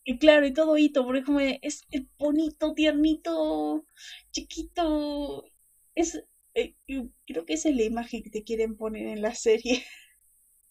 Y 0.05 0.18
claro, 0.18 0.47
y 0.47 0.53
todo 0.53 0.76
hito, 0.76 1.05
porque 1.05 1.22
como 1.22 1.38
es 1.38 1.84
el 1.93 2.09
bonito, 2.18 2.74
tiernito, 2.74 3.86
chiquito. 4.32 5.45
Es, 5.95 6.24
eh, 6.55 6.74
creo 7.24 7.47
que 7.47 7.55
esa 7.55 7.68
es 7.68 7.76
la 7.76 7.84
imagen 7.84 8.24
que 8.24 8.30
te 8.30 8.43
quieren 8.43 8.76
poner 8.76 9.07
en 9.07 9.22
la 9.22 9.36
serie. 9.36 9.84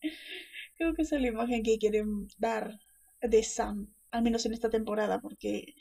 creo 0.78 0.96
que 0.96 1.04
esa 1.04 1.16
es 1.16 1.22
la 1.22 1.30
imagen 1.30 1.64
que 1.64 1.78
quieren 1.78 2.28
dar 2.38 2.78
de 3.22 3.42
Sam, 3.44 3.94
al 4.12 4.24
menos 4.24 4.46
en 4.46 4.52
esta 4.54 4.70
temporada, 4.70 5.22
porque 5.22 5.76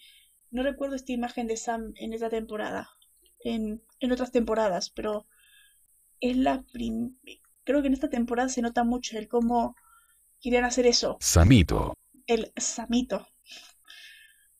no 0.52 0.62
recuerdo 0.62 0.94
esta 0.94 1.12
imagen 1.12 1.48
de 1.48 1.56
Sam 1.56 1.92
en 1.96 2.12
esta 2.12 2.30
temporada 2.30 2.97
en, 3.40 3.82
en 4.00 4.12
otras 4.12 4.32
temporadas, 4.32 4.90
pero 4.90 5.26
es 6.20 6.36
la 6.36 6.64
creo 7.64 7.82
que 7.82 7.88
en 7.88 7.94
esta 7.94 8.08
temporada 8.08 8.48
se 8.48 8.62
nota 8.62 8.84
mucho 8.84 9.18
el 9.18 9.28
cómo 9.28 9.76
quieren 10.40 10.64
hacer 10.64 10.86
eso. 10.86 11.18
Samito. 11.20 11.94
El 12.26 12.52
Samito. 12.56 13.28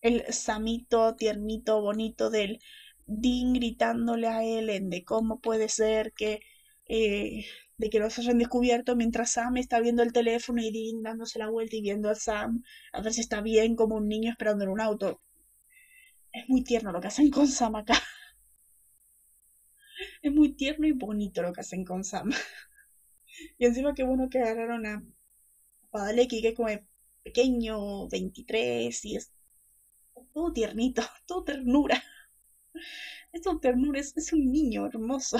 El 0.01 0.25
Samito 0.33 1.17
tiernito, 1.17 1.81
bonito 1.81 2.31
del 2.31 2.61
Dean 3.07 3.55
gritándole 3.55 4.29
a 4.29 4.45
Ellen 4.45 4.91
de 4.91 5.05
cómo 5.05 5.41
puede 5.41 5.69
ser 5.69 6.13
que 6.13 6.41
eh, 6.87 7.47
de 7.79 7.91
que 7.91 8.01
los 8.01 8.19
hayan 8.19 8.39
descubierto 8.39 8.97
mientras 8.97 9.33
Sam 9.33 9.57
está 9.57 9.81
viendo 9.81 10.03
el 10.03 10.13
teléfono 10.13 10.61
y 10.61 10.71
Dean 10.71 11.03
dándose 11.03 11.39
la 11.39 11.49
vuelta 11.49 11.77
y 11.77 11.81
viendo 11.81 12.11
a 12.11 12.15
Sam 12.15 12.63
a 12.93 13.01
ver 13.01 13.13
si 13.13 13.21
está 13.21 13.41
bien 13.41 13.77
como 13.77 13.97
un 13.97 14.09
niño 14.09 14.31
esperando 14.31 14.65
en 14.65 14.71
un 14.71 14.81
auto. 14.81 15.23
Es 16.33 16.49
muy 16.49 16.63
tierno 16.63 16.93
lo 16.93 17.01
que 17.01 17.09
hacen 17.09 17.31
con 17.31 17.47
Sam 17.47 17.77
acá. 17.77 17.95
Es 20.23 20.33
muy 20.33 20.55
tierno 20.55 20.87
y 20.87 20.93
bonito 20.93 21.43
lo 21.43 21.53
que 21.53 21.61
hacen 21.61 21.85
con 21.85 22.05
Sam. 22.05 22.31
y 23.59 23.67
encima 23.67 23.95
qué 23.95 24.05
bueno 24.05 24.29
que 24.29 24.39
agarraron 24.41 24.87
a 24.87 25.03
Padalecki, 25.91 26.43
que 26.43 26.49
es 26.49 26.55
como 26.55 26.69
pequeño, 27.23 28.09
23, 28.09 29.05
y 29.05 29.17
es 29.17 29.33
todo 30.33 30.53
tiernito, 30.53 31.03
todo 31.27 31.45
ternura. 31.45 32.03
Es 33.33 33.43
todo 33.43 33.59
ternura, 33.61 34.01
es, 34.01 34.33
un 34.33 34.51
niño 34.51 34.87
hermoso. 34.87 35.39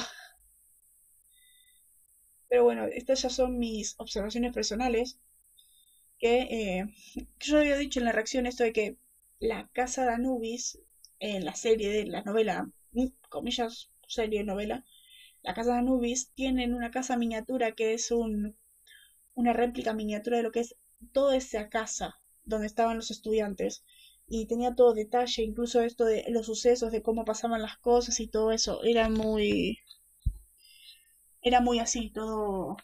Pero 2.49 2.65
bueno, 2.65 2.85
estas 2.87 3.23
ya 3.23 3.31
son 3.31 3.59
mis 3.59 3.95
observaciones 3.99 4.53
personales. 4.53 5.19
Que 6.19 6.41
eh, 6.51 6.87
yo 7.39 7.59
había 7.59 7.77
dicho 7.77 8.01
en 8.01 8.07
la 8.07 8.13
reacción 8.13 8.47
esto 8.47 8.65
de 8.65 8.73
que 8.73 8.97
la 9.39 9.69
casa 9.73 10.05
de 10.05 10.11
Anubis, 10.15 10.81
en 11.21 11.45
la 11.45 11.55
serie 11.55 11.91
de 11.91 12.07
la 12.07 12.23
novela, 12.23 12.69
mm, 12.93 13.07
comillas, 13.29 13.91
serie 14.09 14.45
novela, 14.45 14.85
La 15.43 15.55
Casa 15.55 15.73
de 15.75 15.79
Anubis, 15.81 16.33
tienen 16.35 16.75
una 16.75 16.91
casa 16.91 17.17
miniatura 17.17 17.73
que 17.73 17.95
es 17.95 18.11
un, 18.11 18.57
una 19.35 19.53
réplica 19.55 19.95
miniatura 19.95 20.39
de 20.39 20.43
lo 20.43 20.53
que 20.53 20.61
es 20.61 20.77
toda 21.13 21.37
esa 21.37 21.69
casa 21.71 22.21
donde 22.45 22.67
estaban 22.67 22.97
los 22.97 23.11
estudiantes. 23.11 23.85
Y 24.29 24.47
tenía 24.47 24.75
todo 24.75 24.95
detalle, 24.95 25.43
incluso 25.43 25.81
esto 25.83 26.05
de 26.05 26.25
los 26.29 26.47
sucesos, 26.47 26.93
de 26.93 27.03
cómo 27.03 27.25
pasaban 27.25 27.63
las 27.63 27.79
cosas 27.79 28.21
y 28.21 28.29
todo 28.29 28.53
eso. 28.53 28.83
Era 28.85 29.09
muy. 29.09 29.79
Era 31.43 31.61
muy 31.61 31.81
así, 31.81 32.11
todo. 32.11 32.77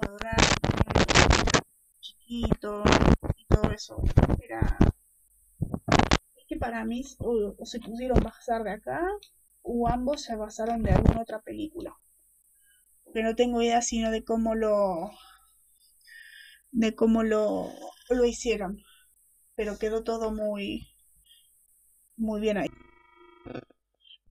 todo 0.00 0.18
chiquito 2.00 2.82
y 3.36 3.44
todo 3.44 3.70
eso. 3.70 4.02
Era 4.42 4.76
que 6.48 6.56
para 6.56 6.84
mí 6.84 7.04
o, 7.18 7.54
se 7.64 7.78
pusieron 7.78 8.20
basar 8.20 8.64
de 8.64 8.72
acá 8.72 9.06
o 9.62 9.86
ambos 9.88 10.22
se 10.22 10.34
basaron 10.34 10.82
de 10.82 10.92
alguna 10.92 11.20
otra 11.20 11.40
película. 11.42 11.94
Que 13.12 13.22
no 13.22 13.36
tengo 13.36 13.62
idea 13.62 13.82
sino 13.82 14.10
de 14.10 14.24
cómo 14.24 14.54
lo 14.54 15.10
de 16.70 16.94
cómo 16.94 17.22
lo, 17.22 17.70
lo 18.08 18.24
hicieron. 18.24 18.82
Pero 19.54 19.78
quedó 19.78 20.02
todo 20.04 20.32
muy 20.32 20.88
muy 22.16 22.40
bien 22.40 22.56
ahí. 22.56 22.68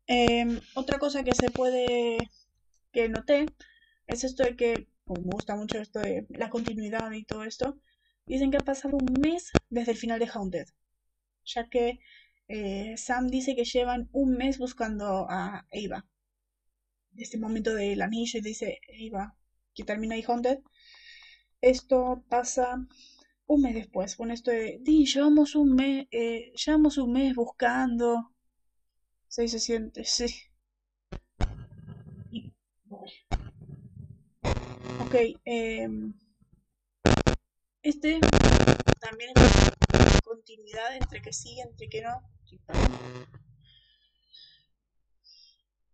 Em, 0.08 0.60
otra 0.76 0.98
cosa 1.00 1.24
que 1.24 1.36
se 1.36 1.52
puede 1.52 2.18
que 2.92 3.10
noté 3.10 3.46
es 4.08 4.24
esto 4.24 4.44
de 4.44 4.56
que 4.56 4.88
como 5.06 5.22
me 5.22 5.30
gusta 5.34 5.56
mucho 5.56 5.78
esto 5.78 6.00
de 6.00 6.26
la 6.30 6.50
continuidad 6.50 7.12
y 7.12 7.26
todo 7.26 7.44
esto. 7.44 7.78
Dicen 8.26 8.52
que 8.52 8.58
ha 8.58 8.62
pasado 8.62 8.98
un 8.98 9.22
mes 9.22 9.52
desde 9.70 9.92
el 9.92 9.98
final 9.98 10.20
de 10.20 10.28
Haunted 10.34 10.68
ya 11.48 11.70
que 11.70 12.00
eh, 12.48 12.96
Sam 12.98 13.28
dice 13.28 13.56
que 13.56 13.66
llevan 13.66 14.10
un 14.12 14.38
mes 14.38 14.58
buscando 14.58 15.28
a 15.30 15.66
Eva. 15.72 16.06
Este 17.16 17.38
momento 17.38 17.74
del 17.74 18.02
anillo 18.02 18.40
y 18.40 18.42
dice 18.42 18.80
Eva, 18.88 19.36
que 19.74 19.84
termina 19.84 20.16
ahí 20.16 20.24
Haunted. 20.28 20.60
Esto 21.62 22.24
pasa 22.30 22.86
un 23.48 23.62
mes 23.62 23.74
después, 23.76 24.16
con 24.16 24.32
esto 24.32 24.52
de, 24.52 24.80
Di, 24.82 25.06
llevamos 25.06 25.56
un 25.56 25.74
mes, 25.74 26.08
eh, 26.12 26.54
llevamos 26.54 26.98
un 26.98 27.14
mes 27.14 27.36
buscando. 27.36 28.34
Sí, 29.28 29.48
se 29.48 29.60
siente, 29.60 30.04
sí. 30.06 30.28
Ok, 35.02 35.16
eh, 35.46 35.88
este 37.82 38.20
también 39.00 39.32
es 39.36 39.77
continuidad 40.28 40.96
entre 40.96 41.22
que 41.22 41.34
sí, 41.34 41.60
entre 41.60 41.88
que 41.90 42.02
no. 42.02 42.22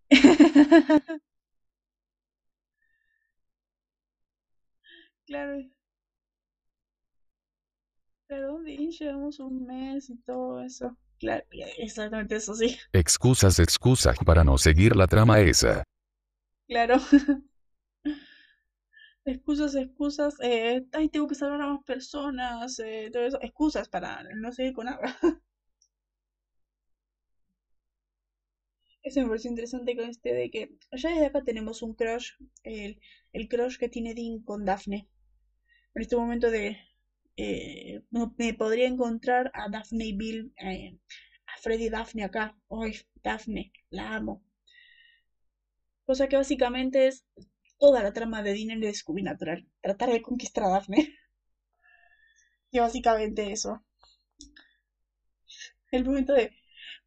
claro. 5.25 5.63
Claro, 8.27 8.59
bien, 8.59 8.89
llevamos 8.91 9.39
un 9.39 9.65
mes 9.65 10.09
y 10.09 10.17
todo 10.23 10.61
eso. 10.63 10.97
Claro, 11.19 11.45
exactamente 11.77 12.35
eso 12.35 12.55
sí. 12.55 12.77
Excusas, 12.91 13.59
excusas 13.59 14.17
para 14.25 14.43
no 14.43 14.57
seguir 14.57 14.95
la 14.95 15.07
trama 15.07 15.39
esa. 15.39 15.83
Claro. 16.67 16.97
Excusas, 19.25 19.75
excusas. 19.75 20.35
Eh, 20.41 20.85
ay, 20.93 21.09
tengo 21.09 21.27
que 21.27 21.35
salvar 21.35 21.61
a 21.61 21.67
más 21.67 21.83
personas. 21.83 22.79
Eh, 22.79 23.09
todo 23.11 23.23
eso. 23.25 23.37
Excusas 23.41 23.89
para 23.89 24.23
no 24.35 24.51
seguir 24.53 24.73
con 24.73 24.85
nada. 24.85 24.99
Eso 29.03 29.21
me 29.21 29.27
pareció 29.27 29.49
interesante 29.51 29.95
con 29.95 30.09
este 30.09 30.33
de 30.33 30.49
que 30.49 30.71
ya 30.91 31.09
desde 31.11 31.27
acá 31.27 31.43
tenemos 31.43 31.81
un 31.83 31.93
crush, 31.93 32.31
el, 32.63 32.99
el 33.31 33.47
crush 33.47 33.77
que 33.77 33.87
tiene 33.89 34.13
Dean 34.15 34.39
con 34.41 34.65
Daphne. 34.65 35.07
En 35.95 36.01
este 36.03 36.17
momento 36.17 36.51
de... 36.51 36.77
Eh, 37.37 38.01
me 38.37 38.53
podría 38.55 38.87
encontrar 38.87 39.51
a 39.55 39.69
Daphne 39.69 40.05
y 40.07 40.13
Bill, 40.17 40.53
eh, 40.57 40.97
a 41.47 41.59
Freddy 41.61 41.85
y 41.87 41.89
Daphne 41.89 42.23
acá. 42.25 42.57
Ay, 42.69 42.93
Daphne, 43.23 43.73
la 43.91 44.15
amo. 44.15 44.43
Cosa 46.05 46.27
que 46.29 46.37
básicamente 46.37 47.07
es 47.07 47.25
toda 47.83 48.01
la 48.01 48.13
trama 48.13 48.41
de 48.41 48.53
en 48.61 48.71
el 48.71 48.95
Scooby 48.95 49.23
Natural. 49.23 49.67
Tratar 49.81 50.09
de 50.09 50.21
conquistar 50.21 50.63
a 50.63 50.69
Daphne. 50.69 51.17
Y 52.71 52.79
básicamente 52.79 53.51
eso. 53.51 53.83
El 55.91 56.05
momento 56.05 56.31
de 56.33 56.55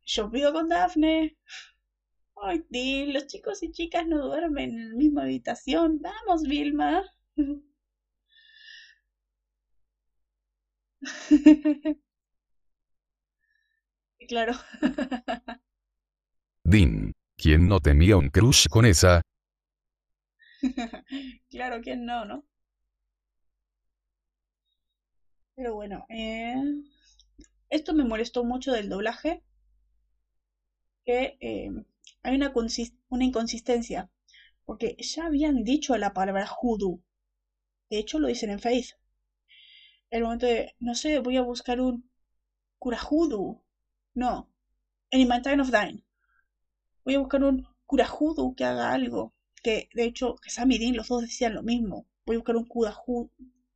yo 0.05 0.31
pido 0.31 0.53
con 0.53 0.69
Daphne. 0.69 1.39
Ay, 2.43 2.63
Dean, 2.69 3.15
los 3.15 3.27
chicos 3.27 3.63
y 3.63 3.73
chicas 3.73 4.07
no 4.07 4.27
duermen 4.27 4.71
en 4.71 4.91
la 4.91 4.97
misma 4.97 5.23
habitación. 5.23 5.99
Vamos, 6.01 6.43
Vilma. 6.43 7.05
claro. 14.29 14.53
Dean, 16.65 17.13
¿quién 17.37 17.67
no 17.67 17.81
tenía 17.81 18.19
un 18.19 18.29
crush 18.29 18.69
con 18.69 18.85
esa? 18.85 19.23
claro, 21.51 21.81
¿quién 21.83 22.05
no, 22.05 22.25
no? 22.25 22.45
Pero 25.57 25.75
bueno, 25.75 26.05
eh, 26.09 26.55
esto 27.71 27.95
me 27.95 28.05
molestó 28.05 28.45
mucho 28.45 28.73
del 28.73 28.89
doblaje. 28.89 29.43
Que 31.07 31.37
eh, 31.41 31.71
hay 32.23 32.37
una, 32.37 32.53
inconsistencia. 33.25 34.11
Porque 34.65 34.97
ya 34.99 35.27
habían 35.27 35.65
dicho 35.65 35.97
la 35.97 36.13
palabra 36.13 36.47
hoodoo. 36.47 37.01
De 37.91 37.99
hecho, 37.99 38.19
lo 38.19 38.29
dicen 38.29 38.51
en 38.51 38.59
Faith. 38.61 38.91
El 40.11 40.25
momento 40.25 40.47
de, 40.47 40.75
no 40.81 40.95
sé, 40.95 41.19
voy 41.21 41.37
a 41.37 41.43
buscar 41.43 41.81
un 41.81 42.11
cura 42.79 42.99
hoodoo. 42.99 43.63
No. 44.15 44.51
En 45.11 45.29
Time 45.43 45.63
of 45.63 45.71
Dying. 45.71 46.05
Voy 47.05 47.15
a 47.15 47.21
buscar 47.21 47.43
un 47.45 47.67
cura 47.87 48.07
hoodoo 48.07 48.55
que 48.55 48.65
haga 48.65 48.93
algo. 48.93 49.36
Que 49.67 49.89
de 49.95 50.05
hecho, 50.05 50.37
que 50.37 50.49
Sam 50.49 50.71
y 50.71 50.79
Dean 50.79 50.95
los 50.95 51.09
dos 51.09 51.23
decían 51.23 51.53
lo 51.53 51.65
mismo. 51.65 52.07
Voy 52.25 52.37
a 52.37 52.39
buscar 52.39 52.55
un 52.55 52.67
cura. 52.67 52.95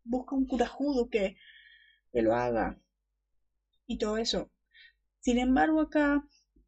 Busca 0.04 0.36
un 0.36 0.46
cura 0.46 0.70
que, 1.10 1.34
que 2.12 2.22
lo 2.22 2.32
haga. 2.32 2.78
Y 3.88 3.98
todo 3.98 4.16
eso. 4.16 4.52
Sin 5.18 5.36
embargo, 5.36 5.80
acá, 5.80 6.24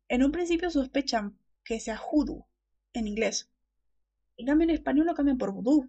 en 0.09 0.25
un 0.25 0.33
principio 0.33 0.71
sospechan 0.71 1.39
que 1.63 1.79
sea 1.79 2.01
hoodoo 2.01 2.49
en 2.95 3.07
inglés. 3.07 3.49
En 4.39 4.47
cambio, 4.47 4.65
en 4.65 4.71
español 4.71 5.07
lo 5.07 5.15
cambian 5.15 5.39
por 5.39 5.53
voodoo. 5.53 5.89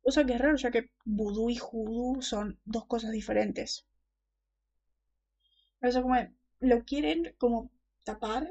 Cosa 0.00 0.24
que 0.24 0.34
es 0.34 0.40
raro, 0.40 0.56
ya 0.56 0.70
que 0.70 0.90
voodoo 1.04 1.50
y 1.50 1.58
hoodoo 1.58 2.22
son 2.22 2.56
dos 2.64 2.86
cosas 2.86 3.10
diferentes. 3.10 3.84
Eso 5.80 6.02
como 6.02 6.14
lo 6.60 6.84
quieren 6.84 7.34
como 7.36 7.72
tapar, 8.04 8.46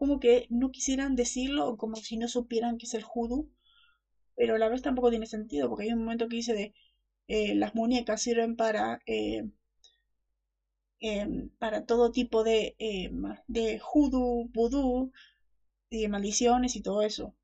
como 0.00 0.20
que 0.20 0.46
no 0.50 0.72
quisieran 0.72 1.16
decirlo, 1.16 1.76
como 1.78 1.96
si 1.96 2.16
no 2.18 2.28
supieran 2.28 2.78
que 2.78 2.86
es 2.88 2.94
el 2.94 3.04
hoodoo. 3.04 3.48
Pero 4.36 4.54
a 4.56 4.58
la 4.58 4.68
vez 4.68 4.82
tampoco 4.82 5.10
tiene 5.10 5.26
sentido, 5.26 5.68
porque 5.68 5.84
hay 5.86 5.92
un 5.94 6.00
momento 6.04 6.28
que 6.28 6.36
dice 6.36 6.54
de 6.54 6.72
eh, 7.28 7.54
las 7.56 7.74
muñecas 7.76 8.22
sirven 8.22 8.56
para 8.56 9.00
eh, 9.06 9.42
Em, 11.12 11.32
para 11.58 11.84
todo 11.84 12.10
tipo 12.18 12.42
de, 12.48 12.74
eh, 12.78 13.10
de 13.48 13.80
hoodoo, 13.86 14.48
voodoo, 14.54 15.10
de 15.90 16.08
maldiciones 16.08 16.76
y 16.76 16.82
todo 16.82 17.02
eso. 17.02 17.26
O 17.26 17.34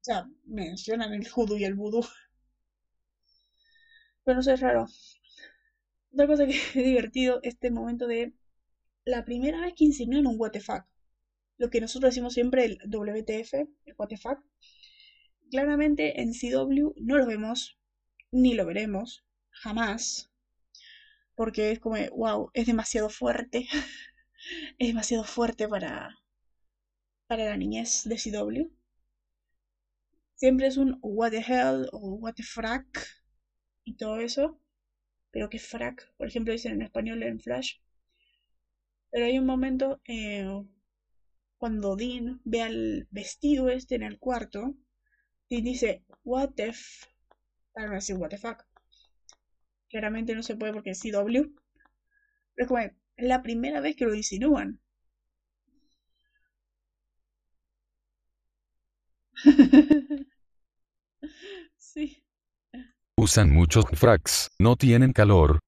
sea, 0.00 0.24
mencionan 0.44 1.12
el 1.12 1.24
hoodoo 1.32 1.56
y 1.56 1.62
el 1.64 1.74
voodoo. 1.74 2.02
Pero 4.24 4.36
no 4.36 4.42
sé, 4.42 4.52
es 4.52 4.60
raro. 4.60 4.86
Otra 6.12 6.26
cosa 6.26 6.44
que 6.46 6.50
es 6.74 6.74
divertido, 6.74 7.40
este 7.42 7.70
momento 7.70 8.06
de 8.06 8.34
la 9.04 9.24
primera 9.24 9.60
vez 9.62 9.74
que 9.74 9.84
insinuan 9.84 10.26
un 10.26 10.36
WTF. 10.38 10.84
Lo 11.58 11.70
que 11.70 11.80
nosotros 11.80 12.10
decimos 12.10 12.34
siempre 12.34 12.64
el 12.64 12.78
WTF, 12.84 13.54
el 13.84 13.94
WTF. 13.96 14.38
Claramente 15.50 16.20
en 16.22 16.32
CW 16.32 16.94
no 16.96 17.18
lo 17.18 17.26
vemos, 17.26 17.78
ni 18.30 18.54
lo 18.54 18.64
veremos, 18.64 19.24
jamás 19.50 20.28
porque 21.38 21.70
es 21.70 21.78
como, 21.78 21.96
wow, 22.16 22.50
es 22.52 22.66
demasiado 22.66 23.08
fuerte. 23.08 23.68
es 24.78 24.88
demasiado 24.88 25.22
fuerte 25.22 25.68
para, 25.68 26.18
para 27.28 27.44
la 27.44 27.56
niñez 27.56 28.02
de 28.04 28.16
CW. 28.16 28.68
Siempre 30.34 30.66
es 30.66 30.76
un 30.76 30.98
what 31.00 31.30
the 31.30 31.44
hell 31.46 31.88
o 31.92 32.14
what 32.16 32.34
the 32.34 32.42
frack 32.42 33.06
y 33.84 33.94
todo 33.94 34.18
eso. 34.18 34.60
Pero 35.30 35.48
que 35.48 35.60
frack, 35.60 36.12
por 36.16 36.26
ejemplo, 36.26 36.52
dicen 36.52 36.72
en 36.72 36.82
español 36.82 37.22
en 37.22 37.38
Flash. 37.38 37.76
Pero 39.12 39.26
hay 39.26 39.38
un 39.38 39.46
momento 39.46 40.00
eh, 40.06 40.44
cuando 41.58 41.96
Dean 41.96 42.40
ve 42.44 42.62
al 42.62 43.08
vestido 43.10 43.68
este 43.68 43.96
en 43.96 44.04
el 44.04 44.18
cuarto 44.18 44.74
y 45.48 45.60
dice, 45.60 46.04
what 46.24 46.50
the 46.54 46.68
f... 46.68 47.06
Para 47.72 47.88
no 47.88 47.94
decir 47.94 48.16
what 48.16 48.30
the 48.30 48.38
fuck. 48.38 48.64
Claramente 49.88 50.34
no 50.34 50.42
se 50.42 50.56
puede 50.56 50.72
porque 50.72 50.90
es 50.90 51.00
CW. 51.00 51.52
Pero 52.54 52.64
es 52.64 52.66
como 52.66 52.80
la 53.16 53.42
primera 53.42 53.80
vez 53.80 53.96
que 53.96 54.04
lo 54.04 54.14
insinúan. 54.14 54.80
sí. 61.76 62.22
Usan 63.16 63.52
muchos 63.52 63.84
fracs, 63.94 64.48
no 64.58 64.76
tienen 64.76 65.12
calor. 65.12 65.58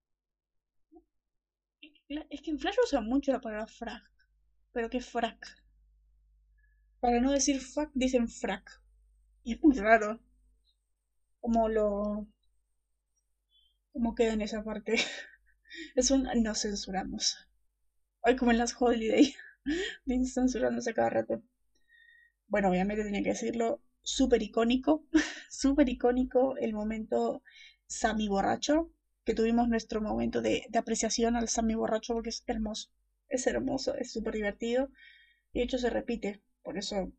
Es 2.29 2.43
que 2.43 2.51
en 2.51 2.59
Flash 2.59 2.77
usan 2.85 3.07
mucho 3.07 3.33
la 3.33 3.41
palabra 3.41 3.67
frac. 3.67 4.03
Pero 4.73 4.91
¿qué 4.91 5.01
frac? 5.01 5.60
Para 7.01 7.21
no 7.21 7.33
decir 7.33 7.61
fuck, 7.61 7.91
dicen 7.95 8.29
frac. 8.29 8.81
Y 9.43 9.55
es 9.55 9.63
muy 9.63 9.75
raro. 9.75 10.21
Como 11.41 11.69
lo 11.69 12.27
¿Cómo 13.93 14.15
queda 14.15 14.33
en 14.35 14.41
esa 14.43 14.63
parte? 14.63 14.95
Es 15.95 16.11
un 16.11 16.29
no 16.43 16.55
censuramos. 16.55 17.37
Hoy 18.21 18.37
como 18.37 18.51
en 18.51 18.59
las 18.59 18.75
holiday. 18.79 19.35
Bien 20.05 20.27
censurándose 20.27 20.95
cada 20.95 21.11
rato. 21.11 21.43
Bueno, 22.47 22.71
obviamente 22.71 23.05
tenía 23.05 23.23
que 23.23 23.31
decirlo. 23.31 23.83
Súper 24.03 24.43
icónico. 24.43 25.07
Súper 25.51 25.89
icónico 25.89 26.57
el 26.57 26.73
momento 26.73 27.43
Sammy 27.87 28.29
borracho. 28.29 28.93
Que 29.25 29.35
tuvimos 29.35 29.69
nuestro 29.69 30.01
momento 30.01 30.41
de, 30.41 30.67
apreciación 30.75 31.37
al 31.37 31.49
Sammy 31.49 31.75
borracho 31.75 32.15
porque 32.15 32.31
es 32.31 32.43
hermoso. 32.47 32.91
Es 33.29 33.47
hermoso, 33.47 33.95
es 33.95 34.13
súper 34.13 34.35
divertido. 34.35 34.91
Y 35.53 35.61
de 35.61 35.65
hecho 35.65 35.79
se 35.79 35.91
repite. 35.91 36.43
Por 36.63 36.79
eso 36.79 37.13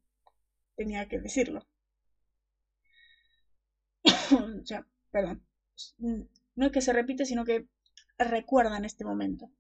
tenía 0.75 1.07
que 1.07 1.19
decirlo. 1.19 1.67
o 4.61 4.65
sea, 4.65 4.85
perdón 5.11 5.43
no 6.55 6.65
es 6.65 6.71
que 6.71 6.81
se 6.81 6.93
repite, 6.93 7.25
sino 7.25 7.45
que 7.45 7.67
recuerda 8.17 8.77
en 8.77 8.85
este 8.85 9.05
momento. 9.05 9.51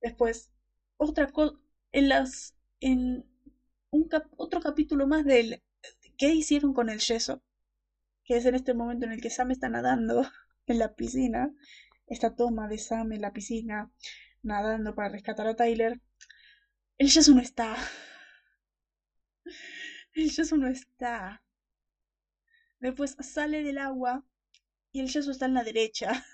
Después, 0.00 0.50
otra 0.96 1.26
cosa, 1.28 1.56
en 1.92 2.08
las, 2.08 2.54
en 2.80 3.24
un 3.90 4.08
otro 4.36 4.60
capítulo 4.60 5.06
más 5.06 5.24
del 5.24 5.62
qué 6.18 6.34
hicieron 6.34 6.74
con 6.74 6.90
el 6.90 6.98
yeso, 6.98 7.42
que 8.24 8.36
es 8.36 8.44
en 8.46 8.54
este 8.54 8.74
momento 8.74 9.06
en 9.06 9.12
el 9.12 9.20
que 9.20 9.30
Sam 9.30 9.50
está 9.52 9.68
nadando 9.68 10.22
en 10.66 10.78
la 10.78 10.94
piscina, 10.94 11.54
esta 12.06 12.34
toma 12.34 12.68
de 12.68 12.78
Sam 12.78 13.12
en 13.12 13.22
la 13.22 13.32
piscina, 13.32 13.90
nadando 14.42 14.94
para 14.94 15.08
rescatar 15.10 15.46
a 15.46 15.56
Tyler, 15.56 16.00
el 16.98 17.08
yeso 17.08 17.32
no 17.32 17.40
está. 17.40 17.76
El 20.14 20.30
yeso 20.30 20.56
no 20.56 20.68
está. 20.68 21.42
Después 22.80 23.16
sale 23.20 23.62
del 23.62 23.78
agua 23.78 24.24
y 24.92 25.00
el 25.00 25.08
yeso 25.08 25.30
está 25.30 25.46
en 25.46 25.54
la 25.54 25.64
derecha. 25.64 26.24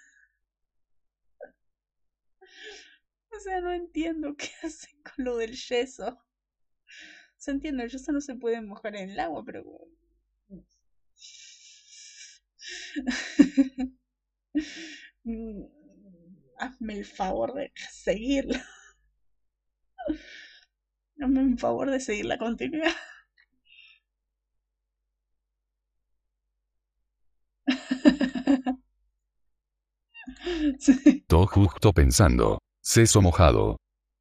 O 3.30 3.40
sea, 3.40 3.60
no 3.60 3.72
entiendo 3.72 4.36
qué 4.36 4.50
hacen 4.62 5.02
con 5.02 5.24
lo 5.24 5.36
del 5.36 5.56
yeso. 5.56 6.22
Se 7.36 7.50
entiende, 7.50 7.82
el 7.84 7.90
yeso 7.90 8.12
no 8.12 8.20
se 8.20 8.36
puede 8.36 8.60
mojar 8.60 8.94
en 8.94 9.10
el 9.10 9.18
agua, 9.20 9.42
pero... 9.44 9.64
Hazme 16.58 16.94
el 16.94 17.04
favor 17.04 17.54
de 17.54 17.72
seguirla. 17.90 18.64
Hazme 21.20 21.40
un 21.40 21.56
favor 21.56 21.90
de 21.90 22.00
seguir 22.00 22.26
la 22.26 22.36
continuidad. 22.36 22.92
sí. 30.78 31.24
Todo 31.26 31.46
justo 31.46 31.92
pensando. 31.92 32.58
Seso 32.82 33.22
mojado. 33.22 33.76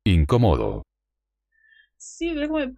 Incómodo. 0.05 0.83
Sí, 1.97 2.31
luego 2.31 2.59
me... 2.59 2.75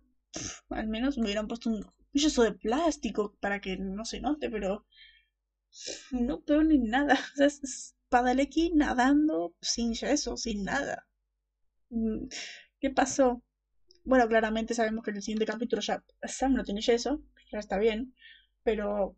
Al 0.70 0.88
menos 0.88 1.18
me 1.18 1.26
hubieran 1.26 1.48
puesto 1.48 1.70
un 1.70 1.86
yeso 2.14 2.44
de 2.44 2.54
plástico 2.54 3.36
para 3.40 3.62
que 3.62 3.78
no 3.78 4.04
se 4.06 4.20
note, 4.20 4.50
pero 4.50 4.86
no 6.12 6.42
veo 6.48 6.64
ni 6.64 6.78
nada. 6.78 7.16
O 7.34 7.36
sea, 7.38 7.48
es 7.48 7.96
Padalecki 8.10 8.72
nadando 8.74 9.54
sin 9.62 9.94
yeso, 9.94 10.38
sin 10.38 10.64
nada. 10.64 11.08
Mm, 11.90 12.28
¿Qué 12.80 12.90
pasó? 12.90 13.42
Bueno, 14.06 14.28
claramente 14.30 14.74
sabemos 14.74 15.04
que 15.04 15.12
en 15.12 15.18
el 15.18 15.24
siguiente 15.24 15.46
capítulo 15.46 15.82
ya 15.82 16.02
Sam 16.24 16.54
no 16.54 16.64
tiene 16.64 16.80
yeso, 16.82 17.22
ya 17.52 17.60
está 17.60 17.78
bien, 17.78 18.14
pero 18.64 19.18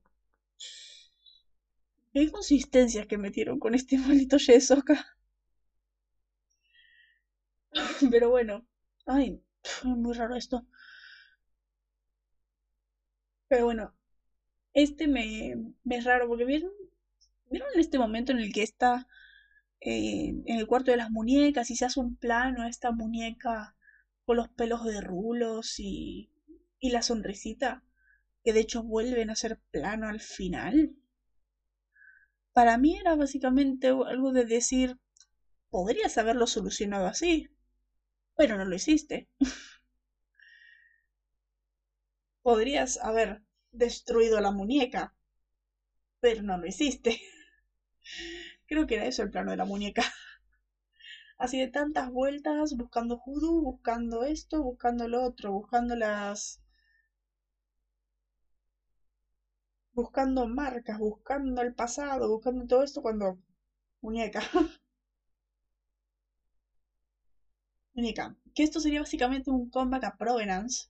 qué 2.12 2.24
inconsistencias 2.24 3.06
que 3.06 3.20
metieron 3.20 3.60
con 3.60 3.76
este 3.76 4.00
maldito 4.00 4.38
yeso 4.38 4.74
acá. 4.74 5.06
Pero 8.12 8.30
bueno, 8.30 8.66
ay, 9.06 9.42
muy 9.84 10.14
raro 10.14 10.36
esto. 10.36 10.66
Pero 13.48 13.66
bueno, 13.66 13.94
este 14.74 15.08
me, 15.08 15.56
me 15.84 15.98
es 15.98 16.06
raro 16.06 16.28
porque 16.28 16.46
vieron, 16.46 16.72
vieron 17.52 17.70
en 17.76 17.82
este 17.82 18.00
momento 18.00 18.32
en 18.34 18.40
el 18.40 18.54
que 18.54 18.64
está 18.64 19.08
eh, 19.82 20.36
en 20.46 20.58
el 20.60 20.68
cuarto 20.68 20.92
de 20.92 20.98
las 20.98 21.12
muñecas 21.12 21.72
y 21.72 21.76
se 21.78 21.86
hace 21.86 22.00
un 22.02 22.16
plano 22.18 22.64
a 22.64 22.70
esta 22.70 22.92
muñeca 22.92 23.75
con 24.26 24.38
los 24.38 24.50
pelos 24.50 24.84
de 24.86 25.02
rulos 25.02 25.80
y, 25.80 26.32
y 26.80 26.92
la 26.92 27.02
sonrisita, 27.02 27.84
que 28.44 28.54
de 28.54 28.62
hecho 28.62 28.84
vuelven 28.84 29.30
a 29.30 29.36
ser 29.36 29.60
plano 29.72 30.08
al 30.10 30.22
final. 30.22 30.96
Para 32.54 32.80
mí 32.80 32.98
era 32.98 33.16
básicamente 33.16 33.90
algo 33.90 34.32
de 34.32 34.46
decir, 34.46 34.98
podrías 35.70 36.18
haberlo 36.18 36.48
solucionado 36.48 37.08
así, 37.08 37.50
pero 38.36 38.58
no 38.58 38.66
lo 38.66 38.76
hiciste. 38.76 39.30
Podrías 42.44 42.98
haber 43.04 43.42
destruido 43.74 44.40
la 44.40 44.52
muñeca, 44.52 45.14
pero 46.20 46.42
no 46.44 46.58
lo 46.58 46.68
hiciste. 46.68 47.22
Creo 48.68 48.88
que 48.88 48.96
era 48.96 49.06
eso 49.06 49.24
el 49.24 49.32
plano 49.32 49.52
de 49.52 49.58
la 49.58 49.66
muñeca. 49.66 50.04
Así 51.38 51.58
de 51.60 51.70
tantas 51.70 52.12
vueltas, 52.12 52.74
buscando 52.76 53.16
Hoodoo, 53.26 53.62
buscando 53.62 54.24
esto, 54.26 54.62
buscando 54.62 55.08
lo 55.08 55.24
otro, 55.24 55.54
buscando 55.54 55.96
las... 55.96 56.60
buscando 59.94 60.46
marcas, 60.46 61.00
buscando 61.00 61.64
el 61.64 61.74
pasado, 61.74 62.30
buscando 62.30 62.68
todo 62.68 62.84
esto 62.84 63.02
cuando... 63.02 63.40
muñeca. 64.02 64.42
muñeca. 67.96 68.36
Que 68.54 68.64
esto 68.64 68.80
sería 68.80 69.00
básicamente 69.02 69.50
un 69.52 69.70
comeback 69.70 70.04
a 70.06 70.18
Provenance. 70.18 70.88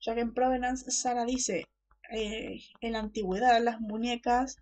Ya 0.00 0.14
que 0.14 0.22
en 0.22 0.34
Provenance 0.34 0.90
Sara 0.90 1.24
dice, 1.26 1.64
eh, 2.10 2.60
en 2.80 2.92
la 2.94 3.00
antigüedad 3.00 3.62
las 3.62 3.80
muñecas... 3.80 4.56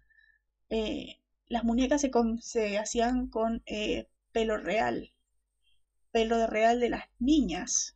eh, 0.71 1.17
las 1.49 1.65
muñecas 1.65 2.01
se, 2.03 2.11
con- 2.11 2.41
se 2.43 2.79
hacían 2.79 3.29
con 3.29 3.63
eh, 3.67 4.09
pelo 4.35 4.59
real, 4.59 5.15
pelo 6.13 6.47
real 6.47 6.81
de 6.81 6.89
las 6.89 7.05
niñas. 7.19 7.95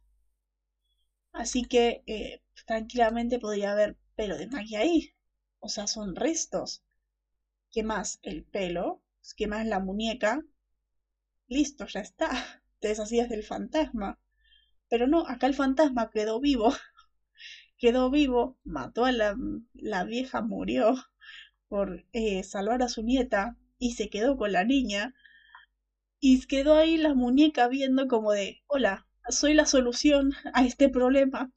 Así 1.32 1.64
que 1.64 2.02
eh, 2.06 2.42
tranquilamente 2.66 3.38
podría 3.38 3.72
haber 3.72 3.96
pelo 4.14 4.36
de 4.36 4.46
magia 4.46 4.80
ahí. 4.80 5.14
O 5.58 5.70
sea, 5.70 5.86
son 5.86 6.14
restos. 6.14 6.82
¿Qué 7.72 7.82
más? 7.82 8.20
El 8.22 8.44
pelo. 8.44 9.02
¿Qué 9.36 9.46
más 9.46 9.66
la 9.66 9.80
muñeca? 9.80 10.42
Listo, 11.48 11.84
ya 11.86 11.98
está. 12.00 12.30
Te 12.78 12.88
deshacías 12.88 13.28
del 13.28 13.42
fantasma. 13.42 14.20
Pero 14.88 15.06
no, 15.06 15.26
acá 15.26 15.46
el 15.46 15.54
fantasma 15.54 16.10
quedó 16.10 16.40
vivo. 16.40 16.72
Quedó 17.78 18.10
vivo, 18.10 18.58
mató 18.64 19.04
a 19.06 19.12
la, 19.12 19.36
la 19.74 20.04
vieja, 20.04 20.42
murió 20.42 20.94
por 21.68 22.04
eh, 22.12 22.42
salvar 22.44 22.82
a 22.82 22.88
su 22.88 23.02
nieta 23.02 23.56
y 23.78 23.92
se 23.94 24.10
quedó 24.10 24.36
con 24.36 24.52
la 24.52 24.64
niña. 24.64 25.14
Y 26.20 26.46
quedó 26.46 26.76
ahí 26.76 26.96
la 26.96 27.14
muñeca 27.14 27.68
viendo 27.68 28.08
como 28.08 28.32
de, 28.32 28.62
hola, 28.66 29.06
soy 29.28 29.54
la 29.54 29.66
solución 29.66 30.32
a 30.52 30.64
este 30.64 30.88
problema, 30.88 31.50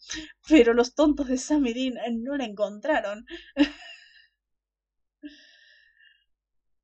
pero 0.47 0.73
los 0.73 0.93
tontos 0.95 1.27
de 1.27 1.37
Sam 1.37 1.65
y 1.67 1.73
Dean 1.73 1.97
eh, 1.97 2.11
no 2.11 2.35
la 2.37 2.45
encontraron. 2.45 3.25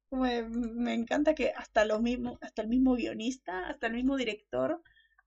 Me, 0.09 0.43
me 0.43 0.93
encanta 0.93 1.35
que 1.35 1.51
hasta, 1.51 1.83
lo 1.85 1.99
mismo, 1.99 2.37
hasta 2.41 2.61
el 2.61 2.69
mismo 2.69 2.95
guionista, 2.95 3.67
hasta 3.67 3.87
el 3.87 3.93
mismo 3.93 4.15
director, 4.15 4.81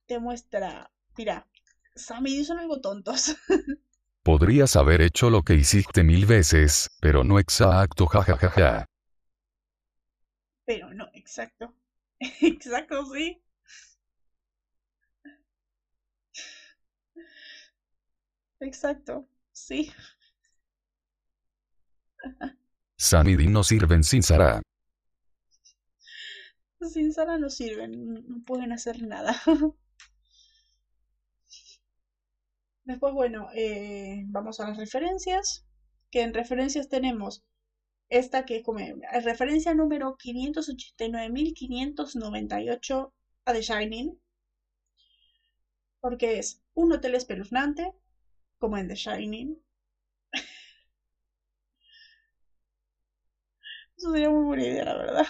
te 0.06 0.18
muestra, 0.18 0.90
mira, 1.16 1.46
Sam 1.94 2.26
y 2.26 2.34
Dean 2.34 2.44
son 2.44 2.58
algo 2.58 2.80
tontos. 2.80 3.36
Podrías 4.22 4.76
haber 4.76 5.00
hecho 5.02 5.30
lo 5.30 5.42
que 5.42 5.54
hiciste 5.54 6.02
mil 6.02 6.26
veces, 6.26 6.88
pero 7.00 7.24
no 7.24 7.38
exacto, 7.38 8.06
jajajaja. 8.06 8.86
Pero 10.64 10.94
no, 10.94 11.08
exacto. 11.12 11.74
Exacto, 12.40 13.04
sí. 13.12 13.42
Exacto, 18.60 19.26
sí. 19.52 19.90
Sam 22.96 23.28
y 23.30 23.36
Dean 23.36 23.52
no 23.52 23.64
sirven 23.64 24.04
sin 24.04 24.22
Sara. 24.22 24.62
Sin 26.92 27.12
Sara 27.12 27.38
no 27.38 27.48
sirven, 27.48 28.24
no 28.28 28.44
pueden 28.44 28.72
hacer 28.72 29.02
nada. 29.02 29.34
Después, 32.84 33.14
bueno, 33.14 33.48
eh, 33.54 34.24
vamos 34.26 34.60
a 34.60 34.68
las 34.68 34.76
referencias. 34.76 35.64
Que 36.10 36.22
en 36.22 36.34
referencias 36.34 36.88
tenemos 36.88 37.42
esta 38.10 38.44
que 38.44 38.58
es 38.58 38.64
como 38.64 38.80
eh, 38.80 38.94
referencia 39.24 39.72
número 39.72 40.18
589.598 40.18 43.12
a 43.46 43.52
The 43.52 43.62
Shining. 43.62 44.20
Porque 46.00 46.38
es 46.38 46.60
un 46.74 46.92
hotel 46.92 47.14
espeluznante, 47.14 47.94
como 48.58 48.76
en 48.76 48.88
The 48.88 48.96
Shining. 48.96 49.56
Eso 53.96 54.12
sería 54.12 54.28
muy 54.30 54.44
buena 54.44 54.64
idea, 54.64 54.84
la 54.84 54.96
verdad. 54.96 55.26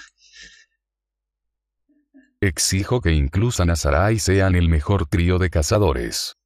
Exijo 2.40 3.02
que 3.02 3.12
inclusan 3.12 3.68
a 3.68 3.76
Sarai 3.76 4.18
sean 4.18 4.54
el 4.54 4.70
mejor 4.70 5.06
trío 5.06 5.38
de 5.38 5.50
cazadores. 5.50 6.38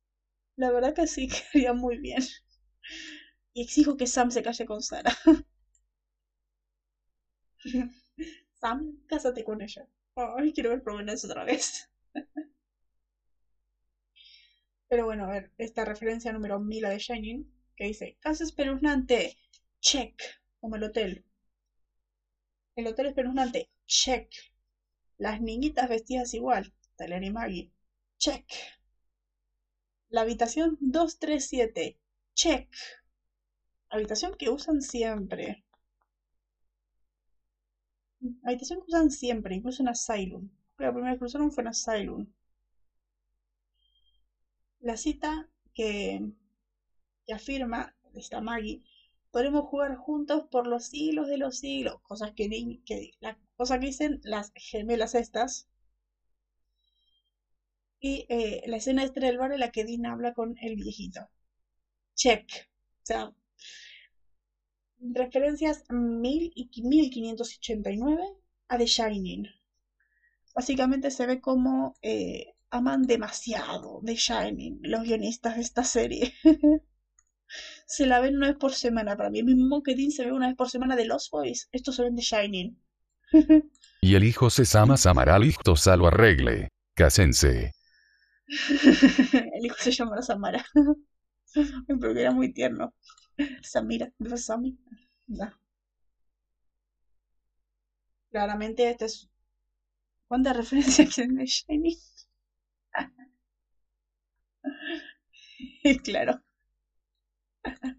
La 0.57 0.73
verdad 0.73 0.95
que 0.95 1.07
sí, 1.07 1.29
quedaría 1.53 1.73
muy 1.73 1.99
bien. 1.99 2.21
Y 3.53 3.63
exijo 3.63 3.97
que 3.97 4.09
Sam 4.09 4.33
se 4.33 4.43
calle 4.43 4.67
con 4.67 4.83
Sara. 4.83 5.17
Sam, 8.61 8.99
cásate 9.07 9.45
con 9.45 9.61
ella. 9.63 9.87
Ay, 10.17 10.53
quiero 10.53 10.71
ver 10.71 10.83
Provenance 10.83 11.27
otra 11.27 11.45
vez. 11.45 11.91
Pero 14.89 15.05
bueno, 15.05 15.25
a 15.25 15.29
ver, 15.29 15.51
esta 15.59 15.85
referencia 15.85 16.33
número 16.33 16.59
1000 16.59 16.85
a 16.87 16.91
de 16.91 16.99
Shining, 16.99 17.47
que 17.77 17.85
dice, 17.85 18.17
casa 18.21 18.45
espeluznante, 18.45 19.37
check, 19.81 20.15
como 20.61 20.77
el 20.77 20.85
hotel. 20.85 21.25
El 22.77 22.87
hotel 22.87 23.07
espeluznante, 23.07 23.69
check. 23.87 24.31
Las 25.19 25.41
niñitas 25.41 25.89
vestidas 25.89 26.35
igual, 26.35 26.73
Tyler 26.97 27.25
y 27.25 27.31
Maggie, 27.31 27.73
check. 28.19 28.45
La 30.09 30.23
habitación 30.23 30.79
237, 30.81 31.99
check. 32.35 32.69
Habitación 33.89 34.35
que 34.35 34.51
usan 34.51 34.83
siempre. 34.83 35.65
Habitación 38.43 38.81
que 38.81 38.87
usan 38.89 39.11
siempre, 39.11 39.55
incluso 39.55 39.83
en 39.83 39.89
Asylum. 39.89 40.49
La 40.79 40.93
primera 40.93 41.17
que 41.17 41.25
usaron 41.25 41.53
fue 41.53 41.63
en 41.63 41.69
Asylum. 41.69 42.27
La 44.79 44.97
cita 44.97 45.49
que, 45.75 46.31
que 47.27 47.35
afirma 47.35 47.95
esta 48.15 48.41
Maggie, 48.41 48.83
podremos 49.33 49.65
jugar 49.67 49.97
juntos 49.97 50.45
por 50.51 50.67
los 50.67 50.87
siglos 50.87 51.29
de 51.29 51.39
los 51.39 51.59
siglos. 51.59 52.01
Cosas 52.03 52.33
que, 52.33 52.49
que 52.87 53.11
la 53.21 53.37
cosa 53.57 53.79
que 53.81 53.87
dicen 53.87 54.21
las 54.25 54.53
gemelas 54.55 55.15
estas. 55.15 55.69
Y 57.99 58.25
eh, 58.29 58.63
la 58.67 58.77
escena 58.77 59.03
esta 59.03 59.19
del 59.19 59.37
bar 59.37 59.51
en 59.53 59.59
la 59.59 59.73
que 59.73 59.85
Dean 59.85 60.07
habla 60.07 60.33
con 60.33 60.55
el 60.61 60.77
viejito. 60.77 61.29
Check. 62.15 62.45
O 63.03 63.07
sea, 63.07 63.33
referencias 65.13 65.85
1000 65.91 66.53
y 66.55 66.83
1589 66.83 68.23
a 68.69 68.79
The 68.79 68.87
Shining. 68.87 69.47
Básicamente 70.55 71.11
se 71.11 71.27
ve 71.27 71.41
como 71.41 71.95
eh, 72.03 72.55
aman 72.71 73.03
demasiado 73.03 74.01
The 74.05 74.15
Shining 74.15 74.81
los 74.83 75.03
guionistas 75.03 75.57
de 75.57 75.63
esta 75.63 75.85
serie. 75.85 76.35
se 77.87 78.07
la 78.07 78.21
ven 78.21 78.37
una 78.37 78.49
vez 78.49 78.57
por 78.57 78.73
semana. 78.73 79.17
Para 79.17 79.31
mí, 79.31 79.41
el 79.41 79.47
mismo 79.47 79.83
que 79.83 79.95
Dean 79.95 80.11
se 80.11 80.25
ve 80.25 80.33
una 80.33 80.49
vez 80.49 80.57
por 80.57 80.71
semana 80.71 80.97
de 80.97 81.07
Lost 81.07 81.31
Boys. 81.31 81.69
Esto 81.73 81.93
se 81.93 82.03
ve 82.03 82.09
en 82.09 82.17
The 82.17 82.23
Shining. 82.23 82.79
Y 84.01 84.17
el 84.17 84.25
hijo 84.25 84.51
se 84.51 84.67
llama 84.67 84.99
Samara 84.99 85.39
listo 85.39 85.75
lo 85.97 86.09
arregle. 86.09 86.69
Cásense. 86.95 87.73
el 89.33 89.65
hijo 89.65 89.77
se 89.79 89.91
llamará 89.93 90.21
Samara. 90.21 90.63
Pero 91.55 92.13
que 92.13 92.21
era 92.21 92.31
muy 92.31 92.53
tierno. 92.53 92.93
Samira, 93.63 94.13
¿no 94.19 94.37
Sami? 94.37 94.79
Claramente 98.31 98.91
este 98.91 99.07
es... 99.07 99.29
¿Cuántas 100.29 100.57
referencias 100.57 101.15
quieren 101.15 101.37
de 101.37 101.47
Shiny? 101.47 101.99
claro. 106.05 106.43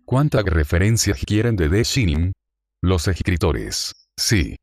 ¿Cuántas 0.06 0.44
referencias 0.46 1.20
quieren 1.26 1.56
de 1.56 1.70
The 1.70 1.84
Shining? 1.84 2.32
Los 2.82 3.08
escritores. 3.08 3.94
Sí. 4.18 4.56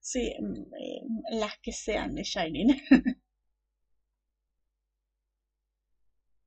Sí, 0.00 0.32
mm, 0.40 0.74
eh, 0.74 1.00
las 1.32 1.58
que 1.60 1.72
sean 1.72 2.14
de 2.14 2.22
Shining. 2.22 2.76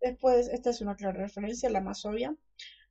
Después, 0.01 0.49
esta 0.49 0.71
es 0.71 0.81
una 0.81 0.95
clara 0.95 1.21
referencia, 1.21 1.69
la 1.69 1.79
más 1.81 2.03
obvia. 2.05 2.35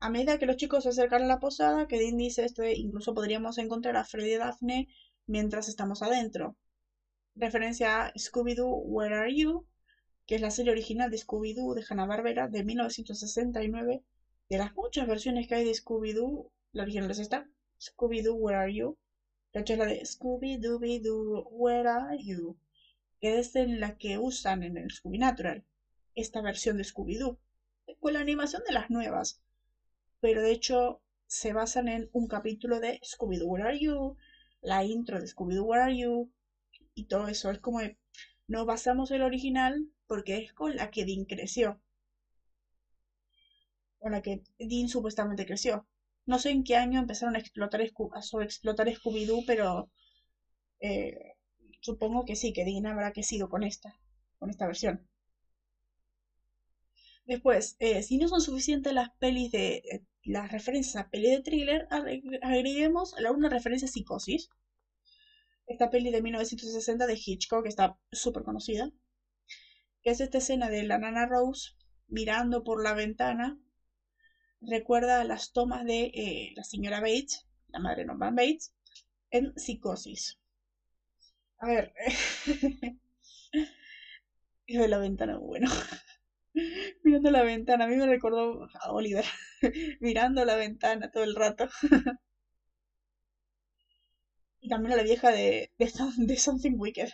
A 0.00 0.10
medida 0.10 0.38
que 0.38 0.46
los 0.46 0.56
chicos 0.56 0.84
se 0.84 0.88
acercan 0.88 1.22
a 1.22 1.26
la 1.26 1.40
posada, 1.40 1.86
que 1.86 1.98
dice 1.98 2.44
esto, 2.44 2.64
incluso 2.64 3.14
podríamos 3.14 3.58
encontrar 3.58 3.96
a 3.96 4.04
Freddy 4.04 4.32
y 4.32 4.36
Daphne 4.36 4.88
mientras 5.26 5.68
estamos 5.68 6.02
adentro. 6.02 6.56
Referencia 7.34 8.06
a 8.06 8.12
Scooby-Doo, 8.14 8.82
Where 8.84 9.14
Are 9.14 9.34
You? 9.34 9.66
que 10.30 10.36
es 10.36 10.40
la 10.40 10.52
serie 10.52 10.70
original 10.70 11.10
de 11.10 11.18
Scooby-Doo 11.18 11.74
de 11.74 11.84
Hanna-Barbera 11.88 12.46
de 12.46 12.62
1969. 12.62 14.04
De 14.48 14.58
las 14.58 14.74
muchas 14.76 15.08
versiones 15.08 15.48
que 15.48 15.56
hay 15.56 15.64
de 15.64 15.74
Scooby-Doo, 15.74 16.52
la 16.70 16.84
original 16.84 17.10
es 17.10 17.18
esta, 17.18 17.50
Scooby-Doo, 17.80 18.36
Where 18.36 18.58
Are 18.58 18.72
You? 18.72 18.96
De 19.52 19.60
hecho 19.60 19.72
es 19.72 19.78
la 19.80 19.86
de 19.86 20.02
Scooby-Dooby-Doo, 20.02 21.48
Where 21.50 21.88
Are 21.88 22.16
You? 22.16 22.56
Que 23.20 23.40
es 23.40 23.52
la 23.56 23.98
que 23.98 24.18
usan 24.18 24.62
en 24.62 24.76
el 24.76 24.92
Scooby 24.92 25.18
Natural 25.18 25.64
esta 26.14 26.40
versión 26.40 26.76
de 26.76 26.84
Scooby-Doo, 26.84 27.40
con 27.98 28.12
la 28.12 28.20
animación 28.20 28.62
de 28.66 28.72
las 28.72 28.88
nuevas, 28.88 29.42
pero 30.20 30.42
de 30.42 30.52
hecho 30.52 31.00
se 31.26 31.52
basan 31.52 31.88
en 31.88 32.08
un 32.12 32.28
capítulo 32.28 32.80
de 32.80 33.00
Scooby-Doo 33.02 33.46
Where 33.46 33.64
Are 33.64 33.78
You, 33.78 34.16
la 34.60 34.84
intro 34.84 35.20
de 35.20 35.26
Scooby-Doo 35.26 35.64
Where 35.64 35.82
Are 35.82 35.96
You, 35.96 36.30
y 36.94 37.06
todo 37.06 37.28
eso. 37.28 37.50
Es 37.50 37.58
como 37.58 37.80
nos 38.46 38.66
basamos 38.66 39.10
el 39.10 39.22
original 39.22 39.88
porque 40.06 40.38
es 40.38 40.52
con 40.52 40.76
la 40.76 40.90
que 40.90 41.04
Dean 41.04 41.24
creció. 41.24 41.80
Con 43.98 44.12
la 44.12 44.22
que 44.22 44.42
Dean 44.58 44.88
supuestamente 44.88 45.46
creció. 45.46 45.86
No 46.26 46.38
sé 46.38 46.50
en 46.50 46.64
qué 46.64 46.76
año 46.76 46.98
empezaron 46.98 47.36
a 47.36 47.38
explotar 47.38 47.80
a 48.12 48.22
sobreexplotar 48.22 48.88
Scooby-Doo, 48.88 49.44
pero 49.46 49.88
eh, 50.80 51.34
supongo 51.80 52.24
que 52.24 52.36
sí, 52.36 52.52
que 52.52 52.64
Dean 52.64 52.86
habrá 52.86 53.12
crecido 53.12 53.48
con 53.48 53.62
esta, 53.62 53.98
con 54.38 54.50
esta 54.50 54.66
versión. 54.66 55.06
Después, 57.24 57.76
eh, 57.78 58.02
si 58.02 58.18
no 58.18 58.28
son 58.28 58.40
suficientes 58.40 58.92
las 58.92 59.10
pelis 59.18 59.52
de 59.52 59.76
eh, 59.76 60.02
las 60.24 60.52
referencias 60.52 60.96
a 60.96 61.08
pelis 61.08 61.30
de 61.30 61.42
thriller, 61.42 61.88
agreguemos 61.90 63.14
una 63.34 63.48
referencia 63.48 63.86
a 63.86 63.90
psicosis. 63.90 64.50
Esta 65.66 65.90
peli 65.90 66.10
de 66.10 66.22
1960 66.22 67.06
de 67.06 67.20
Hitchcock, 67.24 67.62
que 67.62 67.68
está 67.68 67.98
súper 68.10 68.42
conocida. 68.42 68.90
Que 70.02 70.10
es 70.10 70.20
esta 70.20 70.38
escena 70.38 70.68
de 70.68 70.82
la 70.82 70.98
nana 70.98 71.26
Rose 71.26 71.72
mirando 72.08 72.64
por 72.64 72.82
la 72.82 72.94
ventana. 72.94 73.58
Recuerda 74.60 75.24
las 75.24 75.52
tomas 75.52 75.84
de 75.84 76.10
eh, 76.14 76.52
la 76.54 76.64
señora 76.64 77.00
Bates, 77.00 77.46
la 77.68 77.78
madre 77.78 78.04
Norman 78.04 78.34
Bates, 78.34 78.74
en 79.30 79.54
psicosis. 79.56 80.38
A 81.58 81.66
ver. 81.66 81.92
Lo 84.66 84.82
de 84.82 84.88
la 84.88 84.98
ventana, 84.98 85.38
bueno. 85.38 85.70
mirando 87.04 87.30
la 87.30 87.42
ventana. 87.42 87.84
A 87.84 87.88
mí 87.88 87.96
me 87.96 88.06
recordó 88.06 88.68
a 88.80 88.92
Oliver, 88.92 89.24
mirando 90.00 90.44
la 90.44 90.56
ventana 90.56 91.10
todo 91.10 91.24
el 91.24 91.34
rato. 91.34 91.68
y 94.60 94.68
también 94.68 94.92
a 94.92 94.96
la 94.96 95.02
vieja 95.02 95.30
de, 95.30 95.70
Something 96.36 96.76
Wicked. 96.78 97.08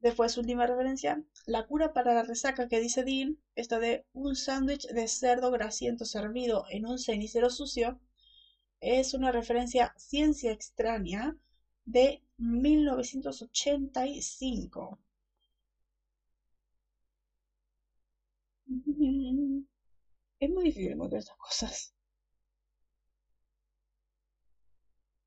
Después, 0.00 0.36
última 0.38 0.66
referencia, 0.66 1.22
la 1.46 1.66
cura 1.66 1.92
para 1.92 2.14
la 2.14 2.22
resaca 2.22 2.68
que 2.68 2.80
dice 2.80 3.04
Dean, 3.04 3.38
esta 3.54 3.78
de 3.78 4.06
un 4.12 4.34
sándwich 4.34 4.86
de 4.88 5.06
cerdo 5.08 5.50
grasiento 5.50 6.06
servido 6.06 6.64
en 6.70 6.86
un 6.86 6.98
cenicero 6.98 7.50
sucio, 7.50 8.00
es 8.80 9.12
una 9.14 9.30
referencia 9.30 9.94
ciencia 9.98 10.52
extraña 10.52 11.36
de 11.84 12.22
1985. 12.38 14.98
Es 20.40 20.50
muy 20.50 20.64
difícil 20.64 20.92
encontrar 20.92 21.20
estas 21.20 21.36
cosas. 21.36 21.94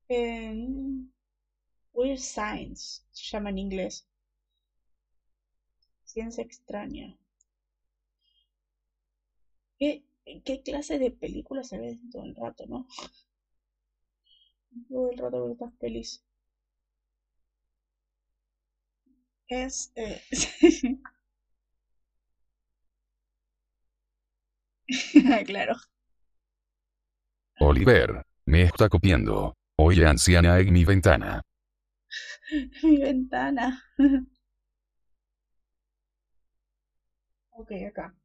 En 0.08 1.12
Weird 1.94 2.18
Science 2.20 3.02
se 3.12 3.30
llama 3.32 3.50
en 3.50 3.58
inglés. 3.58 4.06
Ciencia 6.04 6.42
extraña. 6.42 7.18
¿Qué, 9.78 10.02
qué 10.44 10.62
clase 10.62 10.98
de 10.98 11.10
películas 11.12 11.68
se 11.68 11.78
ve 11.78 11.96
todo 12.10 12.24
el 12.24 12.34
rato, 12.34 12.64
no? 12.66 12.86
Todo 14.88 15.10
el 15.10 15.18
rato 15.18 15.44
de 15.46 15.52
estas 15.52 15.72
pelis. 15.78 16.22
Es. 19.48 19.90
Eh, 19.96 20.20
claro. 25.46 25.76
Oliver, 27.60 28.24
me 28.46 28.62
está 28.62 28.88
copiando. 28.88 29.54
Oye, 29.76 30.06
anciana, 30.06 30.58
en 30.58 30.72
mi 30.72 30.84
ventana. 30.84 31.42
mi 32.82 32.96
ventana. 32.98 33.84
ok, 37.50 37.72
acá. 37.88 38.16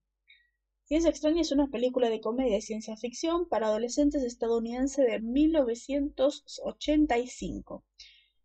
Ciencia 0.83 1.11
Extraña 1.11 1.41
es 1.41 1.51
una 1.51 1.67
película 1.67 2.09
de 2.09 2.19
comedia 2.19 2.57
y 2.57 2.61
ciencia 2.61 2.97
ficción 2.97 3.47
para 3.47 3.67
adolescentes 3.67 4.23
estadounidense 4.23 5.03
de 5.03 5.21
1985. 5.21 7.85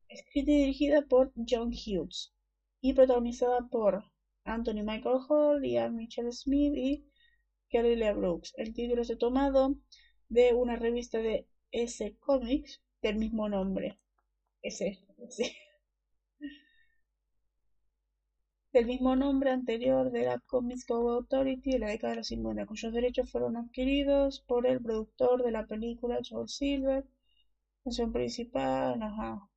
Escrita 0.09 0.51
y 0.51 0.59
dirigida 0.59 1.01
por 1.03 1.33
John 1.49 1.72
Hughes 1.72 2.35
y 2.83 2.93
protagonizada 2.93 3.66
por 3.68 4.05
Anthony 4.45 4.83
Michael 4.85 5.20
Hall, 5.27 5.64
y 5.64 5.79
Michelle 5.91 6.33
Smith 6.33 6.77
y 6.77 7.07
Brooks. 7.83 8.55
El 8.57 8.72
título 8.72 9.03
es 9.03 9.18
tomado 9.18 9.75
de 10.29 10.55
una 10.55 10.77
revista 10.77 11.18
de 11.18 11.49
S 11.72 12.16
Comics 12.20 12.81
del 13.03 13.16
mismo 13.16 13.49
nombre. 13.49 13.99
S, 14.62 15.01
Del 18.72 18.87
mismo 18.87 19.16
nombre 19.16 19.51
anterior 19.51 20.12
de 20.12 20.22
la 20.22 20.39
Comics 20.39 20.87
Go 20.87 21.11
Authority 21.11 21.72
de 21.72 21.79
la 21.81 21.89
década 21.89 22.12
de 22.12 22.16
los 22.18 22.29
50, 22.29 22.64
cuyos 22.66 22.93
derechos 22.93 23.31
fueron 23.31 23.57
adquiridos 23.57 24.41
por 24.47 24.68
el 24.68 24.81
productor 24.81 25.43
de 25.43 25.51
la 25.51 25.66
película 25.66 26.20
Joel 26.29 26.49
Silver. 26.49 27.05
Canción 27.83 28.12
principal, 28.12 29.03
ajá. 29.03 29.49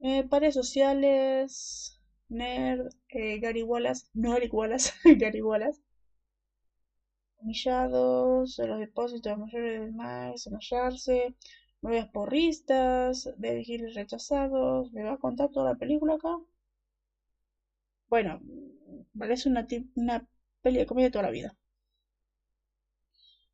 Eh, 0.00 0.24
pares 0.28 0.54
sociales, 0.54 2.00
Nerd, 2.28 2.88
eh, 3.08 3.38
Gary 3.40 3.62
Wallace, 3.62 4.06
no 4.14 4.36
Eric 4.36 4.52
Wallace, 4.54 4.92
Gary 5.18 5.40
Wallace, 5.40 5.80
humillados, 7.46 8.58
los 8.58 8.78
depósitos 8.80 9.38
mayores 9.38 9.80
del 9.80 9.92
maíz 9.94 10.46
en 10.46 10.54
hallarse, 10.54 11.34
novias 11.82 12.08
porristas, 12.08 13.30
de 13.38 13.54
vigiles 13.54 13.94
rechazados. 13.94 14.92
¿Me 14.92 15.04
va 15.04 15.12
a 15.14 15.18
contar 15.18 15.50
toda 15.50 15.72
la 15.72 15.78
película 15.78 16.14
acá? 16.16 16.36
Bueno, 18.08 18.40
parece 19.16 19.48
una, 19.48 19.64
una 19.94 20.26
peli 20.62 20.78
de 20.78 20.86
comedia 20.86 21.06
de 21.06 21.10
toda 21.12 21.22
la 21.26 21.30
vida. 21.30 21.54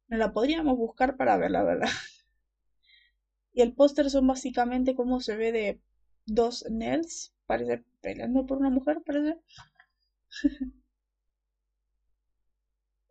No 0.07 0.16
la 0.16 0.32
podríamos 0.32 0.76
buscar 0.76 1.16
para 1.16 1.36
ver, 1.36 1.51
la 1.51 1.64
verdad. 1.64 1.88
Y 3.55 3.62
el 3.62 3.72
póster 3.72 4.11
son 4.11 4.26
básicamente 4.26 4.95
como 4.95 5.20
se 5.20 5.36
ve 5.36 5.53
de 5.53 5.80
dos 6.26 6.66
nerds, 6.70 7.32
parece 7.47 7.82
peleando 8.03 8.45
por 8.45 8.59
una 8.59 8.68
mujer, 8.68 9.01
parece. 9.07 9.38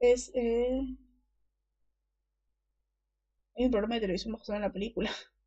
es 0.01 0.29
eh, 0.33 0.81
hay 3.55 3.63
un 3.65 3.71
programa 3.71 3.95
de 3.95 4.01
televisión 4.01 4.33
basado 4.33 4.57
en 4.57 4.61
la 4.63 4.69
película. 4.69 5.09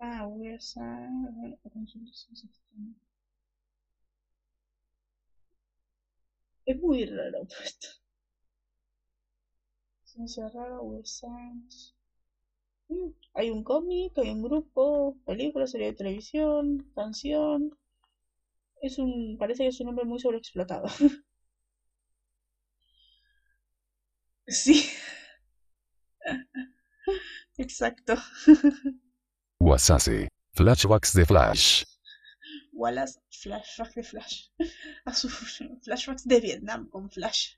Ah, 0.00 0.24
Weird 0.28 0.60
Science. 0.62 1.56
Es 6.66 6.76
muy 6.76 7.06
raro 7.06 7.46
esto. 7.64 7.88
Ciencia 10.02 10.48
rara, 10.48 10.78
Science. 11.04 11.92
Hay 13.34 13.50
un 13.50 13.62
cómic, 13.62 14.16
hay 14.18 14.30
un 14.30 14.42
grupo, 14.42 15.14
película, 15.24 15.66
serie 15.66 15.88
de 15.88 15.92
televisión, 15.92 16.84
canción. 16.94 17.70
Es 18.84 18.98
un. 18.98 19.38
parece 19.38 19.62
que 19.62 19.68
es 19.68 19.80
un 19.80 19.88
hombre 19.88 20.04
muy 20.04 20.20
sobreexplotado. 20.20 20.88
sí. 24.46 24.84
Exacto. 27.56 28.14
Wasase. 29.58 30.28
Flashbacks 30.52 31.14
de 31.14 31.24
Flash. 31.24 31.84
Wallace, 32.74 33.20
flashbacks 33.30 33.94
de 33.94 34.02
Flash. 34.02 34.48
A 35.06 35.14
sus 35.14 35.34
flashbacks 35.82 36.28
de 36.28 36.40
Vietnam 36.40 36.90
con 36.90 37.10
Flash. 37.10 37.54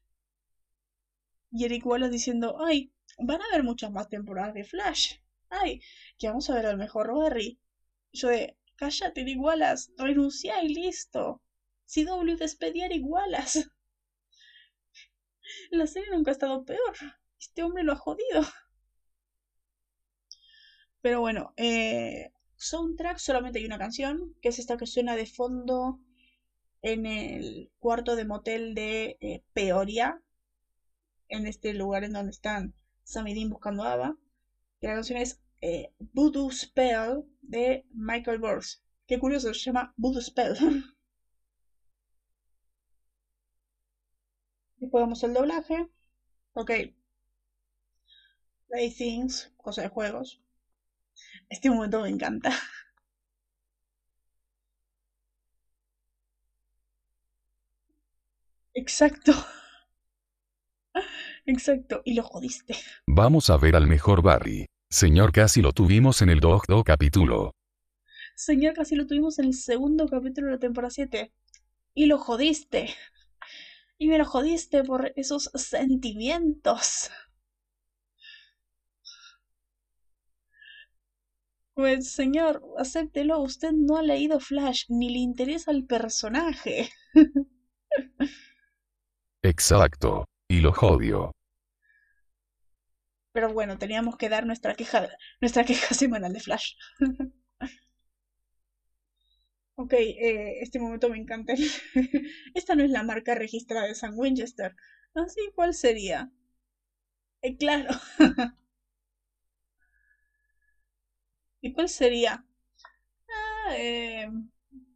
Y 1.51 1.65
Eric 1.65 1.87
Wallace 1.87 2.13
diciendo, 2.13 2.57
ay, 2.65 2.93
van 3.19 3.43
a 3.43 3.47
haber 3.47 3.65
muchas 3.65 3.91
más 3.91 4.09
temporadas 4.09 4.55
de 4.55 4.63
Flash. 4.63 5.17
Ay, 5.51 5.81
que 6.19 6.29
vamos 6.29 6.49
a 6.51 6.55
ver 6.55 6.67
al 6.67 6.77
mejor 6.77 7.13
Barry. 7.13 7.59
Yo 8.13 8.29
de, 8.29 8.57
cállate 8.77 9.23
Eric 9.23 9.41
Wallace, 9.41 9.93
renuncia 9.97 10.63
y 10.63 10.69
listo. 10.75 11.43
CW 11.87 12.37
despedía 12.37 12.87
Eric 12.87 13.05
Wallace. 13.05 13.67
La 15.71 15.87
serie 15.87 16.11
nunca 16.11 16.31
ha 16.31 16.33
estado 16.33 16.65
peor. 16.65 16.97
Este 17.39 17.63
hombre 17.63 17.85
lo 17.85 17.93
ha 17.93 17.97
jodido. 17.97 18.43
Pero 21.01 21.21
bueno, 21.21 21.53
eh, 21.57 22.33
soundtrack 22.57 23.19
solamente 23.19 23.59
hay 23.59 23.67
una 23.67 23.79
canción, 23.79 24.35
que 24.43 24.49
es 24.49 24.59
esta 24.59 24.77
que 24.77 24.87
suena 24.87 25.15
de 25.15 25.27
fondo 25.27 26.01
en 26.83 27.07
el 27.07 27.71
cuarto 27.79 28.17
de 28.17 28.25
motel 28.25 28.75
de 28.75 29.17
eh, 29.21 29.43
Peoria, 29.53 30.21
en 31.29 31.47
este 31.47 31.75
lugar 31.75 32.05
en 32.05 32.13
donde 32.13 32.33
están 32.33 32.75
Sam 33.05 33.29
y 33.29 33.35
Dean 33.35 33.51
buscando 33.51 33.85
a 33.85 33.93
Ava. 33.93 34.17
la 34.81 34.95
canción 34.95 35.19
es 35.19 35.41
eh, 35.67 35.93
Voodoo 35.99 36.53
Spell 36.53 37.25
de 37.43 37.85
Michael 37.93 38.39
Burns. 38.39 38.85
Qué 39.09 39.19
curioso, 39.19 39.53
se 39.53 39.65
llama 39.65 39.93
Voodoo 39.97 40.21
Spell. 40.21 40.55
Después 44.77 45.03
vamos 45.03 45.25
al 45.25 45.35
doblaje. 45.35 45.89
Ok. 46.53 46.71
Play 48.69 48.95
Things, 48.95 49.53
cosa 49.57 49.83
de 49.83 49.89
juegos. 49.89 50.41
Este 51.49 51.69
momento 51.69 52.03
me 52.03 52.11
encanta. 52.11 52.51
Exacto. 58.75 59.33
Exacto. 61.47 62.03
Y 62.05 62.15
lo 62.15 62.23
jodiste. 62.23 62.77
Vamos 63.09 63.51
a 63.51 63.57
ver 63.57 63.75
al 63.75 63.89
mejor 63.89 64.23
Barry. 64.23 64.67
Señor, 64.89 65.33
casi 65.33 65.63
lo 65.63 65.73
tuvimos 65.73 66.23
en 66.23 66.31
el 66.31 66.39
Dog 66.39 66.63
capítulo. 66.85 67.53
Señor, 68.37 68.75
casi 68.75 68.95
lo 68.95 69.07
tuvimos 69.07 69.39
en 69.39 69.47
el 69.47 69.55
segundo 69.55 70.09
capítulo 70.09 70.47
de 70.47 70.53
la 70.55 70.59
temporada 70.59 70.91
7. 70.91 71.33
Y 71.95 72.07
lo 72.07 72.19
jodiste. 72.19 72.95
Y 73.99 74.07
me 74.07 74.19
lo 74.19 74.25
jodiste 74.25 74.85
por 74.85 75.13
esos 75.17 75.51
sentimientos. 75.55 77.11
Pues 81.75 82.11
señor, 82.13 82.63
acéptelo, 82.79 83.41
usted 83.41 83.73
no 83.73 83.97
ha 83.97 84.03
leído 84.03 84.41
Flash, 84.41 84.85
ni 84.89 85.11
le 85.11 85.19
interesa 85.19 85.73
el 85.73 85.85
personaje. 85.85 86.91
Exacto, 89.43 90.25
y 90.49 90.61
lo 90.61 90.71
odio. 90.71 91.36
Pero 93.37 93.53
bueno, 93.53 93.77
teníamos 93.79 94.17
que 94.17 94.31
dar 94.31 94.47
nuestra 94.47 94.75
queja, 94.75 95.09
nuestra 95.43 95.63
queja 95.65 95.95
semanal 96.03 96.33
de 96.33 96.41
Flash. 96.41 96.73
ok, 99.77 99.93
eh, 99.95 100.61
este 100.63 100.79
momento 100.79 101.09
me 101.09 101.19
encanta. 101.19 101.55
Esta 102.55 102.75
no 102.75 102.85
es 102.85 102.91
la 102.91 103.03
marca 103.03 103.35
registrada 103.35 103.87
de 103.87 103.95
San 103.95 104.13
Winchester. 104.17 104.75
Así, 105.15 105.41
ah, 105.49 105.53
¿cuál 105.55 105.75
sería? 105.75 106.31
Eh, 107.43 107.57
claro. 107.57 107.91
¿Y 111.61 111.73
cuál 111.73 111.89
sería? 111.89 112.45
Ah, 113.31 113.75
eh, 113.77 114.29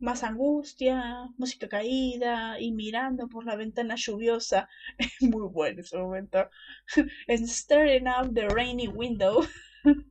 más 0.01 0.25
angustia, 0.25 1.29
música 1.37 1.69
caída 1.69 2.59
y 2.59 2.73
mirando 2.73 3.29
por 3.29 3.45
la 3.45 3.55
ventana 3.55 3.95
lluviosa. 3.97 4.69
Muy 5.21 5.47
bueno 5.49 5.81
ese 5.81 5.99
momento. 5.99 6.51
And 7.29 7.47
staring 7.47 8.09
out 8.09 8.35
the 8.35 8.49
rainy 8.49 8.89
window. 8.89 9.47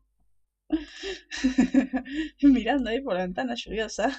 mirando 2.42 2.92
ahí 2.92 3.02
por 3.02 3.16
la 3.16 3.22
ventana 3.22 3.56
lluviosa. 3.56 4.16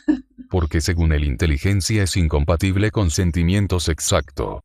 Porque 0.51 0.81
según 0.81 1.13
el 1.13 1.25
inteligencia 1.25 2.03
es 2.03 2.17
incompatible 2.17 2.91
con 2.91 3.11
sentimientos 3.11 3.89
exacto. 3.89 4.65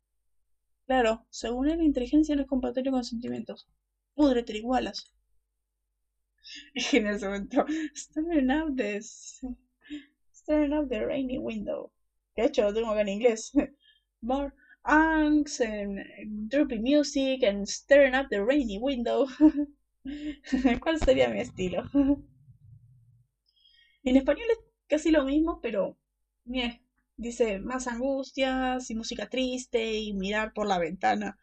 Claro, 0.88 1.26
según 1.30 1.68
la 1.68 1.84
inteligencia 1.84 2.36
no 2.36 2.42
es 2.42 2.48
compatible 2.48 2.92
con 2.92 3.04
sentimientos. 3.04 3.68
Pudrete 4.16 4.58
igualas. 4.58 5.14
en 6.94 7.08
ese 7.08 7.26
momento, 7.26 7.66
staring 7.96 8.52
out 8.52 8.76
the, 8.76 9.02
staring 10.46 10.74
out 10.74 10.90
the 10.90 11.04
rainy 11.04 11.40
window. 11.40 11.92
De 12.38 12.46
hecho, 12.46 12.62
lo 12.62 12.74
tengo 12.74 12.92
acá 12.92 13.02
en 13.02 13.10
inglés. 13.10 13.52
More 14.22 14.54
angst 14.84 15.60
and 15.62 16.06
droopy 16.50 16.78
music 16.78 17.44
and 17.44 17.68
staring 17.68 18.14
out 18.14 18.30
the 18.30 18.44
rainy 18.44 18.78
window. 18.80 19.28
¿Cuál 20.80 21.00
sería 21.00 21.30
mi 21.30 21.40
estilo? 21.42 21.84
en 24.04 24.16
español 24.16 24.46
es 24.52 24.60
casi 24.88 25.10
lo 25.10 25.24
mismo, 25.26 25.60
pero 25.62 25.98
dice 27.18 27.58
más 27.60 27.88
angustias 27.88 28.92
y 28.92 28.96
música 28.96 29.28
triste 29.28 29.96
y 29.96 30.14
mirar 30.14 30.54
por 30.54 30.68
la 30.68 30.78
ventana. 30.78 31.40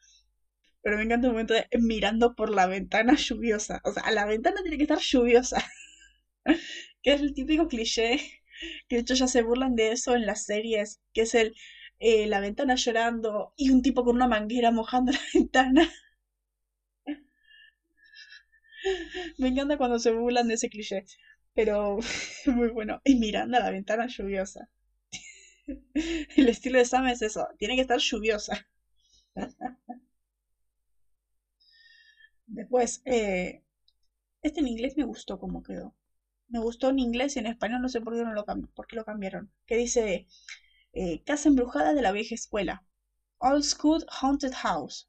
Pero 0.82 0.96
me 0.96 1.02
encanta 1.04 1.26
el 1.26 1.32
momento 1.32 1.54
de 1.54 1.66
mirando 1.80 2.34
por 2.36 2.50
la 2.50 2.66
ventana 2.66 3.16
lluviosa. 3.16 3.80
O 3.84 3.92
sea, 3.92 4.08
la 4.12 4.26
ventana 4.26 4.62
tiene 4.62 4.76
que 4.76 4.84
estar 4.84 5.00
lluviosa. 5.00 5.64
que 7.02 7.12
es 7.14 7.20
el 7.20 7.34
típico 7.34 7.68
cliché. 7.68 8.41
Que 8.88 8.96
de 8.96 9.02
hecho 9.02 9.14
ya 9.14 9.26
se 9.28 9.42
burlan 9.42 9.76
de 9.76 9.92
eso 9.92 10.14
en 10.14 10.26
las 10.26 10.44
series. 10.44 11.00
Que 11.12 11.22
es 11.22 11.34
el 11.34 11.54
eh, 12.00 12.26
la 12.26 12.40
ventana 12.40 12.74
llorando 12.76 13.52
y 13.56 13.70
un 13.70 13.82
tipo 13.82 14.04
con 14.04 14.16
una 14.16 14.28
manguera 14.28 14.70
mojando 14.72 15.12
la 15.12 15.20
ventana. 15.34 15.88
me 19.38 19.48
encanta 19.48 19.76
cuando 19.76 19.98
se 19.98 20.12
burlan 20.12 20.48
de 20.48 20.54
ese 20.54 20.68
cliché. 20.68 21.04
Pero 21.54 21.98
muy 22.46 22.68
bueno. 22.68 23.00
Y 23.04 23.16
mirando 23.16 23.56
a 23.56 23.60
la 23.60 23.70
ventana 23.70 24.06
lluviosa. 24.06 24.68
el 26.36 26.48
estilo 26.48 26.78
de 26.78 26.84
Sam 26.84 27.06
es 27.08 27.22
eso. 27.22 27.46
Tiene 27.58 27.74
que 27.76 27.82
estar 27.82 27.98
lluviosa. 27.98 28.66
Después, 32.46 33.02
eh, 33.04 33.64
este 34.42 34.60
en 34.60 34.68
inglés 34.68 34.96
me 34.96 35.04
gustó 35.04 35.38
como 35.40 35.62
quedó. 35.62 35.94
Me 36.52 36.60
gustó 36.60 36.90
en 36.90 37.00
inglés 37.00 37.34
y 37.34 37.40
en 37.40 37.46
español 37.46 37.82
no 37.82 37.88
sé 37.88 38.00
por 38.00 38.14
qué, 38.14 38.22
no 38.22 38.32
lo, 38.32 38.44
por 38.44 38.86
qué 38.86 38.94
lo 38.94 39.04
cambiaron. 39.04 39.50
Que 39.66 39.76
dice 39.76 40.28
eh, 40.92 41.22
Casa 41.24 41.48
embrujada 41.48 41.94
de 41.94 42.02
la 42.02 42.12
vieja 42.12 42.34
escuela. 42.36 42.84
Old 43.38 43.64
School 43.64 44.06
Haunted 44.20 44.52
House. 44.54 45.08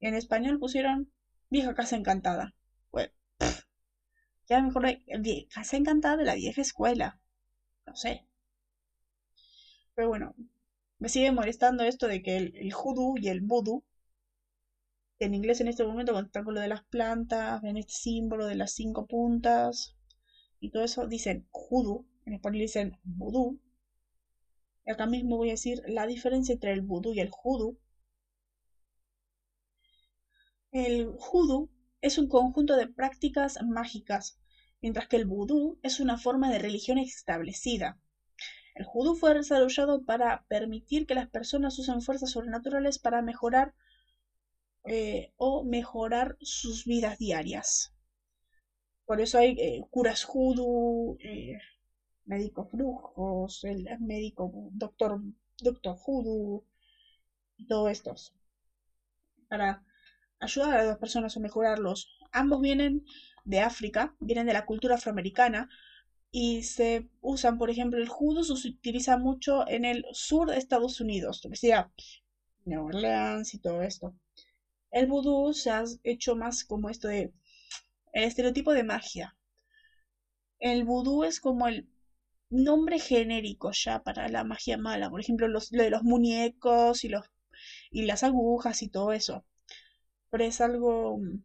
Y 0.00 0.06
en 0.06 0.14
español 0.14 0.58
pusieron 0.58 1.10
Vieja 1.48 1.74
Casa 1.74 1.96
Encantada. 1.96 2.54
Bueno, 2.90 3.10
ya 4.48 4.60
mejor 4.60 4.84
Casa 5.52 5.76
Encantada 5.76 6.16
de 6.18 6.24
la 6.24 6.34
vieja 6.34 6.60
escuela. 6.60 7.18
No 7.86 7.96
sé. 7.96 8.26
Pero 9.94 10.08
bueno, 10.08 10.34
me 10.98 11.08
sigue 11.08 11.32
molestando 11.32 11.84
esto 11.84 12.06
de 12.06 12.22
que 12.22 12.36
el, 12.36 12.54
el 12.56 12.74
y 13.18 13.28
el 13.28 13.40
voodoo 13.40 13.82
en 15.20 15.34
inglés 15.34 15.60
en 15.62 15.68
este 15.68 15.84
momento, 15.84 16.12
cuando 16.12 16.26
están 16.26 16.44
con 16.44 16.54
lo 16.54 16.60
de 16.60 16.68
las 16.68 16.84
plantas, 16.84 17.62
ven 17.62 17.78
este 17.78 17.94
símbolo 17.94 18.46
de 18.46 18.56
las 18.56 18.72
cinco 18.72 19.06
puntas 19.06 19.96
y 20.62 20.70
todo 20.70 20.84
eso, 20.84 21.06
dicen 21.08 21.46
hoodoo, 21.52 22.06
en 22.24 22.34
español 22.34 22.60
dicen 22.60 22.96
vudú. 23.04 23.58
Y 24.86 24.92
acá 24.92 25.06
mismo 25.06 25.36
voy 25.38 25.48
a 25.48 25.54
decir 25.54 25.82
la 25.88 26.06
diferencia 26.06 26.52
entre 26.52 26.72
el 26.72 26.82
vudú 26.82 27.12
y 27.12 27.18
el 27.18 27.30
hoodoo. 27.32 27.76
El 30.72 31.08
hoodoo 31.18 31.68
es 32.00 32.18
un 32.18 32.28
conjunto 32.28 32.76
de 32.76 32.86
prácticas 32.86 33.58
mágicas, 33.62 34.38
mientras 34.80 35.08
que 35.08 35.16
el 35.16 35.24
vudú 35.24 35.78
es 35.82 36.00
una 36.00 36.18
forma 36.18 36.50
de 36.50 36.58
religión 36.58 36.98
establecida. 36.98 37.98
El 38.74 38.86
hoodoo 38.86 39.14
fue 39.16 39.34
desarrollado 39.34 40.04
para 40.04 40.44
permitir 40.48 41.06
que 41.06 41.14
las 41.14 41.28
personas 41.28 41.78
usen 41.78 42.02
fuerzas 42.02 42.30
sobrenaturales 42.30 42.98
para 42.98 43.22
mejorar 43.22 43.74
eh, 44.84 45.32
o 45.38 45.64
mejorar 45.64 46.36
sus 46.40 46.84
vidas 46.84 47.18
diarias. 47.18 47.91
Por 49.06 49.20
eso 49.20 49.38
hay 49.38 49.56
eh, 49.58 49.82
curas 49.90 50.24
judo, 50.24 51.16
eh, 51.20 51.58
médicos 52.24 52.70
brujos, 52.72 53.64
el 53.64 53.86
médico 54.00 54.50
doctor, 54.72 55.20
doctor 55.60 55.96
judo 55.96 56.64
y 57.56 57.66
todo 57.66 57.88
esto. 57.88 58.14
Para 59.48 59.82
ayudar 60.40 60.78
a 60.78 60.84
las 60.84 60.98
personas 60.98 61.36
a 61.36 61.40
mejorarlos. 61.40 62.08
Ambos 62.32 62.60
vienen 62.60 63.04
de 63.44 63.60
África, 63.60 64.14
vienen 64.20 64.46
de 64.46 64.52
la 64.52 64.64
cultura 64.64 64.94
afroamericana 64.96 65.68
y 66.30 66.62
se 66.62 67.08
usan, 67.20 67.58
por 67.58 67.70
ejemplo, 67.70 67.98
el 68.00 68.08
judo 68.08 68.42
se 68.42 68.68
utiliza 68.68 69.16
mucho 69.18 69.68
en 69.68 69.84
el 69.84 70.04
sur 70.12 70.50
de 70.50 70.56
Estados 70.56 71.00
Unidos, 71.00 71.42
sea 71.52 71.90
New 72.64 72.86
Orleans 72.86 73.54
y 73.54 73.58
todo 73.58 73.82
esto. 73.82 74.14
El 74.90 75.06
vudú 75.06 75.52
se 75.52 75.70
ha 75.70 75.84
hecho 76.04 76.34
más 76.36 76.64
como 76.64 76.88
esto 76.88 77.08
de 77.08 77.32
el 78.12 78.24
estereotipo 78.24 78.72
de 78.72 78.84
magia. 78.84 79.36
El 80.60 80.84
vudú 80.84 81.24
es 81.24 81.40
como 81.40 81.68
el 81.68 81.86
nombre 82.50 82.98
genérico 82.98 83.70
ya 83.72 84.02
para 84.02 84.28
la 84.28 84.44
magia 84.44 84.78
mala. 84.78 85.10
Por 85.10 85.20
ejemplo, 85.20 85.48
los, 85.48 85.70
lo 85.72 85.82
de 85.82 85.90
los 85.90 86.04
muñecos 86.04 87.04
y, 87.04 87.08
los, 87.10 87.26
y 87.90 88.04
las 88.06 88.22
agujas 88.22 88.82
y 88.82 88.88
todo 88.88 89.12
eso. 89.12 89.44
Pero 90.30 90.44
es 90.44 90.60
algo 90.60 91.18
mm, 91.18 91.44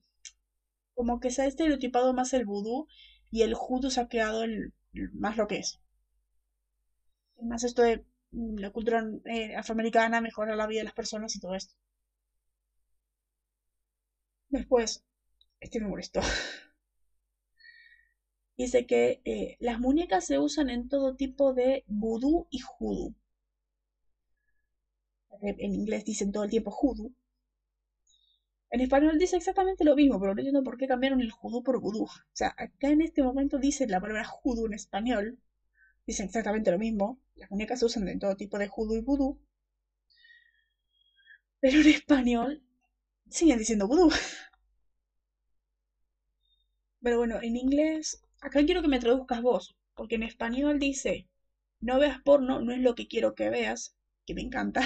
como 0.95 1.21
que 1.21 1.31
se 1.31 1.43
ha 1.43 1.45
estereotipado 1.47 2.13
más 2.13 2.33
el 2.33 2.45
vudú 2.45 2.87
y 3.31 3.43
el 3.43 3.53
judo 3.53 3.89
se 3.89 4.01
ha 4.01 4.09
quedado 4.09 4.43
el, 4.43 4.73
más 5.13 5.37
lo 5.37 5.47
que 5.47 5.59
es. 5.59 5.79
Más 7.41 7.63
esto 7.63 7.81
de 7.81 8.05
mm, 8.31 8.57
la 8.59 8.69
cultura 8.69 9.03
eh, 9.25 9.55
afroamericana 9.55 10.21
mejora 10.21 10.55
la 10.55 10.67
vida 10.67 10.81
de 10.81 10.85
las 10.85 10.93
personas 10.93 11.35
y 11.35 11.39
todo 11.39 11.55
esto. 11.55 11.73
Después, 14.49 15.05
este 15.59 15.79
me 15.79 15.87
molestó. 15.87 16.21
Dice 18.57 18.85
que 18.85 19.21
eh, 19.23 19.55
las 19.59 19.79
muñecas 19.79 20.25
se 20.25 20.37
usan 20.37 20.69
en 20.69 20.89
todo 20.89 21.15
tipo 21.15 21.53
de 21.53 21.85
vudú 21.87 22.45
y 22.49 22.59
hoodoo. 22.77 23.13
En 25.41 25.73
inglés 25.73 26.03
dicen 26.03 26.33
todo 26.33 26.43
el 26.43 26.49
tiempo 26.49 26.69
hoodoo. 26.69 27.13
En 28.69 28.79
español 28.79 29.19
dice 29.19 29.35
exactamente 29.35 29.83
lo 29.83 29.93
mismo, 29.93 30.21
pero 30.21 30.33
no 30.33 30.39
entiendo 30.39 30.63
por 30.63 30.77
qué 30.77 30.87
cambiaron 30.87 31.19
el 31.19 31.33
hoodoo 31.33 31.63
por 31.63 31.81
vudú. 31.81 32.03
O 32.03 32.09
sea, 32.31 32.53
acá 32.57 32.87
en 32.89 33.01
este 33.01 33.21
momento 33.21 33.57
dice 33.59 33.85
la 33.87 33.99
palabra 33.99 34.25
hoodoo 34.41 34.67
en 34.67 34.73
español. 34.73 35.37
Dicen 36.07 36.27
exactamente 36.27 36.71
lo 36.71 36.79
mismo. 36.79 37.19
Las 37.35 37.51
muñecas 37.51 37.79
se 37.79 37.85
usan 37.85 38.07
en 38.09 38.19
todo 38.19 38.37
tipo 38.37 38.59
de 38.59 38.69
hoodoo 38.69 38.97
y 38.97 39.01
vudú. 39.01 39.39
Pero 41.61 41.81
en 41.81 41.87
español 41.87 42.63
siguen 43.29 43.59
diciendo 43.59 43.87
vudú. 43.87 44.09
Pero 47.01 47.17
bueno, 47.17 47.39
en 47.41 47.55
inglés, 47.55 48.21
acá 48.39 48.63
quiero 48.63 48.83
que 48.83 48.87
me 48.87 48.99
traduzcas 48.99 49.41
vos, 49.41 49.75
porque 49.95 50.13
en 50.13 50.21
español 50.21 50.77
dice, 50.77 51.25
no 51.79 51.97
veas 51.99 52.21
porno, 52.21 52.61
no 52.61 52.71
es 52.71 52.79
lo 52.81 52.93
que 52.95 53.07
quiero 53.07 53.33
que 53.35 53.49
veas, 53.49 53.95
que 54.27 54.35
me 54.35 54.41
encanta, 54.41 54.81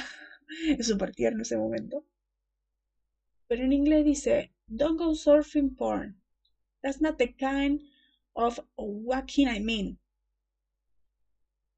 es 0.79 0.87
súper 0.87 1.11
tierno 1.13 1.41
ese 1.43 1.57
momento. 1.57 2.05
Pero 3.47 3.63
en 3.63 3.71
inglés 3.71 4.03
dice, 4.03 4.51
don't 4.65 4.97
go 4.97 5.13
surfing 5.13 5.75
porn. 5.75 6.19
That's 6.81 7.01
not 7.01 7.17
the 7.19 7.33
kind 7.33 7.81
of 8.35 8.59
walking 8.77 9.47
I 9.47 9.59
mean. 9.59 9.99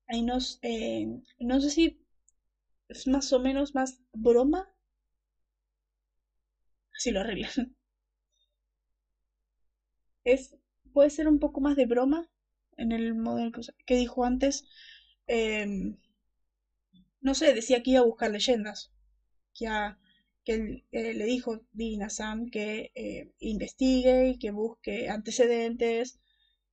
Ahí 0.08 0.22
no, 0.22 0.38
eh, 0.62 1.08
no 1.40 1.60
sé 1.60 1.70
si 1.70 2.00
es 2.90 3.08
más 3.08 3.34
o 3.34 3.40
menos 3.40 3.76
más 3.76 4.02
broma. 4.14 4.70
Así 6.98 7.12
lo 7.12 7.20
arreglan 7.20 7.76
es, 10.24 10.56
puede 10.94 11.10
ser 11.10 11.28
un 11.28 11.40
poco 11.40 11.62
más 11.62 11.76
de 11.76 11.86
broma 11.86 12.30
en 12.78 12.92
el 12.92 13.16
modelo 13.16 13.52
que 13.86 13.96
dijo 13.96 14.26
antes. 14.26 14.66
Em, 15.28 15.98
no 17.22 17.34
sé, 17.34 17.54
decía 17.56 17.82
que 17.82 17.92
iba 17.92 18.02
a 18.02 18.06
buscar 18.12 18.30
leyendas. 18.32 18.92
Que, 19.56 19.68
que 20.46 20.86
eh, 20.92 21.14
le 21.16 21.26
dijo 21.26 21.62
Dean 21.72 22.04
a 22.04 22.10
Sam 22.10 22.50
que 22.52 22.92
eh, 22.96 23.32
investigue 23.40 24.30
y 24.30 24.38
que 24.40 24.52
busque 24.52 25.10
antecedentes, 25.10 26.20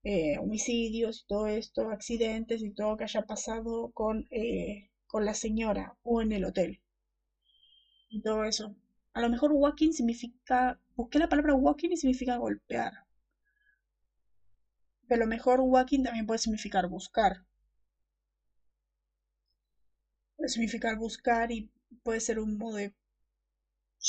eh, 0.04 0.38
homicidios 0.38 1.22
y 1.22 1.26
todo 1.26 1.46
esto, 1.46 1.90
accidentes 1.90 2.62
y 2.62 2.70
todo 2.72 2.96
que 2.96 3.04
haya 3.04 3.22
pasado 3.26 3.90
con, 3.92 4.28
con 5.06 5.24
la 5.24 5.34
señora 5.34 5.96
o 6.02 6.22
en 6.22 6.32
el 6.32 6.44
hotel. 6.44 6.80
Y 8.10 8.20
todo 8.20 8.44
eso. 8.44 8.76
A 9.14 9.22
lo 9.22 9.30
mejor 9.30 9.52
walking 9.52 9.92
significa. 9.92 10.78
Busqué 10.96 11.18
la 11.18 11.30
palabra 11.30 11.54
walking 11.54 11.90
y 11.92 11.96
significa 11.96 12.36
golpear. 12.36 12.92
Pero 15.10 15.20
lo 15.20 15.26
mejor 15.26 15.60
walking 15.60 16.02
también 16.04 16.24
puede 16.24 16.38
significar 16.38 16.86
buscar. 16.88 17.44
Puede 20.34 20.48
significar 20.48 20.96
buscar 20.96 21.52
y 21.52 21.70
puede 22.02 22.18
ser 22.18 22.40
un 22.40 22.58
modo 22.58 22.74
de 22.78 22.92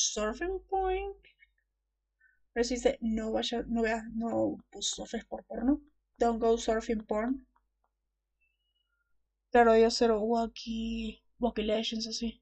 surfing 0.02 0.60
point. 0.68 1.16
Pero 2.54 2.64
si 2.64 2.76
dice 2.76 2.98
no 3.02 3.34
vaya, 3.34 3.62
no 3.68 3.82
veas, 3.82 4.06
no 4.14 4.56
pues, 4.70 4.86
surfes 4.86 5.26
por 5.26 5.44
porno. 5.44 5.82
Don't 6.18 6.40
go 6.42 6.58
surfing 6.58 7.04
porn. 7.06 7.46
Claro, 9.52 9.78
yo 9.78 9.88
hacer 9.88 10.12
walkie, 10.12 11.22
walkie 11.40 11.64
legends 11.64 12.06
así. 12.08 12.42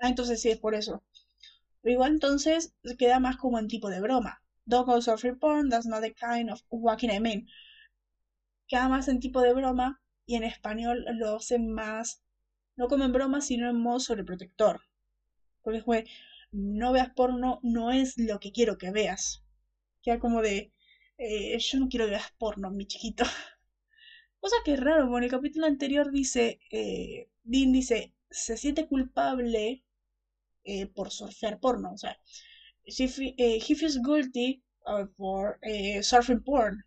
Ah, 0.00 0.08
entonces 0.08 0.40
sí 0.40 0.48
es 0.48 0.56
por 0.58 0.74
eso. 0.74 1.02
Pero 1.82 1.92
igual 1.94 2.12
entonces 2.12 2.72
queda 2.98 3.20
más 3.20 3.36
como 3.36 3.58
en 3.58 3.68
tipo 3.68 3.90
de 3.90 4.00
broma. 4.00 4.42
Don't 4.66 4.86
go 4.86 5.00
surfing 5.00 5.38
porn, 5.38 5.68
that's 5.68 5.86
not 5.86 6.02
the 6.02 6.12
kind 6.12 6.50
of 6.50 6.60
walking 6.70 7.10
I 7.10 7.18
mean. 7.20 7.46
Queda 8.68 8.88
más 8.88 9.08
en 9.08 9.18
tipo 9.20 9.40
de 9.40 9.52
broma 9.52 10.00
y 10.26 10.34
en 10.36 10.44
español 10.44 11.04
lo 11.14 11.36
hacen 11.36 11.68
más, 11.72 12.22
no 12.76 12.88
como 12.88 13.04
en 13.04 13.12
broma, 13.12 13.40
sino 13.40 13.68
en 13.68 13.76
modo 13.80 14.00
sobreprotector. 14.00 14.80
Porque 15.62 15.82
fue, 15.82 16.04
no 16.52 16.92
veas 16.92 17.10
porno, 17.14 17.60
no 17.62 17.92
es 17.92 18.18
lo 18.18 18.40
que 18.40 18.52
quiero 18.52 18.78
que 18.78 18.90
veas. 18.92 19.42
Queda 20.02 20.18
como 20.20 20.42
de, 20.42 20.72
eh, 21.18 21.58
yo 21.58 21.78
no 21.80 21.88
quiero 21.88 22.06
que 22.06 22.12
veas 22.12 22.32
porno, 22.38 22.70
mi 22.70 22.86
chiquito. 22.86 23.24
Cosa 24.40 24.56
que 24.64 24.74
es 24.74 24.80
raro, 24.80 25.06
porque 25.06 25.18
en 25.18 25.24
el 25.24 25.30
capítulo 25.30 25.66
anterior 25.66 26.10
dice, 26.12 26.58
eh, 26.70 27.28
Dean 27.44 27.72
dice, 27.72 28.12
se 28.30 28.56
siente 28.56 28.86
culpable 28.86 29.82
eh, 30.64 30.86
por 30.86 31.10
surfear 31.12 31.58
porno. 31.60 31.92
O 31.92 31.98
sea, 31.98 32.18
he 32.86 33.74
feels 33.74 33.98
guilty 33.98 34.62
for 35.16 35.58
surfing 36.02 36.44
porn. 36.44 36.84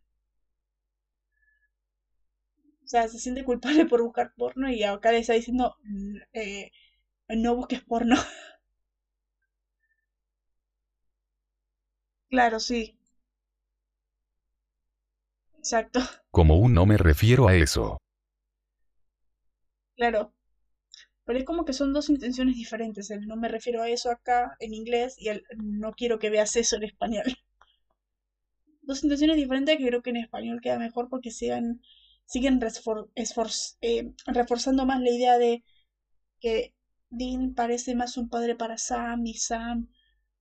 O 2.84 2.88
sea, 2.90 3.08
se 3.08 3.20
siente 3.20 3.46
culpable 3.46 3.86
por 3.86 4.02
buscar 4.02 4.34
porno 4.36 4.70
y 4.70 4.84
acá 4.84 5.12
le 5.12 5.20
está 5.20 5.34
diciendo 5.34 5.76
eh, 6.34 6.72
no 7.30 7.56
busques 7.56 7.82
porno. 7.84 8.16
claro, 12.30 12.60
sí. 12.60 12.96
Exacto. 15.60 16.00
Como 16.32 16.58
un 16.58 16.74
no 16.74 16.88
me 16.88 16.98
refiero 16.98 17.48
a 17.48 17.54
eso. 17.56 18.00
Claro. 19.96 20.34
Pero 21.30 21.38
es 21.42 21.46
como 21.46 21.64
que 21.64 21.74
son 21.74 21.94
dos 21.94 22.10
intenciones 22.10 22.56
diferentes. 22.56 23.12
El 23.12 23.28
no 23.28 23.36
me 23.36 23.50
refiero 23.50 23.84
a 23.84 23.88
eso 23.88 24.10
acá 24.10 24.56
en 24.60 24.74
inglés 24.74 25.14
y 25.16 25.28
el 25.28 25.44
no 25.58 25.92
quiero 25.92 26.18
que 26.18 26.32
veas 26.32 26.56
eso 26.56 26.76
en 26.78 26.86
español. 26.86 27.24
Dos 28.82 29.04
intenciones 29.04 29.38
diferentes 29.38 29.78
que 29.78 29.86
creo 29.86 30.02
que 30.02 30.10
en 30.10 30.18
español 30.18 30.60
queda 30.60 30.80
mejor 30.80 31.08
porque 31.08 31.30
siguen, 31.30 31.84
siguen 32.26 32.60
eh, 33.82 34.12
reforzando 34.26 34.88
más 34.88 35.02
la 35.02 35.12
idea 35.12 35.38
de 35.38 35.64
que 36.40 36.74
Dean 37.12 37.54
parece 37.54 37.94
más 37.94 38.18
un 38.18 38.28
padre 38.28 38.56
para 38.56 38.80
Sam 38.80 39.24
y 39.28 39.36
Sam 39.36 39.88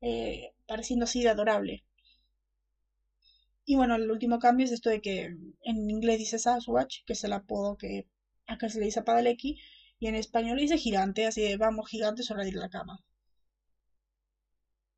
eh, 0.01 0.55
pareciendo 0.66 1.05
así 1.05 1.23
de 1.23 1.28
adorable. 1.28 1.85
Y 3.66 3.77
bueno, 3.77 3.94
el 3.97 4.10
último 4.10 4.39
cambio 4.39 4.65
es 4.65 4.73
esto 4.73 4.89
de 4.89 5.02
que 5.02 5.36
en 5.65 5.90
inglés 5.90 6.16
dice 6.16 6.39
Sasquatch, 6.39 7.05
que 7.05 7.12
es 7.12 7.24
el 7.24 7.35
apodo 7.35 7.77
que 7.77 8.06
acá 8.47 8.70
se 8.70 8.78
le 8.78 8.86
dice 8.86 9.01
a 9.01 9.05
Padalecki, 9.05 9.59
y 10.00 10.06
en 10.06 10.14
español 10.14 10.58
dice 10.58 10.78
gigante, 10.78 11.26
así 11.26 11.42
de 11.42 11.56
vamos 11.56 11.88
gigante 11.88 12.22
sobre 12.22 12.50
la 12.52 12.68
cama. 12.68 13.00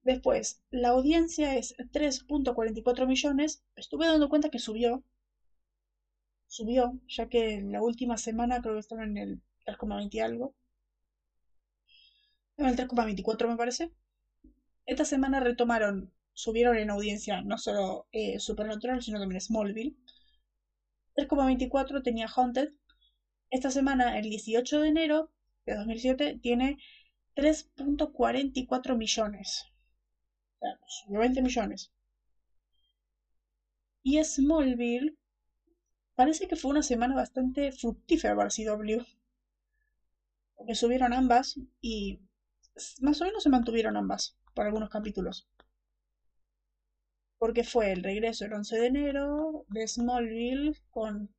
Después, 0.02 0.62
la 0.70 0.90
audiencia 0.90 1.56
es 1.56 1.74
3.44 1.92 3.06
millones. 3.06 3.62
Estuve 3.76 4.06
dando 4.06 4.28
cuenta 4.28 4.50
que 4.50 4.58
subió. 4.58 5.02
Subió, 6.48 7.00
ya 7.08 7.28
que 7.30 7.54
en 7.54 7.72
la 7.72 7.80
última 7.80 8.18
semana 8.18 8.60
creo 8.60 8.74
que 8.74 8.80
estaba 8.80 9.04
en 9.04 9.16
el 9.16 9.42
3,20 9.66 10.20
algo. 10.22 10.54
En 12.58 12.66
el 12.66 12.76
3,24 12.76 13.48
me 13.48 13.56
parece. 13.56 13.90
Esta 14.86 15.04
semana 15.04 15.40
retomaron, 15.40 16.12
subieron 16.34 16.76
en 16.76 16.90
audiencia 16.90 17.42
no 17.42 17.56
solo 17.58 18.06
eh, 18.12 18.38
Supernatural, 18.38 19.02
sino 19.02 19.18
también 19.18 19.40
Smallville. 19.40 19.96
3,24 21.16 22.02
tenía 22.02 22.28
Haunted, 22.28 22.70
esta 23.50 23.70
semana, 23.70 24.18
el 24.18 24.30
18 24.30 24.80
de 24.80 24.88
enero 24.88 25.30
de 25.66 25.74
2007, 25.76 26.38
tiene 26.42 26.78
3.44 27.36 28.96
millones. 28.96 29.66
O 30.60 30.66
sea, 30.88 31.18
20 31.18 31.42
millones. 31.42 31.92
Y 34.02 34.22
Smallville 34.22 35.16
parece 36.14 36.46
que 36.48 36.56
fue 36.56 36.72
una 36.72 36.82
semana 36.82 37.14
bastante 37.14 37.72
fructífera 37.72 38.36
para 38.36 38.50
CW. 38.50 39.02
Porque 40.54 40.76
subieron 40.76 41.12
ambas 41.12 41.58
y 41.80 42.20
más 43.00 43.20
o 43.20 43.24
menos 43.24 43.42
se 43.42 43.48
mantuvieron 43.48 43.96
ambas 43.96 44.36
por 44.54 44.66
algunos 44.66 44.90
capítulos. 44.90 45.48
porque 47.38 47.64
fue 47.64 47.90
el 47.90 48.04
regreso 48.04 48.44
el 48.44 48.52
11 48.52 48.78
de 48.78 48.86
enero 48.86 49.64
de 49.68 49.88
Smallville 49.88 50.74
con 50.90 51.34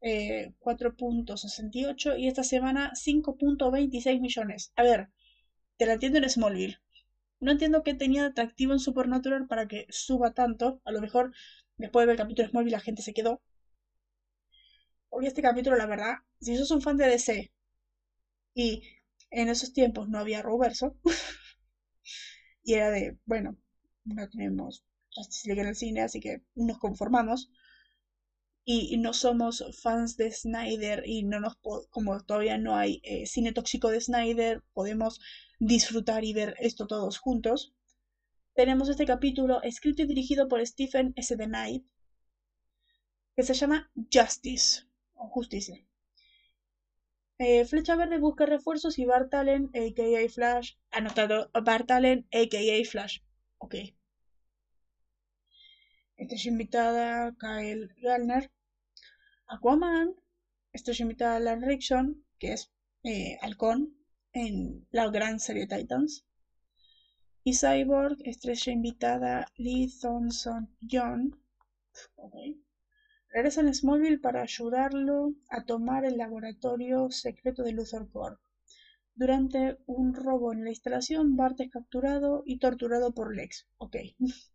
4.68 0.00 2.14
eh, 2.14 2.20
y 2.20 2.28
esta 2.28 2.44
semana 2.44 2.92
5.26 2.94 4.20
millones. 4.20 4.72
A 4.76 4.82
ver, 4.82 5.08
te 5.76 5.86
la 5.86 5.94
entiendo 5.94 6.18
en 6.18 6.28
Smallville. 6.28 6.78
No 7.40 7.52
entiendo 7.52 7.82
qué 7.82 7.94
tenía 7.94 8.22
de 8.22 8.28
atractivo 8.28 8.72
en 8.72 8.80
Supernatural 8.80 9.46
para 9.46 9.68
que 9.68 9.86
suba 9.90 10.34
tanto. 10.34 10.80
A 10.84 10.92
lo 10.92 11.00
mejor 11.00 11.32
después 11.76 12.02
de 12.02 12.06
ver 12.06 12.14
el 12.14 12.18
capítulo 12.18 12.46
de 12.46 12.50
Smallville 12.50 12.76
la 12.76 12.80
gente 12.80 13.02
se 13.02 13.14
quedó. 13.14 13.40
Hoy 15.10 15.26
este 15.26 15.42
capítulo, 15.42 15.76
la 15.76 15.86
verdad, 15.86 16.16
si 16.40 16.56
sos 16.56 16.70
un 16.70 16.82
fan 16.82 16.96
de 16.96 17.06
DC 17.06 17.50
y 18.54 18.82
en 19.30 19.48
esos 19.48 19.72
tiempos 19.72 20.08
no 20.08 20.18
había 20.18 20.42
Roverso 20.42 20.96
y 22.62 22.74
era 22.74 22.90
de, 22.90 23.16
bueno, 23.24 23.56
no 24.04 24.28
tenemos 24.28 24.84
Justice 25.14 25.48
League 25.48 25.62
en 25.62 25.68
el 25.68 25.76
cine, 25.76 26.02
así 26.02 26.20
que 26.20 26.42
nos 26.54 26.78
conformamos 26.78 27.50
y 28.70 28.98
no 28.98 29.14
somos 29.14 29.64
fans 29.82 30.18
de 30.18 30.30
Snyder 30.30 31.02
y 31.06 31.22
no 31.22 31.40
nos 31.40 31.56
como 31.88 32.20
todavía 32.20 32.58
no 32.58 32.76
hay 32.76 33.00
eh, 33.02 33.24
cine 33.24 33.52
tóxico 33.52 33.88
de 33.88 33.98
Snyder, 33.98 34.62
podemos 34.74 35.20
disfrutar 35.58 36.22
y 36.22 36.34
ver 36.34 36.54
esto 36.58 36.86
todos 36.86 37.16
juntos. 37.16 37.72
Tenemos 38.54 38.90
este 38.90 39.06
capítulo 39.06 39.62
escrito 39.62 40.02
y 40.02 40.06
dirigido 40.06 40.48
por 40.48 40.64
Stephen 40.66 41.14
S. 41.16 41.34
The 41.34 41.46
Knight 41.46 41.86
que 43.34 43.42
se 43.42 43.54
llama 43.54 43.90
Justice 44.12 44.82
o 45.14 45.28
Justicia. 45.28 45.82
Eh, 47.38 47.64
Flecha 47.64 47.96
Verde 47.96 48.18
busca 48.18 48.44
refuerzos 48.44 48.98
y 48.98 49.06
Bart 49.06 49.32
Allen, 49.32 49.70
a.k.a. 49.74 50.28
Flash, 50.28 50.72
anotado 50.90 51.50
Bart 51.64 51.90
Allen, 51.90 52.28
a.k.a. 52.32 52.84
Flash. 52.84 53.20
Ok. 53.56 53.76
Esta 56.18 56.34
es 56.34 56.44
invitada 56.44 57.34
Kyle 57.38 57.88
Gallner, 58.02 58.50
Aquaman, 59.50 60.14
estoy 60.74 60.96
invitada 60.98 61.32
a 61.32 61.36
Alan 61.36 61.62
Rickson, 61.62 62.22
que 62.38 62.52
es 62.52 62.70
eh, 63.02 63.38
Halcón 63.40 63.96
en 64.34 64.86
la 64.90 65.08
gran 65.08 65.40
serie 65.40 65.66
Titans. 65.66 66.26
Y 67.44 67.54
Cyborg, 67.54 68.18
estrella 68.26 68.72
invitada 68.74 69.46
Lee 69.56 69.90
Thompson 70.02 70.68
John. 70.90 71.40
Regresa 73.30 73.62
en 73.62 73.72
Smallville 73.72 74.20
para 74.20 74.42
ayudarlo 74.42 75.32
a 75.48 75.64
tomar 75.64 76.04
el 76.04 76.18
laboratorio 76.18 77.10
secreto 77.10 77.62
de 77.62 77.72
Luthor 77.72 78.10
Corp. 78.10 78.38
Durante 79.14 79.78
un 79.86 80.12
robo 80.12 80.52
en 80.52 80.62
la 80.62 80.70
instalación, 80.70 81.36
Bart 81.36 81.58
es 81.60 81.70
capturado 81.70 82.42
y 82.44 82.58
torturado 82.58 83.14
por 83.14 83.34
Lex. 83.34 83.66
Ok. 83.78 83.96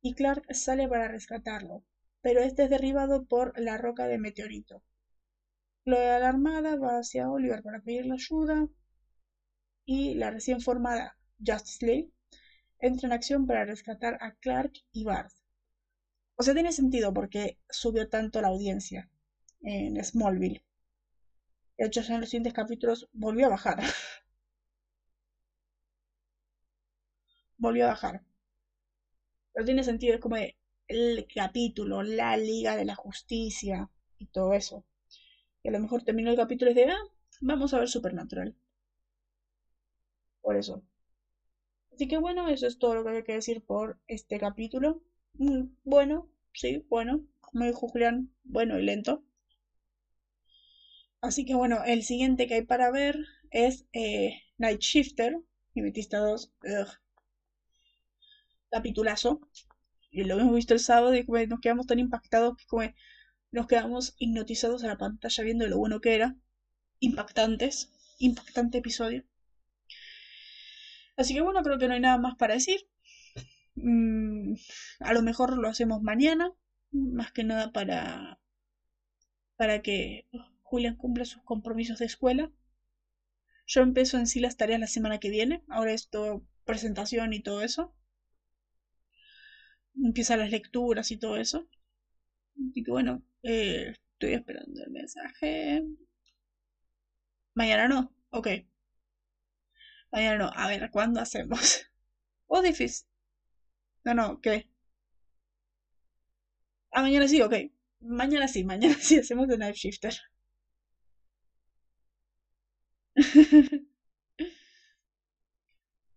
y 0.00 0.14
Clark 0.14 0.54
sale 0.54 0.88
para 0.88 1.08
rescatarlo 1.08 1.84
pero 2.22 2.40
este 2.40 2.64
es 2.64 2.70
derribado 2.70 3.26
por 3.26 3.58
la 3.60 3.76
roca 3.76 4.06
de 4.06 4.18
meteorito. 4.18 4.82
Chloe 5.84 6.10
alarmada 6.10 6.76
va 6.76 6.98
hacia 6.98 7.30
Oliver 7.30 7.62
para 7.62 7.80
pedirle 7.80 8.14
ayuda 8.14 8.68
y 9.84 10.14
la 10.14 10.30
recién 10.30 10.60
formada 10.60 11.16
Justice 11.44 11.84
League 11.86 12.10
entra 12.78 13.06
en 13.06 13.12
acción 13.12 13.46
para 13.46 13.64
rescatar 13.64 14.18
a 14.20 14.32
Clark 14.32 14.72
y 14.92 15.04
Bart. 15.04 15.32
O 16.36 16.42
sea, 16.42 16.54
tiene 16.54 16.72
sentido 16.72 17.12
porque 17.14 17.58
subió 17.70 18.08
tanto 18.08 18.40
la 18.40 18.48
audiencia 18.48 19.08
en 19.62 20.02
Smallville. 20.04 20.62
De 21.76 21.86
hecho, 21.86 22.00
en 22.00 22.20
los 22.20 22.30
siguientes 22.30 22.54
capítulos 22.54 23.08
volvió 23.12 23.46
a 23.46 23.50
bajar. 23.50 23.78
volvió 27.58 27.84
a 27.86 27.88
bajar. 27.88 28.22
Pero 29.54 29.64
tiene 29.64 29.82
sentido, 29.84 30.14
es 30.14 30.20
como 30.20 30.36
de, 30.36 30.56
el 30.92 31.26
capítulo, 31.34 32.02
la 32.02 32.36
Liga 32.36 32.76
de 32.76 32.84
la 32.84 32.94
Justicia 32.94 33.88
y 34.18 34.26
todo 34.26 34.54
eso. 34.54 34.84
Y 35.62 35.68
a 35.68 35.72
lo 35.72 35.80
mejor 35.80 36.02
terminó 36.02 36.30
el 36.30 36.36
capítulo 36.36 36.70
y 36.70 36.74
de, 36.74 36.86
ah, 36.90 36.98
vamos 37.40 37.74
a 37.74 37.78
ver 37.80 37.88
Supernatural. 37.88 38.54
Por 40.42 40.56
eso. 40.56 40.82
Así 41.92 42.08
que 42.08 42.18
bueno, 42.18 42.48
eso 42.48 42.66
es 42.66 42.78
todo 42.78 42.94
lo 42.96 43.04
que 43.04 43.10
hay 43.10 43.22
que 43.22 43.34
decir 43.34 43.62
por 43.62 43.96
este 44.08 44.38
capítulo. 44.38 45.00
Mm, 45.34 45.68
bueno, 45.84 46.28
sí, 46.52 46.84
bueno, 46.88 47.24
como 47.40 47.64
dijo 47.64 47.88
Julián, 47.88 48.30
bueno 48.44 48.78
y 48.78 48.82
lento. 48.82 49.22
Así 51.22 51.46
que 51.46 51.54
bueno, 51.54 51.82
el 51.84 52.02
siguiente 52.02 52.46
que 52.46 52.54
hay 52.54 52.62
para 52.62 52.90
ver 52.90 53.16
es 53.50 53.86
eh, 53.94 54.42
Night 54.58 54.80
Shifter, 54.80 55.38
y 55.74 55.80
metiste 55.80 56.16
2. 56.18 56.52
Capitulazo 58.70 59.40
y 60.12 60.24
lo 60.24 60.38
hemos 60.38 60.54
visto 60.54 60.74
el 60.74 60.80
sábado 60.80 61.14
y 61.14 61.24
nos 61.48 61.60
quedamos 61.60 61.86
tan 61.86 61.98
impactados 61.98 62.58
que 62.58 62.66
como 62.66 62.82
nos 63.50 63.66
quedamos 63.66 64.14
hipnotizados 64.18 64.84
a 64.84 64.88
la 64.88 64.98
pantalla 64.98 65.42
viendo 65.42 65.66
lo 65.66 65.78
bueno 65.78 66.00
que 66.00 66.14
era. 66.14 66.36
Impactantes. 67.00 67.90
Impactante 68.18 68.78
episodio. 68.78 69.24
Así 71.16 71.34
que 71.34 71.40
bueno, 71.40 71.62
creo 71.62 71.78
que 71.78 71.88
no 71.88 71.94
hay 71.94 72.00
nada 72.00 72.18
más 72.18 72.36
para 72.36 72.54
decir. 72.54 72.80
Mm, 73.74 74.54
a 75.00 75.12
lo 75.14 75.22
mejor 75.22 75.56
lo 75.56 75.68
hacemos 75.68 76.02
mañana. 76.02 76.52
Más 76.90 77.32
que 77.32 77.44
nada 77.44 77.72
para. 77.72 78.38
para 79.56 79.80
que 79.82 80.26
Julián 80.62 80.96
cumpla 80.96 81.24
sus 81.24 81.42
compromisos 81.42 81.98
de 81.98 82.06
escuela. 82.06 82.52
Yo 83.66 83.80
empiezo 83.80 84.18
en 84.18 84.26
sí 84.26 84.40
las 84.40 84.56
tareas 84.58 84.80
la 84.80 84.86
semana 84.86 85.18
que 85.20 85.30
viene. 85.30 85.64
Ahora 85.68 85.92
esto 85.92 86.44
presentación 86.64 87.32
y 87.32 87.40
todo 87.40 87.62
eso 87.62 87.94
empieza 89.96 90.36
las 90.36 90.50
lecturas 90.50 91.10
y 91.10 91.18
todo 91.18 91.36
eso. 91.36 91.66
Así 92.70 92.82
que 92.82 92.90
bueno, 92.90 93.22
eh, 93.42 93.92
estoy 94.14 94.34
esperando 94.34 94.82
el 94.84 94.90
mensaje. 94.92 95.82
Mañana 97.54 97.88
no, 97.88 98.12
ok. 98.30 98.48
Mañana 100.12 100.38
no, 100.38 100.50
a 100.54 100.68
ver, 100.68 100.88
¿cuándo 100.90 101.20
hacemos? 101.20 101.84
¿O 102.46 102.58
oh, 102.58 102.62
difícil? 102.62 103.06
No, 104.04 104.14
no, 104.14 104.40
¿qué? 104.40 104.68
Ah, 106.92 107.02
mañana 107.02 107.26
sí, 107.28 107.40
ok. 107.42 107.54
Mañana 108.00 108.48
sí, 108.48 108.64
mañana 108.64 108.94
sí 109.00 109.16
hacemos 109.18 109.48
The 109.48 109.56
Knife 109.56 109.74
Shifter. 109.74 110.14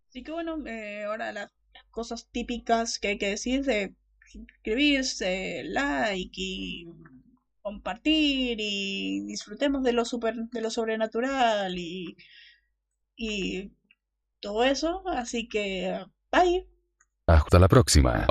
Así 0.10 0.24
que 0.24 0.32
bueno, 0.32 0.66
eh, 0.66 1.04
ahora 1.04 1.32
la 1.32 1.52
cosas 1.96 2.28
típicas 2.30 3.00
que 3.00 3.08
hay 3.08 3.18
que 3.18 3.30
decir 3.30 3.64
de 3.64 3.96
suscribirse, 4.28 5.64
like 5.64 6.34
y 6.36 6.86
compartir 7.62 8.58
y 8.60 9.22
disfrutemos 9.26 9.82
de 9.82 9.94
lo 9.94 10.04
super, 10.04 10.36
de 10.36 10.62
lo 10.62 10.70
sobrenatural 10.70 11.80
y, 11.80 12.18
y 13.16 13.72
todo 14.42 14.66
eso. 14.66 15.04
Así 15.08 15.48
que 15.48 16.06
bye. 16.32 16.68
Hasta 17.28 17.60
la 17.60 17.70
próxima. 17.70 18.26